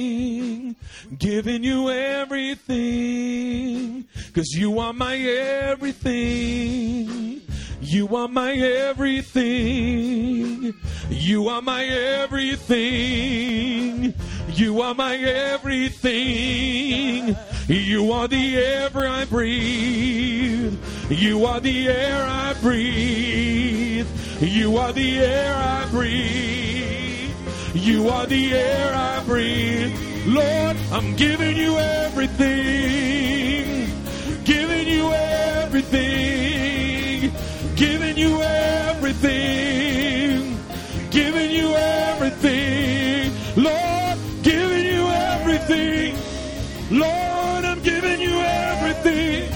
Giving 1.19 1.65
you 1.65 1.89
everything. 1.91 2.45
Cause 4.35 4.51
you 4.53 4.79
are 4.79 4.93
my 4.93 5.17
everything. 5.17 6.61
You 7.81 8.15
are 8.15 8.29
my 8.29 8.53
everything. 8.53 9.95
You 11.09 11.49
are 11.49 11.63
my 11.63 11.85
everything. 11.85 12.93
You 14.53 14.83
are 14.83 14.95
my 14.95 15.17
everything. 15.17 16.55
You 17.67 18.13
are 18.13 18.29
the 18.29 18.57
air 18.59 18.91
I 18.95 19.25
breathe. 19.25 20.79
You 21.09 21.47
are 21.47 21.61
the 21.61 21.89
air 21.89 22.27
I 22.27 22.55
breathe. 22.61 24.07
You 24.41 24.79
are 24.79 24.93
the 24.95 25.19
air 25.19 25.55
I 25.55 25.87
breathe. 25.91 27.31
You 27.75 28.09
are 28.09 28.25
the 28.25 28.55
air 28.55 28.95
I 28.95 29.23
breathe. 29.25 29.95
Lord, 30.27 30.79
I'm 30.91 31.15
giving 31.15 31.59
you 31.59 31.77
everything. 31.77 32.47
Giving 34.45 34.89
you 34.89 35.13
everything. 35.13 37.33
Giving 37.77 38.17
you 38.17 38.41
everything. 38.41 40.57
Giving 41.11 41.51
you 41.51 41.75
everything. 41.75 43.33
Lord, 43.57 44.19
giving 44.43 44.87
you 44.87 45.07
everything. 45.07 46.17
Lord, 46.91 47.65
I'm 47.67 47.83
giving 47.83 48.23
you 48.23 48.41
everything. 48.41 49.53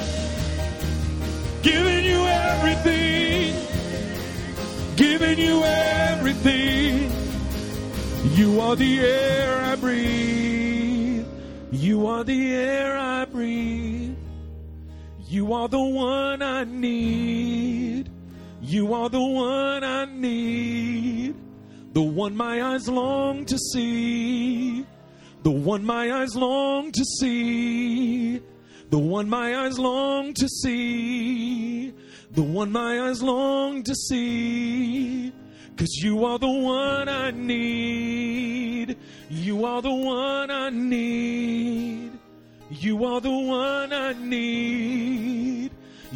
Giving 1.62 2.05
you 2.05 2.26
everything. 2.26 3.34
Giving 5.35 5.51
you 5.51 5.64
everything. 5.64 7.11
You 8.37 8.61
are 8.61 8.76
the 8.76 9.01
air 9.01 9.59
I 9.62 9.74
breathe. 9.74 11.26
You 11.72 12.07
are 12.07 12.22
the 12.22 12.55
air 12.55 12.97
I 12.97 13.24
breathe. 13.24 14.16
You 15.26 15.53
are 15.55 15.66
the 15.66 15.80
one 15.80 16.41
I 16.41 16.62
need. 16.62 18.11
You 18.62 18.95
are 18.95 19.09
the 19.09 19.20
one 19.20 19.82
I 19.82 20.05
need. 20.05 21.35
The 21.95 22.03
one 22.03 22.37
my 22.37 22.62
eyes 22.62 22.87
long 22.87 23.45
to 23.47 23.59
see. 23.59 24.87
The 25.43 25.51
one 25.51 25.85
my 25.85 26.12
eyes 26.12 26.37
long 26.37 26.93
to 26.93 27.05
see. 27.18 28.41
The 28.91 28.99
one 28.99 29.28
my 29.28 29.64
eyes 29.64 29.80
long 29.80 30.32
to 30.35 30.49
see. 30.49 31.93
The 32.35 32.43
one 32.43 32.72
my 32.72 33.01
eyes 33.01 33.22
long 33.22 33.85
to 33.85 33.95
see. 33.95 35.32
Cause 35.76 35.95
you 36.03 36.24
are 36.24 36.39
the 36.39 36.49
one 36.49 37.09
I 37.09 37.30
need. 37.30 38.97
You 39.30 39.64
are 39.64 39.80
the 39.80 39.95
one 39.95 40.51
I 40.51 40.70
need. 40.70 42.11
You 42.70 43.05
are 43.05 43.20
the 43.20 43.30
one 43.30 43.93
I 43.93 44.14
need. 44.14 45.70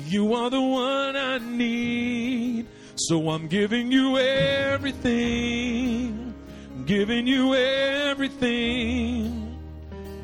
You 0.06 0.34
are 0.34 0.50
the 0.50 0.60
one 0.60 1.16
I 1.16 1.38
need. 1.38 2.66
So 2.96 3.30
I'm 3.30 3.46
giving 3.46 3.92
you 3.92 4.18
everything. 4.18 6.34
Giving 6.84 7.28
you 7.28 7.54
everything. 7.54 9.56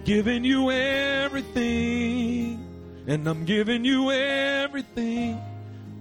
Giving 0.05 0.45
you 0.45 0.73
everything. 0.73 2.67
And 3.07 3.29
I'm 3.29 3.45
giving 3.45 3.85
you 3.85 4.11
everything. 4.11 5.41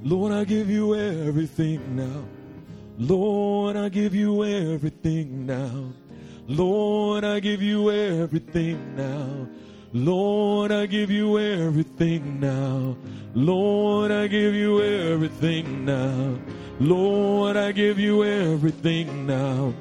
Lord, 0.05 0.33
I 0.33 0.43
give 0.43 0.69
you 0.69 0.95
everything 0.95 1.95
now. 1.95 2.25
Lord, 2.97 3.77
I 3.77 3.87
give 3.87 4.13
you 4.13 4.43
everything 4.43 5.45
now. 5.45 5.93
Lord, 6.45 7.23
I 7.23 7.39
give 7.39 7.61
you 7.61 7.89
everything 7.89 8.97
now. 8.97 9.47
Lord, 9.93 10.73
I 10.73 10.87
give 10.87 11.09
you 11.09 11.39
everything 11.39 12.41
now. 12.41 12.97
Lord, 13.33 14.11
I 14.11 14.27
give 14.27 14.53
you 14.53 14.81
everything 14.81 15.85
now. 15.85 16.37
Lord, 16.81 17.55
I 17.55 17.71
give 17.71 17.97
you 17.97 18.25
everything 18.25 19.25
now. 19.25 19.73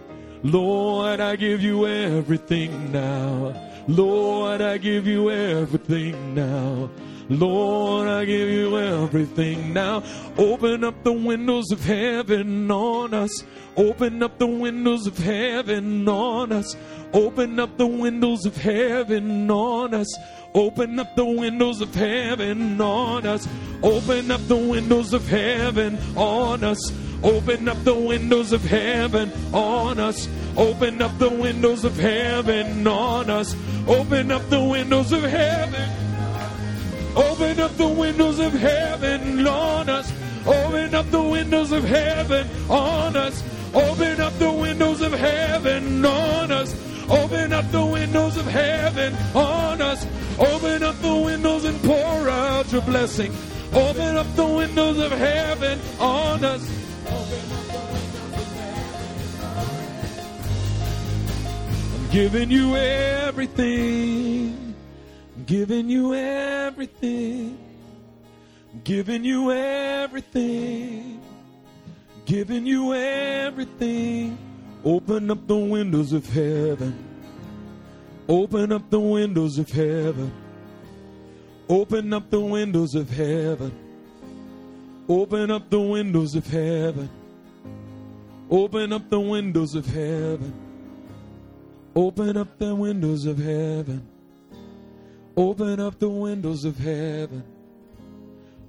Lord, 0.44 1.18
I 1.18 1.34
give 1.34 1.62
you 1.62 1.86
everything 1.86 2.92
now. 2.92 3.54
Lord, 3.88 4.60
I 4.60 4.78
give 4.78 5.06
you 5.08 5.30
everything 5.30 6.34
now. 6.34 6.90
Lord, 7.28 8.08
I 8.08 8.24
give 8.24 8.48
you 8.48 8.78
everything 8.78 9.72
now. 9.72 10.02
Open 10.36 10.84
up 10.84 11.02
the 11.04 11.12
windows 11.12 11.70
of 11.70 11.84
heaven 11.84 12.70
on 12.70 13.14
us. 13.14 13.44
Open 13.76 14.22
up 14.22 14.38
the 14.38 14.46
windows 14.46 15.06
of 15.06 15.16
heaven 15.18 16.08
on 16.08 16.52
us. 16.52 16.76
Open 17.14 17.60
up 17.60 17.76
the 17.78 17.86
windows 17.86 18.44
of 18.46 18.56
heaven 18.56 19.50
on 19.50 19.94
us. 19.94 20.16
Open 20.54 20.98
up 20.98 21.14
the 21.16 21.24
windows 21.24 21.80
of 21.80 21.94
heaven 21.94 22.80
on 22.80 23.26
us. 23.26 23.46
Open 23.82 24.30
up 24.30 24.46
the 24.46 24.56
windows 24.56 25.12
of 25.12 25.26
heaven 25.26 25.98
on 26.16 26.64
us. 26.64 26.92
Open 27.22 27.68
up 27.68 27.84
the 27.84 27.94
windows 27.94 28.52
of 28.52 28.64
heaven 28.64 29.30
on 29.54 29.98
us. 30.00 30.28
Open 30.56 31.00
up 31.00 31.18
the 31.18 31.30
windows 31.30 31.84
of 31.84 31.96
heaven 31.96 32.86
on 32.86 33.30
us. 33.30 33.54
Open 33.86 34.30
up 34.30 34.48
the 34.50 34.62
windows 34.62 35.12
of 35.12 35.22
heaven. 35.22 36.11
Open 37.52 37.64
up 37.64 37.76
the 37.76 37.86
windows 37.86 38.38
of 38.38 38.54
heaven 38.54 39.46
on 39.46 39.90
us. 39.90 40.10
Open 40.46 40.94
up 40.94 41.10
the 41.10 41.22
windows 41.22 41.70
of 41.70 41.84
heaven 41.84 42.48
on 42.70 43.14
us. 43.14 43.44
Open 43.74 44.22
up 44.22 44.32
the 44.38 44.50
windows 44.50 45.02
of 45.02 45.12
heaven 45.12 46.02
on 46.02 46.50
us. 46.50 46.74
Open 47.10 47.52
up 47.52 47.70
the 47.70 47.84
windows 47.84 48.38
of 48.38 48.46
heaven 48.46 49.14
on 49.34 49.82
us. 49.82 50.06
Open 50.38 50.82
up 50.82 50.96
the 51.02 51.14
windows 51.14 51.66
and 51.66 51.78
pour 51.82 52.30
out 52.30 52.72
your 52.72 52.80
blessing. 52.80 53.30
Open 53.74 54.16
up 54.16 54.34
the 54.34 54.46
windows 54.46 54.98
of 54.98 55.12
heaven 55.12 55.78
on 56.00 56.42
us. 56.42 56.66
I'm 61.94 62.10
giving 62.10 62.50
you 62.50 62.76
everything. 62.76 64.61
Giving 65.52 65.90
you 65.90 66.14
everything. 66.14 67.58
Giving 68.84 69.22
you 69.22 69.52
everything. 69.52 71.20
Giving 72.24 72.64
you 72.64 72.94
everything. 72.94 74.38
Open 74.82 75.30
up 75.30 75.46
the 75.46 75.58
windows 75.58 76.14
of 76.14 76.24
heaven. 76.24 76.96
Open 78.30 78.72
up 78.72 78.88
the 78.88 78.98
windows 78.98 79.58
of 79.58 79.68
heaven. 79.68 80.32
Open 81.68 82.14
up 82.14 82.30
the 82.30 82.40
windows 82.40 82.94
of 82.94 83.10
heaven. 83.10 83.72
Open 85.06 85.50
up 85.50 85.68
the 85.68 85.80
windows 85.80 86.34
of 86.34 86.46
heaven. 86.46 87.10
Open 88.48 88.90
up 88.90 89.10
the 89.10 89.20
windows 89.20 89.74
of 89.74 89.84
heaven. 89.84 90.54
Open 91.94 92.38
up 92.38 92.58
the 92.58 92.74
windows 92.74 93.26
of 93.26 93.36
heaven. 93.36 94.11
Open 95.36 95.80
up 95.80 95.98
the 95.98 96.08
windows 96.08 96.64
of 96.64 96.76
heaven. 96.78 97.42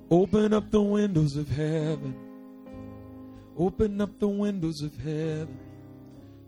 Open 0.09 0.53
up 0.53 0.71
the 0.71 0.81
windows 0.81 1.35
of 1.35 1.49
heaven. 1.49 2.15
Open 3.57 3.99
up 3.99 4.17
the 4.19 4.27
windows 4.27 4.81
of 4.81 4.95
heaven. 4.97 5.59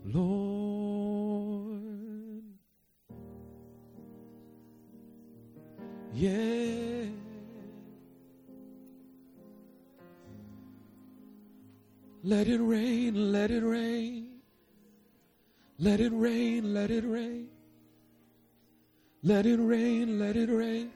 Lord. 0.04 1.76
Yeah. 6.14 7.10
Let 12.22 12.48
it 12.48 12.60
rain, 12.60 13.32
let 13.32 13.50
it 13.50 13.62
rain. 13.62 14.40
Let 15.78 16.00
it 16.00 16.12
rain, 16.12 16.72
let 16.72 16.90
it 16.90 17.04
rain. 17.04 17.48
Let 19.26 19.44
it 19.44 19.56
rain, 19.56 20.20
let 20.20 20.36
it 20.36 20.48
rain. 20.48 20.92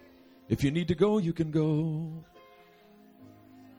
If 0.49 0.63
you 0.63 0.71
need 0.71 0.87
to 0.87 0.95
go, 0.95 1.19
you 1.19 1.33
can 1.33 1.51
go. 1.51 2.13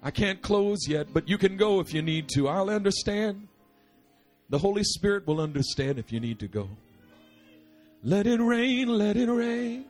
I 0.03 0.11
can't 0.11 0.41
close 0.41 0.89
yet, 0.89 1.07
but 1.13 1.29
you 1.29 1.37
can 1.37 1.55
go 1.55 1.79
if 1.79 1.93
you 1.93 2.01
need 2.01 2.27
to. 2.35 2.49
I'll 2.49 2.69
understand. 2.69 3.47
The 4.49 4.57
Holy 4.57 4.83
Spirit 4.83 5.25
will 5.25 5.39
understand 5.39 5.99
if 5.99 6.11
you 6.11 6.19
need 6.19 6.37
to 6.39 6.49
go. 6.49 6.67
Let 8.03 8.27
it 8.27 8.41
rain, 8.41 8.89
let 8.89 9.15
it 9.15 9.29
rain. 9.29 9.85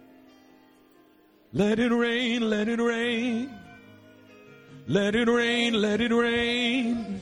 Let 1.53 1.80
it 1.80 1.91
rain, 1.91 2.47
let 2.47 2.68
it 2.68 2.80
rain. 2.80 3.49
Let 4.86 5.16
it 5.16 5.28
rain, 5.28 5.74
let 5.74 6.01
it 6.01 6.14
rain. 6.14 7.20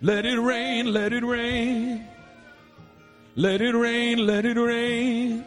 Let 0.00 0.24
it 0.24 0.38
rain, 0.40 0.94
let 0.94 1.12
it 1.12 1.24
rain. 1.24 2.08
Let 3.36 3.60
it 3.60 3.74
rain, 3.74 4.26
let 4.26 4.46
it 4.46 4.56
rain. 4.56 5.44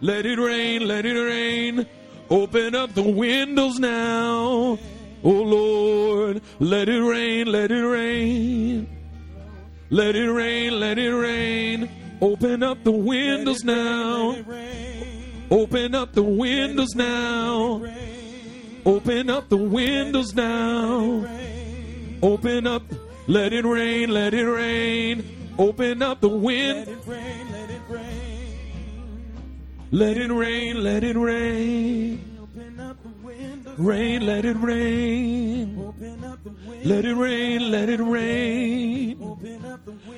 Let 0.00 0.24
it 0.24 0.38
rain, 0.38 0.86
let 0.88 1.04
it 1.04 1.18
rain. 1.18 1.86
Open 2.30 2.74
up 2.74 2.94
the 2.94 3.02
windows 3.02 3.78
now. 3.78 4.78
Oh 5.22 5.30
Lord, 5.30 6.40
let 6.58 6.88
it 6.88 7.02
rain, 7.02 7.46
let 7.52 7.70
it 7.70 7.84
rain. 7.84 8.88
Let 9.90 10.16
it 10.16 10.30
rain, 10.30 10.80
let 10.80 10.98
it 10.98 11.10
rain. 11.12 11.90
Open 12.22 12.62
up 12.62 12.82
the 12.84 12.92
windows 12.92 13.64
now. 13.64 14.36
Open 15.50 15.94
up 15.94 16.12
the 16.12 16.22
windows 16.22 16.94
now. 16.94 17.82
Open 18.86 19.28
up 19.28 19.48
the 19.48 19.56
windows 19.56 20.34
now. 20.34 21.26
Open 22.22 22.66
up, 22.66 22.82
let 23.26 23.52
it 23.52 23.64
rain, 23.64 24.10
let 24.10 24.32
it 24.32 24.46
rain. 24.46 25.54
Open 25.58 26.02
up 26.02 26.20
the 26.20 26.28
wind. 26.28 26.88
Let 29.92 30.16
it 30.16 30.30
rain, 30.30 30.84
let 30.84 31.02
it 31.02 31.16
rain. 31.16 32.38
Rain, 33.76 34.24
let 34.24 34.44
it 34.44 34.56
rain. 34.58 35.92
Let 36.84 37.04
it 37.04 37.14
rain, 37.14 37.70
let 37.70 37.88
it 37.88 38.00
rain. 38.00 39.18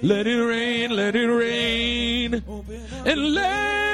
Let 0.02 0.26
it 0.26 0.44
rain, 0.44 0.90
let 0.90 1.16
it 1.16 1.26
rain. 1.26 2.42
And 3.06 3.34
let 3.34 3.91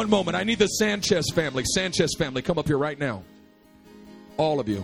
One 0.00 0.08
moment. 0.08 0.34
I 0.34 0.44
need 0.44 0.58
the 0.58 0.66
Sanchez 0.66 1.26
family. 1.34 1.62
Sanchez 1.74 2.14
family, 2.16 2.40
come 2.40 2.56
up 2.56 2.66
here 2.66 2.78
right 2.78 2.98
now. 2.98 3.22
All 4.38 4.58
of 4.58 4.66
you. 4.66 4.82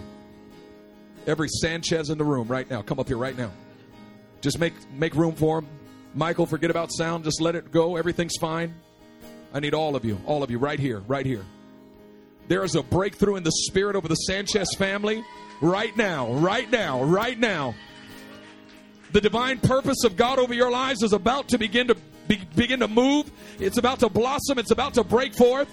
Every 1.27 1.49
Sanchez 1.49 2.11
in 2.11 2.19
the 2.19 2.25
room 2.25 2.49
right 2.49 2.69
now. 2.69 2.83
Come 2.83 3.01
up 3.01 3.09
here 3.09 3.17
right 3.17 3.35
now. 3.35 3.51
Just 4.43 4.59
make 4.59 4.75
make 4.93 5.15
room 5.15 5.35
for 5.35 5.61
him. 5.61 5.69
Michael, 6.15 6.45
forget 6.45 6.71
about 6.71 6.93
sound. 6.93 7.25
Just 7.25 7.41
let 7.41 7.55
it 7.55 7.73
go. 7.73 7.97
Everything's 7.97 8.37
fine. 8.39 8.75
I 9.55 9.61
need 9.61 9.73
all 9.73 9.97
of 9.97 10.05
you. 10.05 10.21
All 10.27 10.43
of 10.43 10.51
you 10.51 10.59
right 10.59 10.79
here. 10.79 10.99
Right 11.09 11.25
here. 11.25 11.47
There 12.49 12.63
is 12.63 12.75
a 12.75 12.83
breakthrough 12.83 13.37
in 13.37 13.43
the 13.43 13.53
spirit 13.53 13.97
over 13.97 14.09
the 14.09 14.17
Sanchez 14.17 14.69
family 14.77 15.25
right 15.63 15.97
now. 15.97 16.31
Right 16.31 16.71
now. 16.71 17.03
Right 17.05 17.39
now. 17.39 17.75
The 19.13 19.23
divine 19.23 19.61
purpose 19.61 20.05
of 20.05 20.15
God 20.15 20.39
over 20.39 20.53
your 20.53 20.71
lives 20.71 21.03
is 21.03 21.15
about 21.15 21.49
to 21.49 21.59
begin 21.59 21.89
to 21.89 21.97
be, 22.29 22.41
begin 22.55 22.81
to 22.81 22.89
move. 22.89 23.31
It's 23.59 23.79
about 23.79 24.01
to 24.01 24.09
blossom. 24.09 24.59
It's 24.59 24.71
about 24.71 24.95
to 24.95 25.05
break 25.05 25.35
forth. 25.35 25.73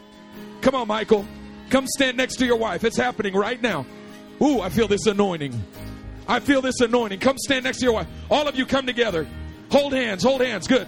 Come 0.61 0.75
on, 0.75 0.87
Michael. 0.87 1.25
Come 1.69 1.87
stand 1.87 2.17
next 2.17 2.37
to 2.37 2.45
your 2.45 2.57
wife. 2.57 2.83
It's 2.83 2.97
happening 2.97 3.33
right 3.33 3.61
now. 3.61 3.85
Ooh, 4.41 4.61
I 4.61 4.69
feel 4.69 4.87
this 4.87 5.05
anointing. 5.05 5.61
I 6.27 6.39
feel 6.39 6.61
this 6.61 6.79
anointing. 6.79 7.19
Come 7.19 7.37
stand 7.37 7.65
next 7.65 7.79
to 7.79 7.85
your 7.85 7.93
wife. 7.93 8.07
All 8.29 8.47
of 8.47 8.55
you 8.55 8.65
come 8.65 8.85
together. 8.85 9.27
Hold 9.71 9.93
hands. 9.93 10.23
Hold 10.23 10.41
hands. 10.41 10.67
Good. 10.67 10.87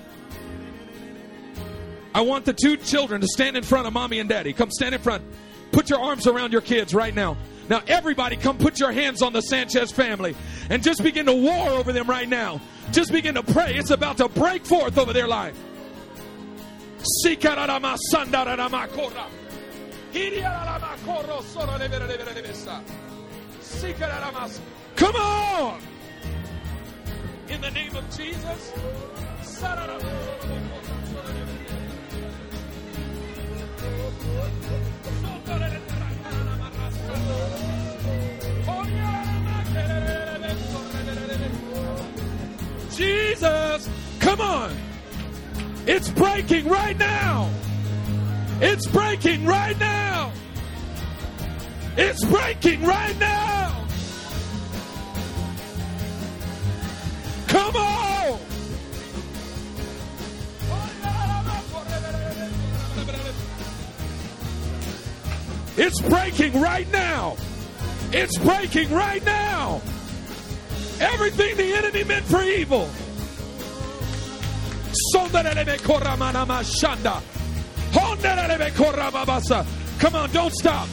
I 2.14 2.22
want 2.22 2.46
the 2.46 2.54
two 2.54 2.78
children 2.78 3.20
to 3.22 3.28
stand 3.28 3.58
in 3.58 3.64
front 3.64 3.88
of 3.88 3.94
mommy 3.94 4.20
and 4.20 4.30
daddy. 4.30 4.54
Come 4.54 4.72
stand 4.72 4.96
in 4.96 5.02
front. 5.02 5.24
Put 5.72 5.90
your 5.90 6.00
arms 6.00 6.28
around 6.28 6.54
your 6.54 6.62
kids 6.62 6.94
right 6.94 7.14
now. 7.14 7.36
Now, 7.68 7.82
everybody, 7.88 8.38
come 8.38 8.58
put 8.58 8.80
your 8.80 8.92
hands 8.92 9.22
on 9.22 9.34
the 9.34 9.42
Sanchez 9.42 9.92
family 9.92 10.36
and 10.70 10.84
just 10.84 11.04
begin 11.04 11.26
to 11.26 11.34
war 11.34 11.70
over 11.70 11.92
them 11.92 12.08
right 12.08 12.30
now. 12.30 12.62
Just 12.92 13.12
begin 13.12 13.36
to 13.36 13.44
pray. 13.44 13.76
It's 13.76 13.92
about 13.92 14.18
to 14.18 14.30
break 14.30 14.66
forth 14.66 14.98
over 14.98 15.14
their 15.14 15.28
life. 15.28 15.58
Come 24.96 25.16
on! 25.16 25.82
In 27.50 27.62
the 27.62 27.72
name 27.72 27.96
of 27.96 28.10
Jesus. 28.16 28.72
Sararamakoro. 42.96 43.90
Come 44.20 44.42
on. 44.42 44.76
It's 45.88 46.10
breaking 46.10 46.68
right 46.68 46.98
now. 46.98 47.50
It's 48.62 48.88
breaking 48.88 49.46
right 49.46 49.78
now. 49.80 50.32
It's 51.98 52.24
breaking 52.26 52.84
right 52.84 53.18
now. 53.20 53.86
Come 57.48 57.76
on. 57.76 58.40
It's 65.78 66.02
breaking 66.02 66.62
right 66.62 66.90
now. 66.92 67.36
It's 68.12 68.38
breaking 68.40 68.92
right 68.92 69.24
now. 69.26 69.82
Everything 71.00 71.58
the 71.58 71.74
enemy 71.74 72.04
meant 72.04 72.26
for 72.26 72.42
evil. 72.42 72.90
Come 80.00 80.16
on, 80.16 80.32
don't 80.32 80.54
stop. 80.54 80.88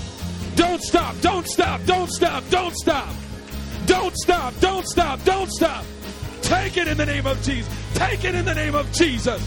Don't 0.55 0.83
stop. 0.83 1.15
Don't 1.21 1.47
stop. 1.49 1.81
Don't 1.87 2.11
stop. 2.11 2.45
Don't 2.51 2.75
stop. 2.77 3.15
Don't 3.87 4.17
stop. 4.17 4.55
Don't 4.61 4.87
stop. 4.87 5.25
Don't 5.25 5.51
stop. 5.51 5.85
Take 6.43 6.77
it 6.77 6.89
in 6.89 6.97
the 6.97 7.07
name 7.07 7.27
of 7.27 7.41
Jesus. 7.43 7.73
Take 7.95 8.25
it 8.25 8.35
in 8.35 8.45
the 8.45 8.55
name 8.55 8.75
of 8.75 8.91
Jesus. 8.93 9.41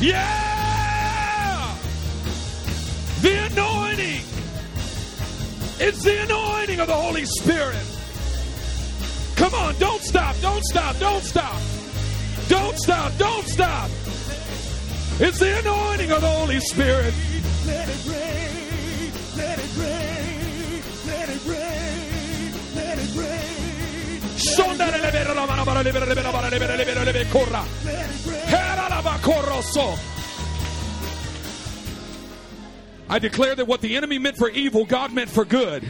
Yeah. 0.00 1.76
The 3.20 3.46
anointing. 3.46 4.22
It's 5.80 6.02
the 6.04 6.22
anointing 6.22 6.78
of 6.80 6.86
the 6.86 6.94
Holy 6.94 7.24
Spirit. 7.24 7.84
Come 9.34 9.54
on, 9.54 9.74
don't 9.78 10.00
stop, 10.02 10.36
don't 10.40 10.62
stop, 10.64 10.96
don't 10.98 11.22
stop. 11.22 11.60
Don't 12.48 12.78
stop, 12.78 13.12
don't 13.18 13.46
stop. 13.46 13.90
It's 15.20 15.38
the 15.40 15.58
anointing 15.58 16.12
of 16.12 16.20
the 16.20 16.30
Holy 16.30 16.60
Spirit. 16.60 17.12
Let 17.66 17.88
it 17.88 18.06
rain, 18.06 19.12
let 19.36 19.58
it 19.58 19.76
rain, 19.76 20.82
let 21.06 21.28
it 21.28 21.44
rain, 21.44 22.52
let 22.76 22.98
it 22.98 23.16
rain, 23.16 24.38
let 27.76 28.10
it 28.10 28.26
rain. 28.26 28.27
I 33.10 33.18
declare 33.18 33.54
that 33.54 33.66
what 33.66 33.82
the 33.82 33.94
enemy 33.94 34.18
meant 34.18 34.38
for 34.38 34.48
evil, 34.48 34.86
God 34.86 35.12
meant 35.12 35.28
for 35.28 35.44
good. 35.44 35.82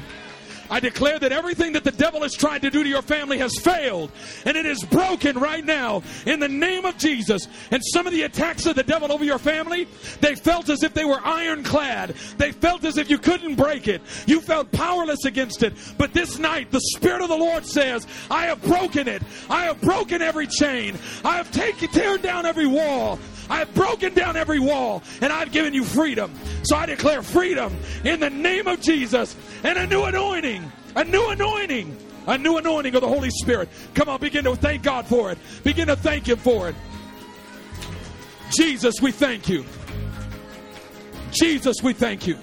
I 0.70 0.80
declare 0.80 1.18
that 1.18 1.32
everything 1.32 1.72
that 1.72 1.84
the 1.84 1.92
devil 1.92 2.22
has 2.22 2.34
tried 2.34 2.62
to 2.62 2.70
do 2.70 2.82
to 2.82 2.88
your 2.88 3.02
family 3.02 3.38
has 3.38 3.56
failed 3.58 4.10
and 4.44 4.56
it 4.56 4.66
is 4.66 4.82
broken 4.84 5.38
right 5.38 5.64
now 5.64 6.02
in 6.26 6.40
the 6.40 6.48
name 6.48 6.84
of 6.84 6.96
Jesus. 6.98 7.48
And 7.70 7.82
some 7.92 8.06
of 8.06 8.12
the 8.12 8.22
attacks 8.22 8.66
of 8.66 8.76
the 8.76 8.82
devil 8.82 9.12
over 9.12 9.24
your 9.24 9.38
family, 9.38 9.88
they 10.20 10.34
felt 10.34 10.68
as 10.68 10.82
if 10.82 10.94
they 10.94 11.04
were 11.04 11.20
ironclad. 11.24 12.14
They 12.36 12.52
felt 12.52 12.84
as 12.84 12.96
if 12.96 13.10
you 13.10 13.18
couldn't 13.18 13.56
break 13.56 13.88
it. 13.88 14.02
You 14.26 14.40
felt 14.40 14.70
powerless 14.72 15.24
against 15.24 15.62
it. 15.62 15.74
But 15.96 16.12
this 16.12 16.38
night, 16.38 16.70
the 16.70 16.80
Spirit 16.80 17.22
of 17.22 17.28
the 17.28 17.36
Lord 17.36 17.66
says, 17.66 18.06
I 18.30 18.46
have 18.46 18.62
broken 18.62 19.08
it. 19.08 19.22
I 19.50 19.64
have 19.64 19.80
broken 19.80 20.22
every 20.22 20.46
chain. 20.46 20.96
I 21.24 21.36
have 21.36 21.50
taken, 21.50 21.88
teared 21.88 22.22
down 22.22 22.46
every 22.46 22.66
wall. 22.66 23.18
I 23.50 23.58
have 23.60 23.74
broken 23.74 24.14
down 24.14 24.36
every 24.36 24.58
wall 24.58 25.02
and 25.20 25.32
I've 25.32 25.52
given 25.52 25.74
you 25.74 25.84
freedom. 25.84 26.32
So 26.62 26.76
I 26.76 26.86
declare 26.86 27.22
freedom 27.22 27.74
in 28.04 28.20
the 28.20 28.30
name 28.30 28.66
of 28.66 28.80
Jesus 28.80 29.36
and 29.62 29.78
a 29.78 29.86
new 29.86 30.04
anointing, 30.04 30.70
a 30.96 31.04
new 31.04 31.28
anointing, 31.28 31.96
a 32.26 32.36
new 32.36 32.58
anointing 32.58 32.94
of 32.94 33.00
the 33.00 33.08
Holy 33.08 33.30
Spirit. 33.30 33.68
Come 33.94 34.08
on, 34.08 34.20
begin 34.20 34.44
to 34.44 34.56
thank 34.56 34.82
God 34.82 35.06
for 35.06 35.32
it. 35.32 35.38
Begin 35.64 35.88
to 35.88 35.96
thank 35.96 36.28
Him 36.28 36.38
for 36.38 36.68
it. 36.68 36.74
Jesus, 38.56 38.94
we 39.00 39.12
thank 39.12 39.48
you. 39.48 39.64
Jesus, 41.30 41.76
we 41.82 41.92
thank 41.92 42.26
you. 42.26 42.38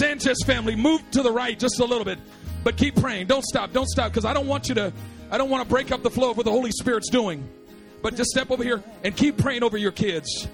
Sanchez 0.00 0.38
family, 0.44 0.76
move 0.76 1.02
to 1.12 1.22
the 1.22 1.32
right 1.32 1.58
just 1.58 1.80
a 1.80 1.84
little 1.84 2.04
bit, 2.04 2.18
but 2.62 2.76
keep 2.76 2.96
praying. 2.96 3.26
Don't 3.26 3.44
stop. 3.44 3.72
Don't 3.72 3.88
stop 3.88 4.12
because 4.12 4.24
I 4.24 4.32
don't 4.32 4.46
want 4.46 4.68
you 4.68 4.74
to. 4.76 4.92
I 5.30 5.38
don't 5.38 5.50
want 5.50 5.62
to 5.62 5.68
break 5.68 5.90
up 5.90 6.02
the 6.02 6.10
flow 6.10 6.30
of 6.30 6.36
what 6.36 6.44
the 6.44 6.52
Holy 6.52 6.70
Spirit's 6.72 7.10
doing. 7.10 7.48
But 8.02 8.14
just 8.16 8.30
step 8.30 8.50
over 8.50 8.62
here 8.62 8.82
and 9.04 9.16
keep 9.16 9.38
praying 9.38 9.62
over 9.62 9.76
your 9.76 9.92
kids. 9.92 10.46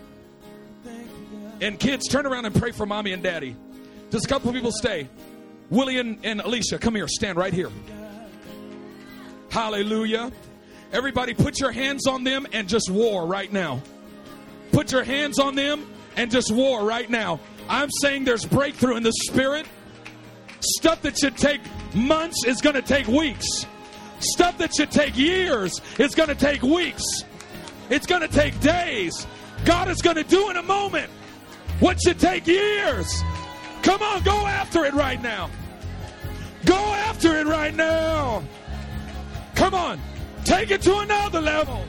And 1.61 1.79
kids, 1.79 2.09
turn 2.09 2.27
around 2.27 2.47
and 2.47 2.55
pray 2.55 2.73
for 2.73 2.87
mommy 2.87 3.13
and 3.13 3.23
daddy. 3.23 3.55
Just 4.11 4.27
a 4.27 4.29
couple 4.29 4.53
people 4.53 4.73
stay. 4.73 5.09
Willie 5.71 5.99
and, 5.99 6.19
and 6.25 6.41
Alicia, 6.41 6.79
come 6.79 6.95
here. 6.95 7.09
Stand 7.09 7.39
right 7.39 7.53
here. 7.53 7.71
Hallelujah. 9.51 10.33
Everybody, 10.93 11.35
put 11.35 11.61
your 11.61 11.73
hands 11.73 12.07
on 12.07 12.25
them 12.25 12.47
and 12.53 12.69
just 12.69 12.91
war 12.91 13.27
right 13.27 13.53
now. 13.53 13.83
Put 14.73 14.93
your 14.93 15.05
hands 15.05 15.39
on 15.39 15.55
them 15.55 15.87
and 16.17 16.31
just 16.31 16.51
war 16.51 16.85
right 16.85 17.09
now. 17.09 17.41
I'm 17.69 17.91
saying 18.03 18.25
there's 18.25 18.45
breakthrough 18.45 18.97
in 18.97 19.03
the 19.03 19.13
spirit. 19.27 19.67
Stuff 20.61 21.03
that 21.03 21.19
should 21.19 21.37
take 21.37 21.61
months 21.95 22.45
is 22.47 22.61
going 22.61 22.75
to 22.75 22.83
take 22.83 23.07
weeks. 23.07 23.47
Stuff 24.21 24.59
that 24.59 24.75
should 24.75 24.91
take 24.91 25.17
years 25.17 25.81
is 25.99 26.15
going 26.15 26.29
to 26.29 26.35
take 26.35 26.63
weeks. 26.63 27.03
It's 27.91 28.07
going 28.07 28.23
to 28.23 28.29
take 28.29 28.59
days. 28.61 29.27
God 29.65 29.89
is 29.89 30.01
going 30.03 30.17
to 30.17 30.25
do 30.25 30.51
in 30.51 30.57
a 30.57 30.63
moment 30.63 31.11
what 31.81 32.01
should 32.03 32.19
take 32.19 32.47
years. 32.47 33.23
Come 33.83 34.03
on, 34.03 34.23
go 34.23 34.47
after 34.47 34.85
it 34.85 34.95
right 34.95 35.23
now. 35.23 35.51
Go 36.65 36.77
after 36.77 37.37
it 37.37 37.47
right 37.47 37.75
now. 37.75 38.43
Come 39.55 39.75
on, 39.75 40.01
take 40.45 40.71
it 40.71 40.83
to 40.83 40.99
another 40.99 41.41
level. 41.41 41.85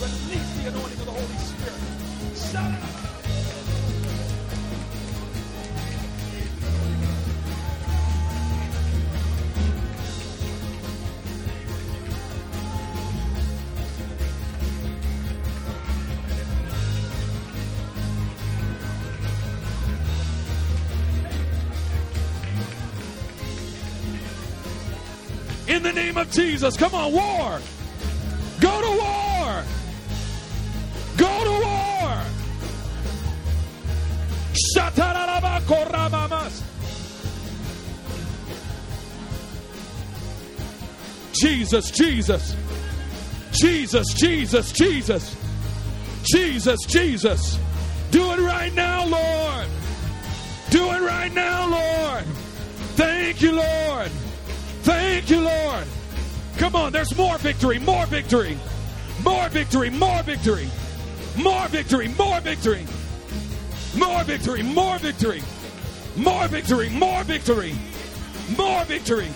Release 0.00 0.62
the 0.62 0.68
anointing 0.68 1.00
of 1.00 1.06
the 1.06 1.12
Holy 1.12 1.38
Spirit. 1.38 2.97
In 25.78 25.84
the 25.84 25.92
name 25.92 26.16
of 26.16 26.28
Jesus, 26.32 26.76
come 26.76 26.92
on, 26.92 27.12
war. 27.12 27.60
Go 28.60 28.80
to 28.82 28.98
war. 28.98 29.62
Go 31.16 31.44
to 31.44 31.50
war. 31.64 32.22
Jesus, 41.32 41.92
Jesus. 41.92 42.56
Jesus, 43.52 44.14
Jesus, 44.14 44.72
Jesus. 44.72 45.36
Jesus, 46.24 46.80
Jesus. 46.86 47.56
Do 48.10 48.32
it 48.32 48.40
right 48.40 48.74
now, 48.74 49.06
Lord. 49.06 49.68
Do 50.70 50.90
it 50.90 51.02
right 51.02 51.32
now, 51.32 51.70
Lord. 51.70 52.24
Thank 52.96 53.40
you, 53.40 53.52
Lord. 53.52 54.10
Thank 54.88 55.28
you, 55.28 55.42
Lord. 55.42 55.86
Come 56.56 56.74
on, 56.74 56.92
there's 56.92 57.14
more 57.14 57.36
victory, 57.36 57.78
more 57.78 58.06
victory, 58.06 58.56
more 59.22 59.46
victory, 59.50 59.90
more 59.90 60.22
victory, 60.22 60.66
more 61.36 61.68
victory, 61.68 62.08
more 62.14 62.40
victory, 62.40 62.86
more 63.94 64.24
victory, 64.24 64.62
more 64.62 64.98
victory, 64.98 65.42
more 66.16 66.48
victory, 66.48 66.88
more 66.88 67.22
victory, 67.22 67.74
more 68.56 68.84
victory, 68.86 69.28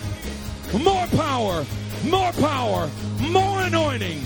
more 0.83 1.05
power, 1.09 1.63
more 2.09 2.31
power, 2.31 2.89
more 3.19 3.61
anointing. 3.61 4.23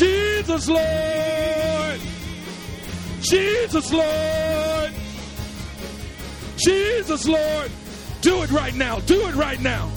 Jesus, 0.00 0.66
Lord. 0.66 2.00
Jesus, 3.20 3.92
Lord. 3.92 4.92
Jesus, 6.56 7.28
Lord. 7.28 7.70
Do 8.26 8.42
it 8.42 8.50
right 8.50 8.74
now. 8.74 8.98
Do 8.98 9.28
it 9.28 9.36
right 9.36 9.60
now. 9.60 9.88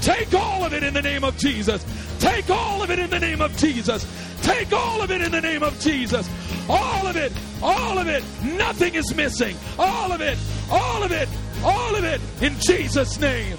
Take 0.00 0.34
all 0.34 0.64
of 0.64 0.72
it 0.72 0.82
in 0.82 0.92
the 0.92 1.00
name 1.00 1.22
of 1.22 1.38
Jesus. 1.38 1.86
Take 2.18 2.50
all 2.50 2.82
of 2.82 2.90
it 2.90 2.98
in 2.98 3.08
the 3.08 3.20
name 3.20 3.40
of 3.40 3.56
Jesus. 3.56 4.04
Take 4.42 4.72
all 4.72 5.00
of 5.00 5.12
it 5.12 5.20
in 5.20 5.30
the 5.30 5.40
name 5.40 5.62
of 5.62 5.78
Jesus. 5.78 6.28
All 6.68 7.06
of 7.06 7.14
it. 7.14 7.30
All 7.62 7.98
of 7.98 8.08
it. 8.08 8.24
Nothing 8.42 8.96
is 8.96 9.14
missing. 9.14 9.56
All 9.78 10.10
of 10.10 10.20
it. 10.22 10.36
All 10.72 11.04
of 11.04 11.12
it. 11.12 11.28
All 11.62 11.94
of 11.94 12.02
it 12.02 12.20
in 12.40 12.58
Jesus' 12.58 13.20
name. 13.20 13.56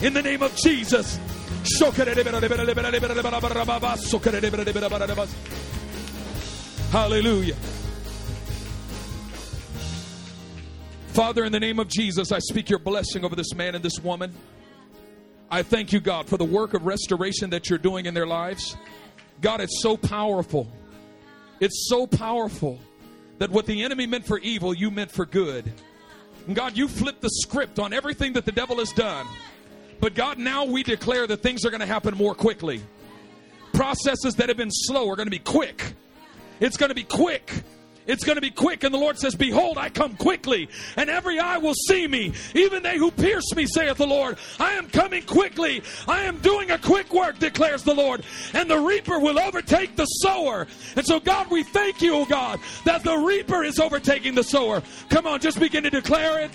In 0.00 0.14
the 0.14 0.22
name 0.22 0.42
of 0.42 0.56
Jesus. 0.56 1.20
Hallelujah. 6.90 7.56
Father, 11.16 11.46
in 11.46 11.52
the 11.52 11.58
name 11.58 11.78
of 11.78 11.88
Jesus, 11.88 12.30
I 12.30 12.40
speak 12.40 12.68
your 12.68 12.78
blessing 12.78 13.24
over 13.24 13.34
this 13.34 13.54
man 13.54 13.74
and 13.74 13.82
this 13.82 13.98
woman. 14.00 14.34
I 15.50 15.62
thank 15.62 15.90
you, 15.90 15.98
God, 15.98 16.28
for 16.28 16.36
the 16.36 16.44
work 16.44 16.74
of 16.74 16.84
restoration 16.84 17.48
that 17.50 17.70
you're 17.70 17.78
doing 17.78 18.04
in 18.04 18.12
their 18.12 18.26
lives. 18.26 18.76
God, 19.40 19.62
it's 19.62 19.80
so 19.80 19.96
powerful. 19.96 20.70
It's 21.58 21.86
so 21.88 22.06
powerful 22.06 22.78
that 23.38 23.48
what 23.48 23.64
the 23.64 23.82
enemy 23.82 24.06
meant 24.06 24.26
for 24.26 24.38
evil, 24.40 24.74
you 24.74 24.90
meant 24.90 25.10
for 25.10 25.24
good. 25.24 25.72
And 26.46 26.54
God, 26.54 26.76
you 26.76 26.86
flipped 26.86 27.22
the 27.22 27.30
script 27.30 27.78
on 27.78 27.94
everything 27.94 28.34
that 28.34 28.44
the 28.44 28.52
devil 28.52 28.76
has 28.76 28.92
done. 28.92 29.26
But 30.00 30.14
God, 30.14 30.36
now 30.36 30.66
we 30.66 30.82
declare 30.82 31.26
that 31.28 31.38
things 31.38 31.64
are 31.64 31.70
going 31.70 31.80
to 31.80 31.86
happen 31.86 32.14
more 32.14 32.34
quickly. 32.34 32.82
Processes 33.72 34.34
that 34.34 34.50
have 34.50 34.58
been 34.58 34.70
slow 34.70 35.08
are 35.08 35.16
going 35.16 35.28
to 35.28 35.30
be 35.30 35.38
quick. 35.38 35.94
It's 36.60 36.76
going 36.76 36.90
to 36.90 36.94
be 36.94 37.04
quick. 37.04 37.50
It's 38.06 38.24
going 38.24 38.36
to 38.36 38.42
be 38.42 38.50
quick. 38.50 38.84
And 38.84 38.94
the 38.94 38.98
Lord 38.98 39.18
says, 39.18 39.34
Behold, 39.34 39.78
I 39.78 39.88
come 39.88 40.16
quickly, 40.16 40.68
and 40.96 41.10
every 41.10 41.38
eye 41.38 41.58
will 41.58 41.74
see 41.74 42.06
me. 42.06 42.32
Even 42.54 42.82
they 42.82 42.98
who 42.98 43.10
pierce 43.10 43.54
me, 43.54 43.66
saith 43.66 43.96
the 43.96 44.06
Lord. 44.06 44.38
I 44.60 44.72
am 44.72 44.88
coming 44.88 45.22
quickly. 45.24 45.82
I 46.06 46.22
am 46.22 46.38
doing 46.38 46.70
a 46.70 46.78
quick 46.78 47.12
work, 47.12 47.38
declares 47.38 47.82
the 47.82 47.94
Lord. 47.94 48.24
And 48.54 48.70
the 48.70 48.78
reaper 48.78 49.18
will 49.18 49.38
overtake 49.38 49.96
the 49.96 50.06
sower. 50.06 50.66
And 50.94 51.04
so, 51.04 51.20
God, 51.20 51.50
we 51.50 51.62
thank 51.62 52.00
you, 52.00 52.14
oh 52.14 52.24
God, 52.24 52.60
that 52.84 53.02
the 53.02 53.16
reaper 53.16 53.64
is 53.64 53.78
overtaking 53.78 54.34
the 54.34 54.44
sower. 54.44 54.82
Come 55.10 55.26
on, 55.26 55.40
just 55.40 55.58
begin 55.58 55.82
to 55.82 55.90
declare 55.90 56.40
it. 56.40 56.50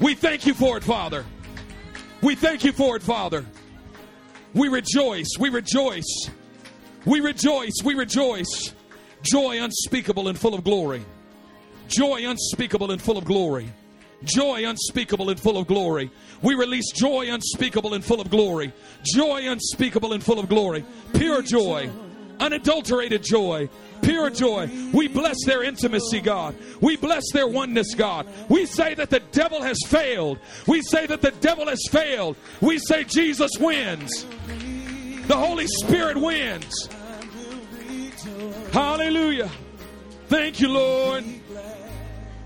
We 0.00 0.14
thank 0.14 0.46
you 0.46 0.54
for 0.54 0.76
it, 0.76 0.84
Father. 0.84 1.24
We 2.20 2.34
thank 2.34 2.64
you 2.64 2.72
for 2.72 2.96
it, 2.96 3.02
Father. 3.02 3.44
We 4.54 4.68
rejoice. 4.68 5.28
We 5.38 5.50
rejoice. 5.50 6.30
We 7.04 7.20
rejoice. 7.20 7.74
We 7.84 7.94
rejoice. 7.94 8.74
Joy 9.24 9.62
unspeakable 9.62 10.28
and 10.28 10.38
full 10.38 10.54
of 10.54 10.64
glory. 10.64 11.04
Joy 11.88 12.28
unspeakable 12.28 12.90
and 12.90 13.00
full 13.00 13.16
of 13.16 13.24
glory. 13.24 13.68
Joy 14.22 14.66
unspeakable 14.68 15.30
and 15.30 15.40
full 15.40 15.56
of 15.56 15.66
glory. 15.66 16.10
We 16.42 16.54
release 16.54 16.92
joy 16.92 17.30
unspeakable 17.30 17.94
and 17.94 18.04
full 18.04 18.20
of 18.20 18.30
glory. 18.30 18.72
Joy 19.02 19.48
unspeakable 19.50 20.12
and 20.12 20.22
full 20.22 20.38
of 20.38 20.48
glory. 20.48 20.84
Pure 21.14 21.42
joy. 21.42 21.90
Unadulterated 22.38 23.22
joy. 23.22 23.68
Pure 24.02 24.30
joy. 24.30 24.70
We 24.92 25.08
bless 25.08 25.36
their 25.46 25.62
intimacy, 25.62 26.20
God. 26.20 26.54
We 26.80 26.96
bless 26.96 27.22
their 27.32 27.46
oneness, 27.46 27.94
God. 27.94 28.26
We 28.48 28.66
say 28.66 28.94
that 28.94 29.08
the 29.10 29.20
devil 29.32 29.62
has 29.62 29.78
failed. 29.86 30.38
We 30.66 30.82
say 30.82 31.06
that 31.06 31.22
the 31.22 31.30
devil 31.40 31.66
has 31.68 31.80
failed. 31.90 32.36
We 32.60 32.78
say 32.78 33.04
Jesus 33.04 33.52
wins. 33.58 34.26
The 35.26 35.36
Holy 35.36 35.66
Spirit 35.66 36.18
wins. 36.18 36.88
Hallelujah. 38.74 39.48
Thank 40.26 40.58
you, 40.58 40.68
Lord. 40.68 41.22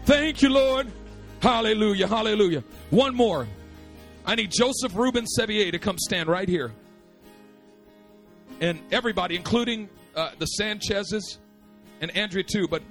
Thank 0.05 0.43
you, 0.43 0.51
Lord. 0.51 0.93
Hallelujah. 1.41 2.07
Hallelujah. 2.07 2.63
One 2.91 3.15
more. 3.15 3.49
I 4.27 4.35
need 4.35 4.51
Joseph 4.51 4.95
Ruben 4.95 5.27
Sevier 5.27 5.73
to 5.73 5.79
come 5.79 5.97
stand 5.97 6.29
right 6.29 6.47
here. 6.47 6.71
And 8.61 8.79
everybody, 8.93 9.37
including 9.37 9.89
uh, 10.15 10.33
the 10.39 10.45
Sanchez's 10.45 11.39
and 12.03 12.15
Andrea 12.15 12.45
too, 12.45 12.69
but 12.69 12.83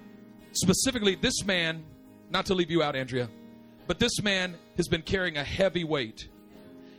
specifically 0.54 1.14
this 1.14 1.46
man, 1.46 1.86
not 2.32 2.48
to 2.48 2.56
leave 2.56 2.72
you 2.72 2.82
out, 2.82 2.96
Andrea, 2.96 3.30
but 3.86 4.00
this 4.00 4.20
man 4.24 4.58
has 4.78 4.88
been 4.88 5.04
carrying 5.04 5.38
a 5.38 5.44
heavy 5.44 5.84
weight. 5.84 6.28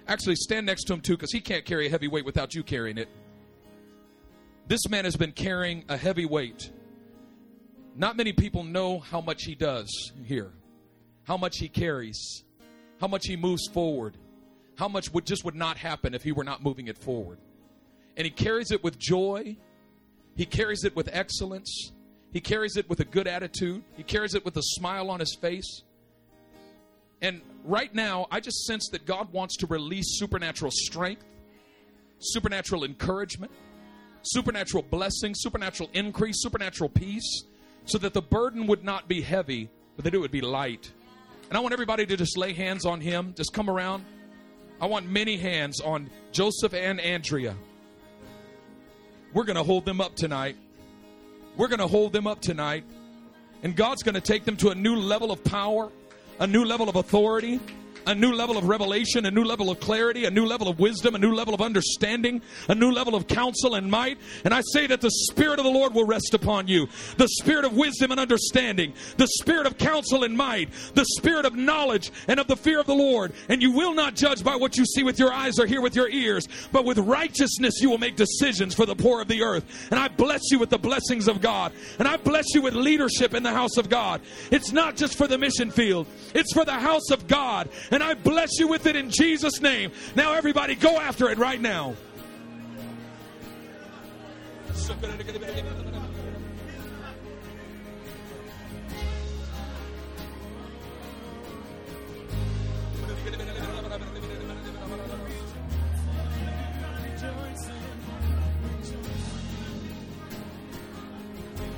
Actually, 0.07 0.37
stand 0.37 0.67
next 0.67 0.85
to 0.85 0.93
him 0.93 1.01
too, 1.01 1.17
because 1.17 1.33
he 1.33 1.41
can't 1.41 1.65
carry 1.65 1.89
a 1.89 1.91
heavy 1.91 2.07
weight 2.07 2.25
without 2.25 2.55
you 2.55 2.63
carrying 2.63 2.97
it. 2.97 3.09
This 4.69 4.87
man 4.91 5.07
has 5.07 5.17
been 5.17 5.33
carrying 5.33 5.85
a 5.89 5.97
heavy 5.97 6.27
weight. 6.27 6.71
Not 7.97 8.19
many 8.19 8.35
people 8.35 8.65
know 8.65 8.99
how 8.99 9.23
much 9.23 9.45
he 9.45 9.55
does 9.55 10.13
here, 10.25 10.53
how 11.25 11.39
much 11.39 11.57
he 11.57 11.69
carries, 11.69 12.45
how 13.01 13.09
much 13.09 13.27
he 13.27 13.35
moves 13.35 13.67
forward, 13.73 14.19
how 14.77 14.87
much 14.87 15.11
would 15.15 15.25
just 15.25 15.43
would 15.47 15.55
not 15.55 15.79
happen 15.79 16.13
if 16.13 16.23
he 16.23 16.33
were 16.33 16.45
not 16.45 16.63
moving 16.63 16.87
it 16.87 16.99
forward. 16.99 17.39
And 18.19 18.27
he 18.27 18.31
carries 18.31 18.71
it 18.71 18.85
with 18.85 18.99
joy. 18.99 19.57
He 20.37 20.45
carries 20.45 20.85
it 20.85 20.95
with 20.95 21.09
excellence. 21.13 21.93
He 22.31 22.41
carries 22.43 22.77
it 22.77 22.91
with 22.91 23.01
a 23.01 23.07
good 23.07 23.27
attitude. 23.27 23.83
He 23.97 24.03
carries 24.03 24.35
it 24.35 24.45
with 24.45 24.55
a 24.59 24.63
smile 24.63 25.11
on 25.11 25.19
his 25.19 25.35
face. 25.35 25.83
And 27.23 27.41
right 27.65 27.93
now, 27.95 28.27
I 28.31 28.41
just 28.41 28.67
sense 28.67 28.91
that 28.93 29.07
God 29.07 29.33
wants 29.33 29.57
to 29.57 29.67
release 29.67 30.19
supernatural 30.19 30.73
strength, 30.73 31.25
supernatural 32.19 32.85
encouragement, 32.85 33.51
supernatural 34.23 34.83
blessing, 34.83 35.35
supernatural 35.35 35.91
increase, 35.93 36.43
supernatural 36.43 36.91
peace, 36.91 37.45
so 37.85 37.99
that 37.99 38.15
the 38.15 38.23
burden 38.23 38.67
would 38.67 38.85
not 38.85 39.09
be 39.09 39.21
heavy, 39.21 39.71
but 39.97 40.05
that 40.05 40.15
it 40.15 40.19
would 40.19 40.31
be 40.31 40.41
light. 40.41 40.93
And 41.49 41.57
I 41.57 41.61
want 41.61 41.73
everybody 41.73 42.05
to 42.07 42.17
just 42.17 42.37
lay 42.37 42.53
hands 42.53 42.85
on 42.85 43.01
him. 43.01 43.35
Just 43.37 43.53
come 43.53 43.71
around. 43.71 44.05
I 44.81 44.87
want 44.87 45.09
many 45.09 45.37
hands 45.37 45.81
on 45.81 46.11
Joseph 46.31 46.75
and 46.75 47.01
Andrea. 47.01 47.57
We're 49.33 49.45
going 49.45 49.57
to 49.57 49.63
hold 49.63 49.85
them 49.85 50.01
up 50.01 50.15
tonight. 50.15 50.57
We're 51.57 51.69
going 51.69 51.81
to 51.81 51.87
hold 51.87 52.13
them 52.13 52.27
up 52.27 52.41
tonight. 52.41 52.85
And 53.63 53.75
God's 53.75 54.03
going 54.03 54.15
to 54.15 54.21
take 54.21 54.45
them 54.45 54.57
to 54.59 54.71
a 54.71 54.75
new 54.75 54.95
level 54.95 55.33
of 55.33 55.43
power, 55.43 55.91
a 56.39 56.47
new 56.47 56.65
level 56.65 56.89
of 56.89 56.97
authority, 56.97 57.61
a 58.09 58.15
new 58.15 58.33
level 58.33 58.57
of 58.57 58.65
revelation, 58.65 59.27
a 59.27 59.31
new 59.31 59.45
level 59.45 59.71
of 59.71 59.79
clarity, 59.81 60.25
a 60.25 60.31
new 60.31 60.47
level 60.47 60.67
of 60.67 60.81
wisdom, 60.81 61.15
a 61.15 61.19
new 61.19 61.35
level 61.35 61.53
of 61.53 61.61
understanding, 61.61 62.41
a 62.69 62.75
new 62.75 62.91
level 62.91 63.15
of 63.15 63.29
counsel 63.29 63.75
and 63.75 63.91
might. 63.91 64.19
And 64.45 64.55
I 64.55 64.63
say 64.73 64.87
that 64.87 65.03
the 65.03 65.11
Spirit 65.11 65.59
of 65.59 65.67
the 65.67 65.71
Lord 65.71 65.93
will 65.93 66.07
rest 66.07 66.33
upon 66.33 66.69
you 66.69 66.89
the 67.19 67.29
Spirit 67.29 67.67
of 67.67 67.77
wisdom 67.77 68.11
and 68.11 68.19
understanding, 68.19 68.95
the 69.19 69.29
Spirit 69.41 69.67
of 69.67 69.77
counsel 69.77 70.25
and 70.25 70.37
might, 70.37 70.71
the 70.95 71.05
Spirit 71.19 71.45
of 71.45 71.55
knowledge 71.55 72.11
and 72.29 72.41
of 72.41 72.47
the 72.47 72.57
fear 72.57 72.81
of 72.81 72.87
the 72.87 72.95
Lord. 72.95 73.33
And 73.51 73.61
you 73.61 73.73
will 73.73 73.93
not 73.93 74.15
judge 74.15 74.43
by 74.43 74.57
what 74.57 74.79
you 74.79 74.87
see 74.87 75.03
with 75.03 75.19
your 75.19 75.33
eyes 75.33 75.59
or 75.59 75.67
hear 75.67 75.83
with 75.83 75.95
your 75.95 76.09
ears, 76.09 76.49
but 76.73 76.87
with 76.87 76.99
righteousness 76.99 77.75
you 77.83 77.91
will 77.91 77.99
make 77.99 78.17
decisions 78.17 78.75
for 78.75 78.87
the 78.87 78.97
poor 78.97 79.21
of 79.21 79.29
the 79.29 79.43
earth. 79.43 79.65
And 79.91 80.01
I 80.01 80.09
bless 80.09 80.51
you 80.51 80.59
with 80.59 80.71
the 80.71 80.79
blessings 80.79 81.29
of 81.29 81.43
God. 81.43 81.73
And 81.99 82.09
I 82.09 82.17
bless 82.17 82.47
you 82.55 82.63
with 82.63 82.75
leadership 82.75 83.35
in 83.35 83.43
the 83.43 83.53
house 83.53 83.77
of 83.77 83.91
God. 83.91 84.23
It's 84.51 84.73
not 84.73 84.97
just 84.97 85.19
for 85.19 85.27
the 85.27 85.37
mission 85.37 85.71
field, 85.71 86.07
it's 86.35 86.55
for 86.55 86.65
the 86.65 86.73
house 86.73 87.11
of 87.11 87.27
God. 87.27 87.69
And 87.91 87.98
I 88.03 88.15
bless 88.15 88.59
you 88.59 88.69
with 88.69 88.87
it 88.87 88.97
in 88.97 89.11
Jesus' 89.11 89.61
name. 89.61 89.93
Now, 90.15 90.35
everybody, 90.35 90.75
go 90.75 90.99
after 90.99 91.31
it 91.31 91.39
right 91.39 91.61
now. 91.61 91.95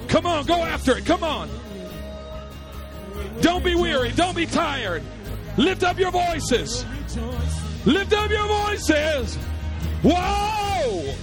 Come 0.09 0.27
on, 0.27 0.45
go 0.45 0.65
after 0.65 0.99
it. 0.99 1.07
Come 1.07 1.23
on. 1.23 1.49
Don't 3.41 3.65
be 3.65 3.75
weary. 3.75 4.11
Don't 4.11 4.35
be 4.35 4.45
tired. 4.45 5.03
Lift 5.57 5.83
up 5.83 5.99
your 5.99 6.11
voices. 6.11 6.85
Lift 7.85 8.13
up 8.13 8.31
your 8.31 8.47
voices. 8.47 9.37
Whoa! 10.03 11.15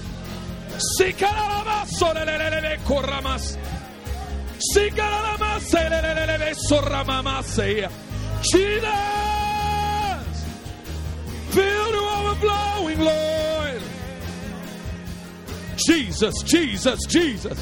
Jesus! 8.52 8.86
Fill 11.50 11.92
to 11.92 11.98
overflowing, 11.98 13.00
Lord. 13.00 13.82
Jesus, 15.88 16.34
Jesus, 16.44 17.00
Jesus. 17.08 17.58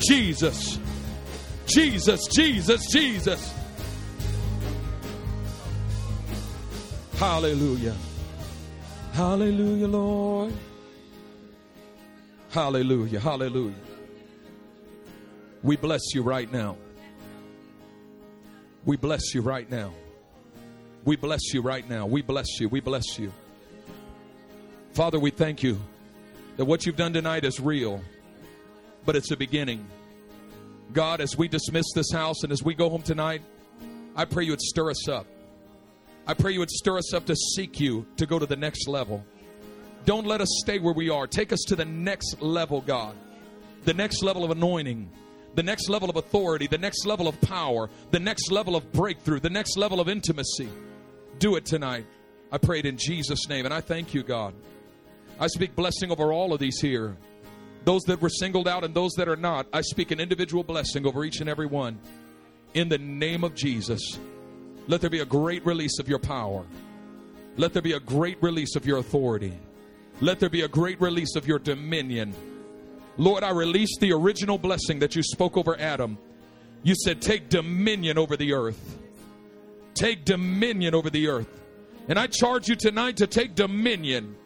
Jesus. 0.00 0.78
Jesus, 1.66 2.26
Jesus, 2.28 2.86
Jesus. 2.90 3.54
Hallelujah. 7.16 7.94
Hallelujah, 9.12 9.86
Lord. 9.86 10.52
Hallelujah. 12.50 13.20
Hallelujah. 13.20 13.74
We 15.62 15.76
bless 15.76 16.14
you 16.14 16.22
right 16.22 16.50
now. 16.50 16.76
We 18.84 18.96
bless 18.96 19.34
you 19.34 19.42
right 19.42 19.70
now. 19.70 19.92
We 21.04 21.16
bless 21.16 21.54
you 21.54 21.62
right 21.62 21.88
now. 21.88 22.06
We 22.06 22.22
bless 22.22 22.60
you. 22.60 22.68
We 22.68 22.80
bless 22.80 23.18
you. 23.18 23.32
Father, 24.92 25.18
we 25.18 25.30
thank 25.30 25.62
you 25.62 25.78
that 26.56 26.64
what 26.64 26.84
you've 26.84 26.96
done 26.96 27.12
tonight 27.12 27.44
is 27.44 27.58
real, 27.58 28.02
but 29.06 29.16
it's 29.16 29.30
a 29.30 29.36
beginning. 29.36 29.86
God, 30.92 31.20
as 31.20 31.38
we 31.38 31.48
dismiss 31.48 31.86
this 31.94 32.12
house 32.12 32.42
and 32.42 32.52
as 32.52 32.62
we 32.62 32.74
go 32.74 32.90
home 32.90 33.02
tonight, 33.02 33.42
I 34.16 34.24
pray 34.24 34.44
you 34.44 34.52
would 34.52 34.60
stir 34.60 34.90
us 34.90 35.08
up. 35.08 35.26
I 36.26 36.34
pray 36.34 36.52
you 36.52 36.58
would 36.58 36.70
stir 36.70 36.98
us 36.98 37.14
up 37.14 37.24
to 37.26 37.36
seek 37.36 37.80
you 37.80 38.06
to 38.16 38.26
go 38.26 38.38
to 38.38 38.46
the 38.46 38.56
next 38.56 38.88
level. 38.88 39.24
Don't 40.04 40.26
let 40.26 40.40
us 40.40 40.48
stay 40.62 40.78
where 40.78 40.92
we 40.92 41.08
are. 41.08 41.26
Take 41.26 41.52
us 41.52 41.60
to 41.68 41.76
the 41.76 41.84
next 41.84 42.42
level, 42.42 42.80
God. 42.80 43.14
The 43.84 43.94
next 43.94 44.22
level 44.22 44.44
of 44.44 44.50
anointing, 44.50 45.10
the 45.54 45.62
next 45.62 45.88
level 45.88 46.10
of 46.10 46.16
authority, 46.16 46.66
the 46.66 46.78
next 46.78 47.06
level 47.06 47.28
of 47.28 47.40
power, 47.40 47.88
the 48.10 48.20
next 48.20 48.50
level 48.50 48.76
of 48.76 48.92
breakthrough, 48.92 49.40
the 49.40 49.50
next 49.50 49.78
level 49.78 50.00
of 50.00 50.08
intimacy. 50.08 50.68
Do 51.40 51.56
it 51.56 51.64
tonight. 51.64 52.06
I 52.52 52.58
pray 52.58 52.80
it 52.80 52.86
in 52.86 52.98
Jesus' 52.98 53.48
name. 53.48 53.64
And 53.64 53.72
I 53.72 53.80
thank 53.80 54.12
you, 54.12 54.22
God. 54.22 54.54
I 55.40 55.46
speak 55.46 55.74
blessing 55.74 56.12
over 56.12 56.32
all 56.32 56.52
of 56.52 56.60
these 56.60 56.78
here. 56.80 57.16
Those 57.84 58.02
that 58.02 58.20
were 58.20 58.28
singled 58.28 58.68
out 58.68 58.84
and 58.84 58.94
those 58.94 59.12
that 59.14 59.26
are 59.26 59.36
not. 59.36 59.66
I 59.72 59.80
speak 59.80 60.10
an 60.10 60.20
individual 60.20 60.62
blessing 60.62 61.06
over 61.06 61.24
each 61.24 61.40
and 61.40 61.48
every 61.48 61.64
one. 61.64 61.98
In 62.74 62.90
the 62.90 62.98
name 62.98 63.42
of 63.42 63.54
Jesus. 63.54 64.18
Let 64.86 65.00
there 65.00 65.08
be 65.08 65.20
a 65.20 65.24
great 65.24 65.64
release 65.64 65.98
of 65.98 66.08
your 66.08 66.18
power. 66.18 66.66
Let 67.56 67.72
there 67.72 67.80
be 67.80 67.92
a 67.92 68.00
great 68.00 68.36
release 68.42 68.76
of 68.76 68.84
your 68.84 68.98
authority. 68.98 69.58
Let 70.20 70.40
there 70.40 70.50
be 70.50 70.60
a 70.60 70.68
great 70.68 71.00
release 71.00 71.36
of 71.36 71.48
your 71.48 71.58
dominion. 71.58 72.34
Lord, 73.16 73.44
I 73.44 73.50
release 73.50 73.96
the 73.98 74.12
original 74.12 74.58
blessing 74.58 74.98
that 74.98 75.16
you 75.16 75.22
spoke 75.22 75.56
over 75.56 75.78
Adam. 75.80 76.18
You 76.82 76.94
said, 76.94 77.22
Take 77.22 77.48
dominion 77.48 78.18
over 78.18 78.36
the 78.36 78.52
earth. 78.52 78.99
Take 79.94 80.24
dominion 80.24 80.94
over 80.94 81.10
the 81.10 81.28
earth. 81.28 81.60
And 82.08 82.18
I 82.18 82.26
charge 82.26 82.68
you 82.68 82.76
tonight 82.76 83.18
to 83.18 83.26
take 83.26 83.54
dominion. 83.54 84.36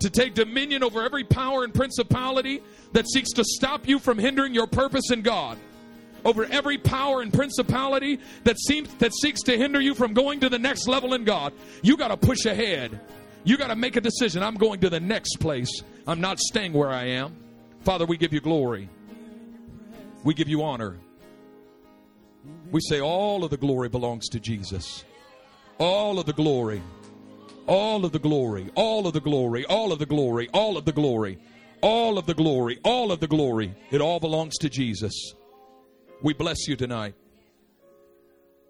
To 0.00 0.10
take 0.10 0.34
dominion 0.34 0.82
over 0.82 1.02
every 1.02 1.24
power 1.24 1.64
and 1.64 1.74
principality 1.74 2.62
that 2.92 3.08
seeks 3.08 3.30
to 3.32 3.44
stop 3.44 3.86
you 3.88 3.98
from 3.98 4.18
hindering 4.18 4.54
your 4.54 4.66
purpose 4.66 5.10
in 5.10 5.22
God. 5.22 5.58
Over 6.24 6.44
every 6.46 6.78
power 6.78 7.20
and 7.22 7.32
principality 7.32 8.18
that 8.44 8.58
seems 8.58 8.92
that 8.94 9.12
seeks 9.14 9.42
to 9.42 9.56
hinder 9.56 9.80
you 9.80 9.94
from 9.94 10.14
going 10.14 10.40
to 10.40 10.48
the 10.48 10.58
next 10.58 10.88
level 10.88 11.14
in 11.14 11.24
God. 11.24 11.52
You 11.82 11.96
got 11.96 12.08
to 12.08 12.16
push 12.16 12.44
ahead. 12.44 12.98
You 13.44 13.56
got 13.56 13.68
to 13.68 13.76
make 13.76 13.96
a 13.96 14.00
decision. 14.00 14.42
I'm 14.42 14.56
going 14.56 14.80
to 14.80 14.90
the 14.90 15.00
next 15.00 15.36
place. 15.36 15.70
I'm 16.06 16.20
not 16.20 16.38
staying 16.38 16.72
where 16.72 16.90
I 16.90 17.04
am. 17.04 17.36
Father, 17.80 18.04
we 18.04 18.16
give 18.16 18.32
you 18.32 18.40
glory. 18.40 18.88
We 20.24 20.34
give 20.34 20.48
you 20.48 20.62
honor. 20.62 20.98
We 22.70 22.80
say 22.80 23.00
all 23.00 23.44
of 23.44 23.50
the 23.50 23.56
glory 23.56 23.88
belongs 23.88 24.28
to 24.28 24.40
Jesus. 24.40 25.04
All 25.78 26.18
of 26.18 26.26
the 26.26 26.32
glory. 26.32 26.82
All 27.66 28.04
of 28.04 28.12
the 28.12 28.18
glory. 28.18 28.70
All 28.74 29.06
of 29.06 29.14
the 29.14 29.20
glory. 29.20 29.64
All 29.66 29.92
of 29.92 29.98
the 29.98 30.06
glory. 30.06 30.48
All 30.52 30.76
of 30.76 30.84
the 30.84 30.92
glory. 30.92 31.38
All 31.80 32.18
of 32.18 32.26
the 32.26 32.34
glory. 32.34 32.78
All 32.84 33.10
of 33.10 33.20
the 33.20 33.26
glory. 33.26 33.74
It 33.90 34.00
all 34.00 34.20
belongs 34.20 34.58
to 34.58 34.68
Jesus. 34.68 35.14
We 36.22 36.34
bless 36.34 36.66
you 36.66 36.76
tonight. 36.76 37.14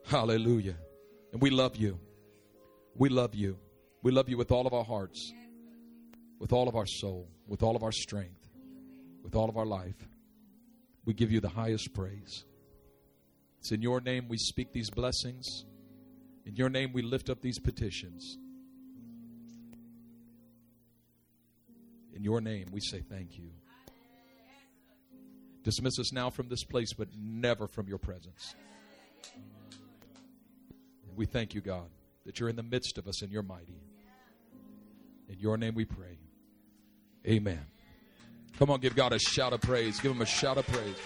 Hallelujah. 0.04 0.76
And 1.32 1.42
we 1.42 1.50
love 1.50 1.76
you. 1.76 1.98
We 2.94 3.08
love 3.08 3.34
you. 3.34 3.58
We 4.02 4.12
love 4.12 4.28
you 4.28 4.36
with 4.36 4.52
all 4.52 4.66
of 4.66 4.72
our 4.72 4.84
hearts, 4.84 5.32
with 6.38 6.52
all 6.52 6.68
of 6.68 6.76
our 6.76 6.86
soul, 6.86 7.28
with 7.46 7.62
all 7.62 7.74
of 7.74 7.82
our 7.82 7.92
strength, 7.92 8.48
with 9.24 9.34
all 9.34 9.48
of 9.48 9.56
our 9.56 9.66
life. 9.66 10.08
We 11.04 11.14
give 11.14 11.32
you 11.32 11.40
the 11.40 11.48
highest 11.48 11.92
praise. 11.94 12.44
It's 13.68 13.74
in 13.74 13.82
your 13.82 14.00
name 14.00 14.28
we 14.30 14.38
speak 14.38 14.72
these 14.72 14.88
blessings. 14.88 15.66
In 16.46 16.56
your 16.56 16.70
name 16.70 16.90
we 16.94 17.02
lift 17.02 17.28
up 17.28 17.42
these 17.42 17.58
petitions. 17.58 18.38
In 22.14 22.24
your 22.24 22.40
name 22.40 22.68
we 22.72 22.80
say 22.80 23.02
thank 23.02 23.36
you. 23.36 23.50
Dismiss 25.64 25.98
us 25.98 26.14
now 26.14 26.30
from 26.30 26.48
this 26.48 26.64
place, 26.64 26.94
but 26.94 27.08
never 27.14 27.66
from 27.66 27.88
your 27.88 27.98
presence. 27.98 28.54
We 31.14 31.26
thank 31.26 31.52
you, 31.52 31.60
God, 31.60 31.90
that 32.24 32.40
you're 32.40 32.48
in 32.48 32.56
the 32.56 32.62
midst 32.62 32.96
of 32.96 33.06
us 33.06 33.20
and 33.20 33.30
you're 33.30 33.42
mighty. 33.42 33.82
In 35.28 35.38
your 35.40 35.58
name 35.58 35.74
we 35.74 35.84
pray. 35.84 36.16
Amen. 37.26 37.66
Come 38.58 38.70
on, 38.70 38.80
give 38.80 38.96
God 38.96 39.12
a 39.12 39.18
shout 39.18 39.52
of 39.52 39.60
praise. 39.60 40.00
Give 40.00 40.12
him 40.12 40.22
a 40.22 40.26
shout 40.26 40.56
of 40.56 40.66
praise. 40.68 40.96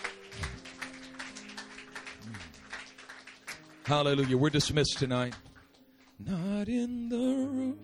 Hallelujah. 3.84 4.36
We're 4.36 4.50
dismissed 4.50 4.98
tonight. 4.98 5.34
Not 6.24 6.68
in 6.68 7.08
the 7.08 7.16
room. 7.16 7.78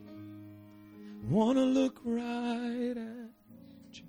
Wanna 1.29 1.65
look 1.65 2.01
right 2.05 2.97
at 2.97 3.99
you. 3.99 4.05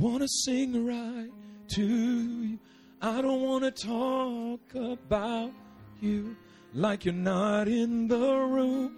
Wanna 0.00 0.26
sing 0.26 0.84
right 0.84 1.30
to 1.74 1.82
you. 1.84 2.58
I 3.00 3.22
don't 3.22 3.40
wanna 3.40 3.70
talk 3.70 4.60
about 4.74 5.52
you 6.00 6.36
like 6.74 7.04
you're 7.04 7.14
not 7.14 7.68
in 7.68 8.08
the 8.08 8.18
room. 8.18 8.96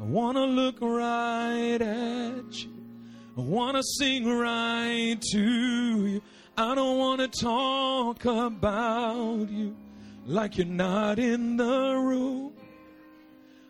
I 0.00 0.04
wanna 0.04 0.46
look 0.46 0.80
right 0.80 1.82
at 1.82 2.64
you. 2.64 2.70
I 3.36 3.40
wanna 3.40 3.82
sing 3.82 4.28
right 4.38 5.20
to 5.32 5.40
you. 5.40 6.22
I 6.56 6.76
don't 6.76 6.98
wanna 6.98 7.26
talk 7.26 8.24
about 8.24 9.48
you 9.50 9.76
like 10.28 10.58
you're 10.58 10.66
not 10.66 11.18
in 11.18 11.56
the 11.56 11.64
room. 11.64 12.52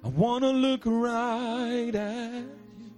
I 0.04 0.08
wanna 0.08 0.50
look 0.50 0.82
right 0.84 1.94
at 1.94 2.32
you. 2.32 2.90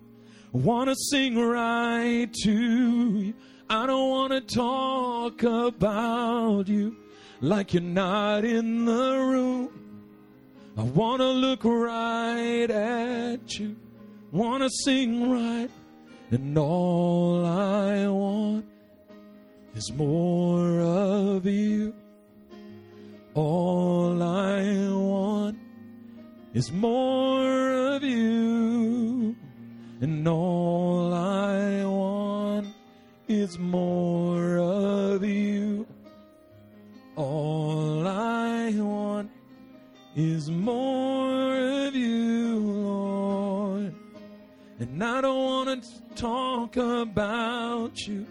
I 0.54 0.58
wanna 0.58 0.94
sing 0.96 1.38
right 1.38 2.32
to 2.42 2.52
you. 2.52 3.34
I 3.68 3.86
don't 3.86 4.08
wanna 4.08 4.40
talk 4.40 5.42
about 5.42 6.68
you 6.68 6.96
like 7.42 7.74
you're 7.74 7.82
not 7.82 8.46
in 8.46 8.86
the 8.86 9.18
room. 9.18 9.68
I 10.78 10.82
wanna 10.82 11.28
look 11.28 11.62
right 11.62 12.70
at 12.70 13.58
you. 13.58 13.76
Wanna 14.32 14.70
sing 14.84 15.30
right. 15.30 15.70
And 16.30 16.56
all 16.56 17.44
I 17.44 18.08
want 18.08 18.64
is 19.74 19.92
more 19.92 20.80
of 20.80 21.44
you. 21.44 21.92
All 23.34 24.22
I 24.22 24.88
want 24.90 25.58
is 26.52 26.72
more 26.72 27.94
of 27.94 28.02
you. 28.02 29.36
And 30.00 30.26
all 30.26 31.14
I 31.14 31.84
want 31.84 32.68
is 33.28 33.58
more 33.58 34.56
of 34.58 35.22
you. 35.22 35.86
All 37.14 38.06
I 38.08 38.72
want 38.76 39.30
is 40.16 40.50
more 40.50 41.86
of 41.86 41.94
you, 41.94 42.58
Lord. 42.58 43.94
And 44.80 45.04
I 45.04 45.20
don't 45.20 45.44
want 45.44 45.84
to 45.84 46.14
talk 46.16 46.76
about 46.76 48.08
you 48.08 48.26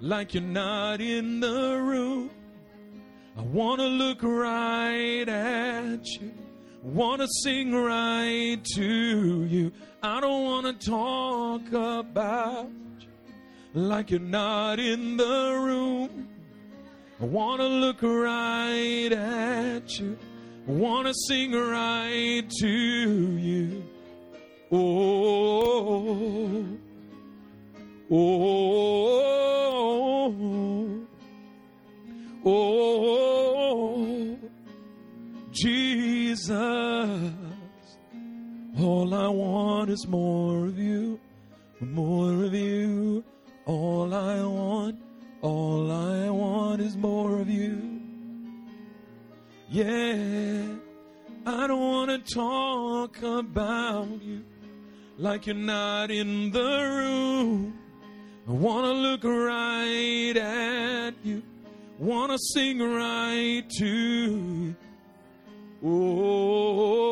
like 0.00 0.34
you're 0.34 0.42
not 0.42 1.00
in 1.00 1.40
the 1.40 1.78
room. 1.80 2.30
I 3.36 3.40
want 3.40 3.80
to 3.80 3.86
look 3.86 4.22
right 4.22 5.28
at 5.28 6.06
you. 6.06 6.32
Want 6.82 7.22
to 7.22 7.28
sing 7.42 7.74
right 7.74 8.58
to 8.74 9.44
you. 9.44 9.72
I 10.02 10.20
don't 10.20 10.44
want 10.44 10.66
to 10.80 10.90
talk 10.90 11.66
about 11.68 12.68
you 13.00 13.08
like 13.74 14.10
you're 14.10 14.20
not 14.20 14.78
in 14.78 15.16
the 15.16 15.58
room. 15.64 16.28
I 17.20 17.24
want 17.24 17.60
to 17.60 17.68
look 17.68 18.02
right 18.02 19.12
at 19.12 19.98
you. 19.98 20.18
Want 20.66 21.06
to 21.06 21.14
sing 21.28 21.52
right 21.52 22.42
to 22.60 22.68
you. 22.68 23.84
Oh, 24.70 26.66
oh, 28.10 29.14
oh, 30.34 31.06
Oh, 32.44 34.38
Jesus. 35.50 36.50
All 38.80 39.14
I 39.14 39.28
want 39.28 39.90
is 39.90 40.06
more 40.08 40.66
of 40.66 40.78
you, 40.78 41.20
more 41.80 42.44
of 42.44 42.54
you. 42.54 43.22
All 43.66 44.12
I 44.12 44.42
want, 44.42 44.98
all 45.40 45.90
I 45.92 46.30
want 46.30 46.80
is 46.80 46.96
more 46.96 47.38
of 47.38 47.48
you. 47.48 48.00
Yeah, 49.68 50.74
I 51.46 51.66
don't 51.66 51.80
want 51.80 52.10
to 52.10 52.34
talk 52.34 53.22
about 53.22 54.20
you 54.22 54.42
like 55.16 55.46
you're 55.46 55.54
not 55.54 56.10
in 56.10 56.50
the 56.50 56.60
room. 56.60 57.78
I 58.48 58.52
want 58.52 58.84
to 58.86 58.92
look 58.92 59.22
right 59.22 60.36
at 60.36 61.14
you, 61.22 61.42
want 62.02 62.32
to 62.32 62.38
sing 62.38 62.80
right 62.80 63.62
to 63.78 63.86
you. 63.86 64.74
Oh, 65.84 67.04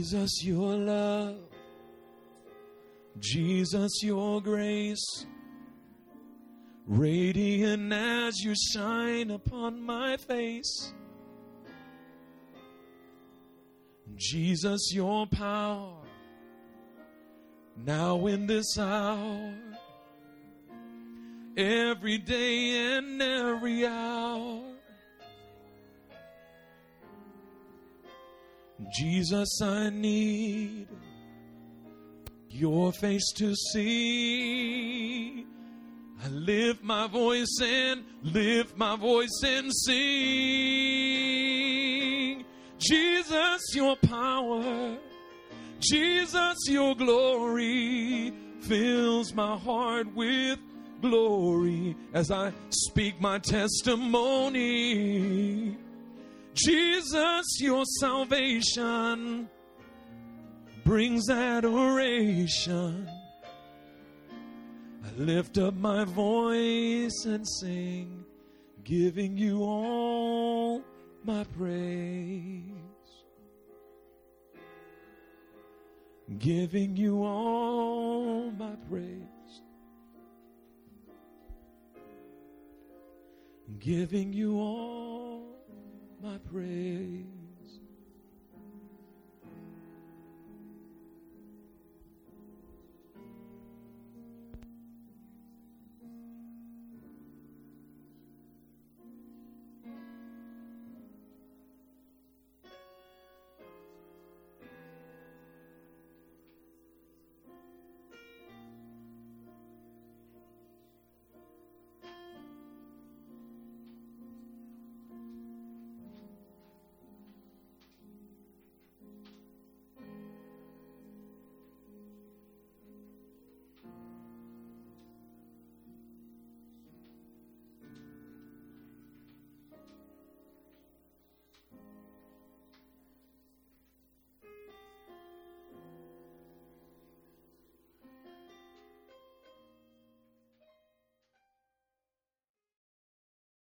Jesus, 0.06 0.44
your 0.44 0.76
love. 0.76 1.36
Jesus, 3.18 4.04
your 4.04 4.40
grace. 4.40 5.26
Radiant 6.86 7.92
as 7.92 8.38
you 8.38 8.54
shine 8.72 9.32
upon 9.32 9.82
my 9.82 10.16
face. 10.16 10.92
Jesus, 14.14 14.92
your 14.94 15.26
power. 15.26 15.96
Now 17.84 18.26
in 18.26 18.46
this 18.46 18.78
hour. 18.78 19.54
Every 21.56 22.18
day 22.18 22.96
and 22.96 23.20
every 23.20 23.84
hour. 23.84 24.55
Jesus, 28.94 29.60
I 29.62 29.90
need 29.90 30.88
your 32.50 32.92
face 32.92 33.32
to 33.36 33.54
see. 33.54 35.44
I 36.22 36.28
lift 36.28 36.82
my 36.82 37.06
voice 37.06 37.58
and 37.62 38.04
lift 38.22 38.76
my 38.76 38.96
voice 38.96 39.42
and 39.44 39.72
sing. 39.74 39.96
Jesus, 42.78 43.62
your 43.74 43.96
power, 43.96 44.96
Jesus, 45.78 46.56
your 46.68 46.94
glory 46.94 48.32
fills 48.60 49.34
my 49.34 49.56
heart 49.56 50.14
with 50.14 50.58
glory 51.00 51.96
as 52.14 52.30
I 52.30 52.52
speak 52.70 53.20
my 53.20 53.38
testimony. 53.38 54.66
Jesus, 56.56 57.44
your 57.60 57.84
salvation 58.00 59.46
brings 60.84 61.28
adoration. 61.28 63.10
I 65.04 65.18
lift 65.18 65.58
up 65.58 65.74
my 65.74 66.04
voice 66.04 67.26
and 67.26 67.46
sing, 67.46 68.24
giving 68.84 69.36
you 69.36 69.62
all 69.62 70.82
my 71.24 71.44
praise. 71.58 72.62
Giving 76.38 76.96
you 76.96 77.22
all 77.22 78.50
my 78.52 78.76
praise. 78.88 79.60
Giving 83.78 84.32
you 84.32 84.58
all 84.58 85.35
my 86.26 86.38
praise. 86.50 87.35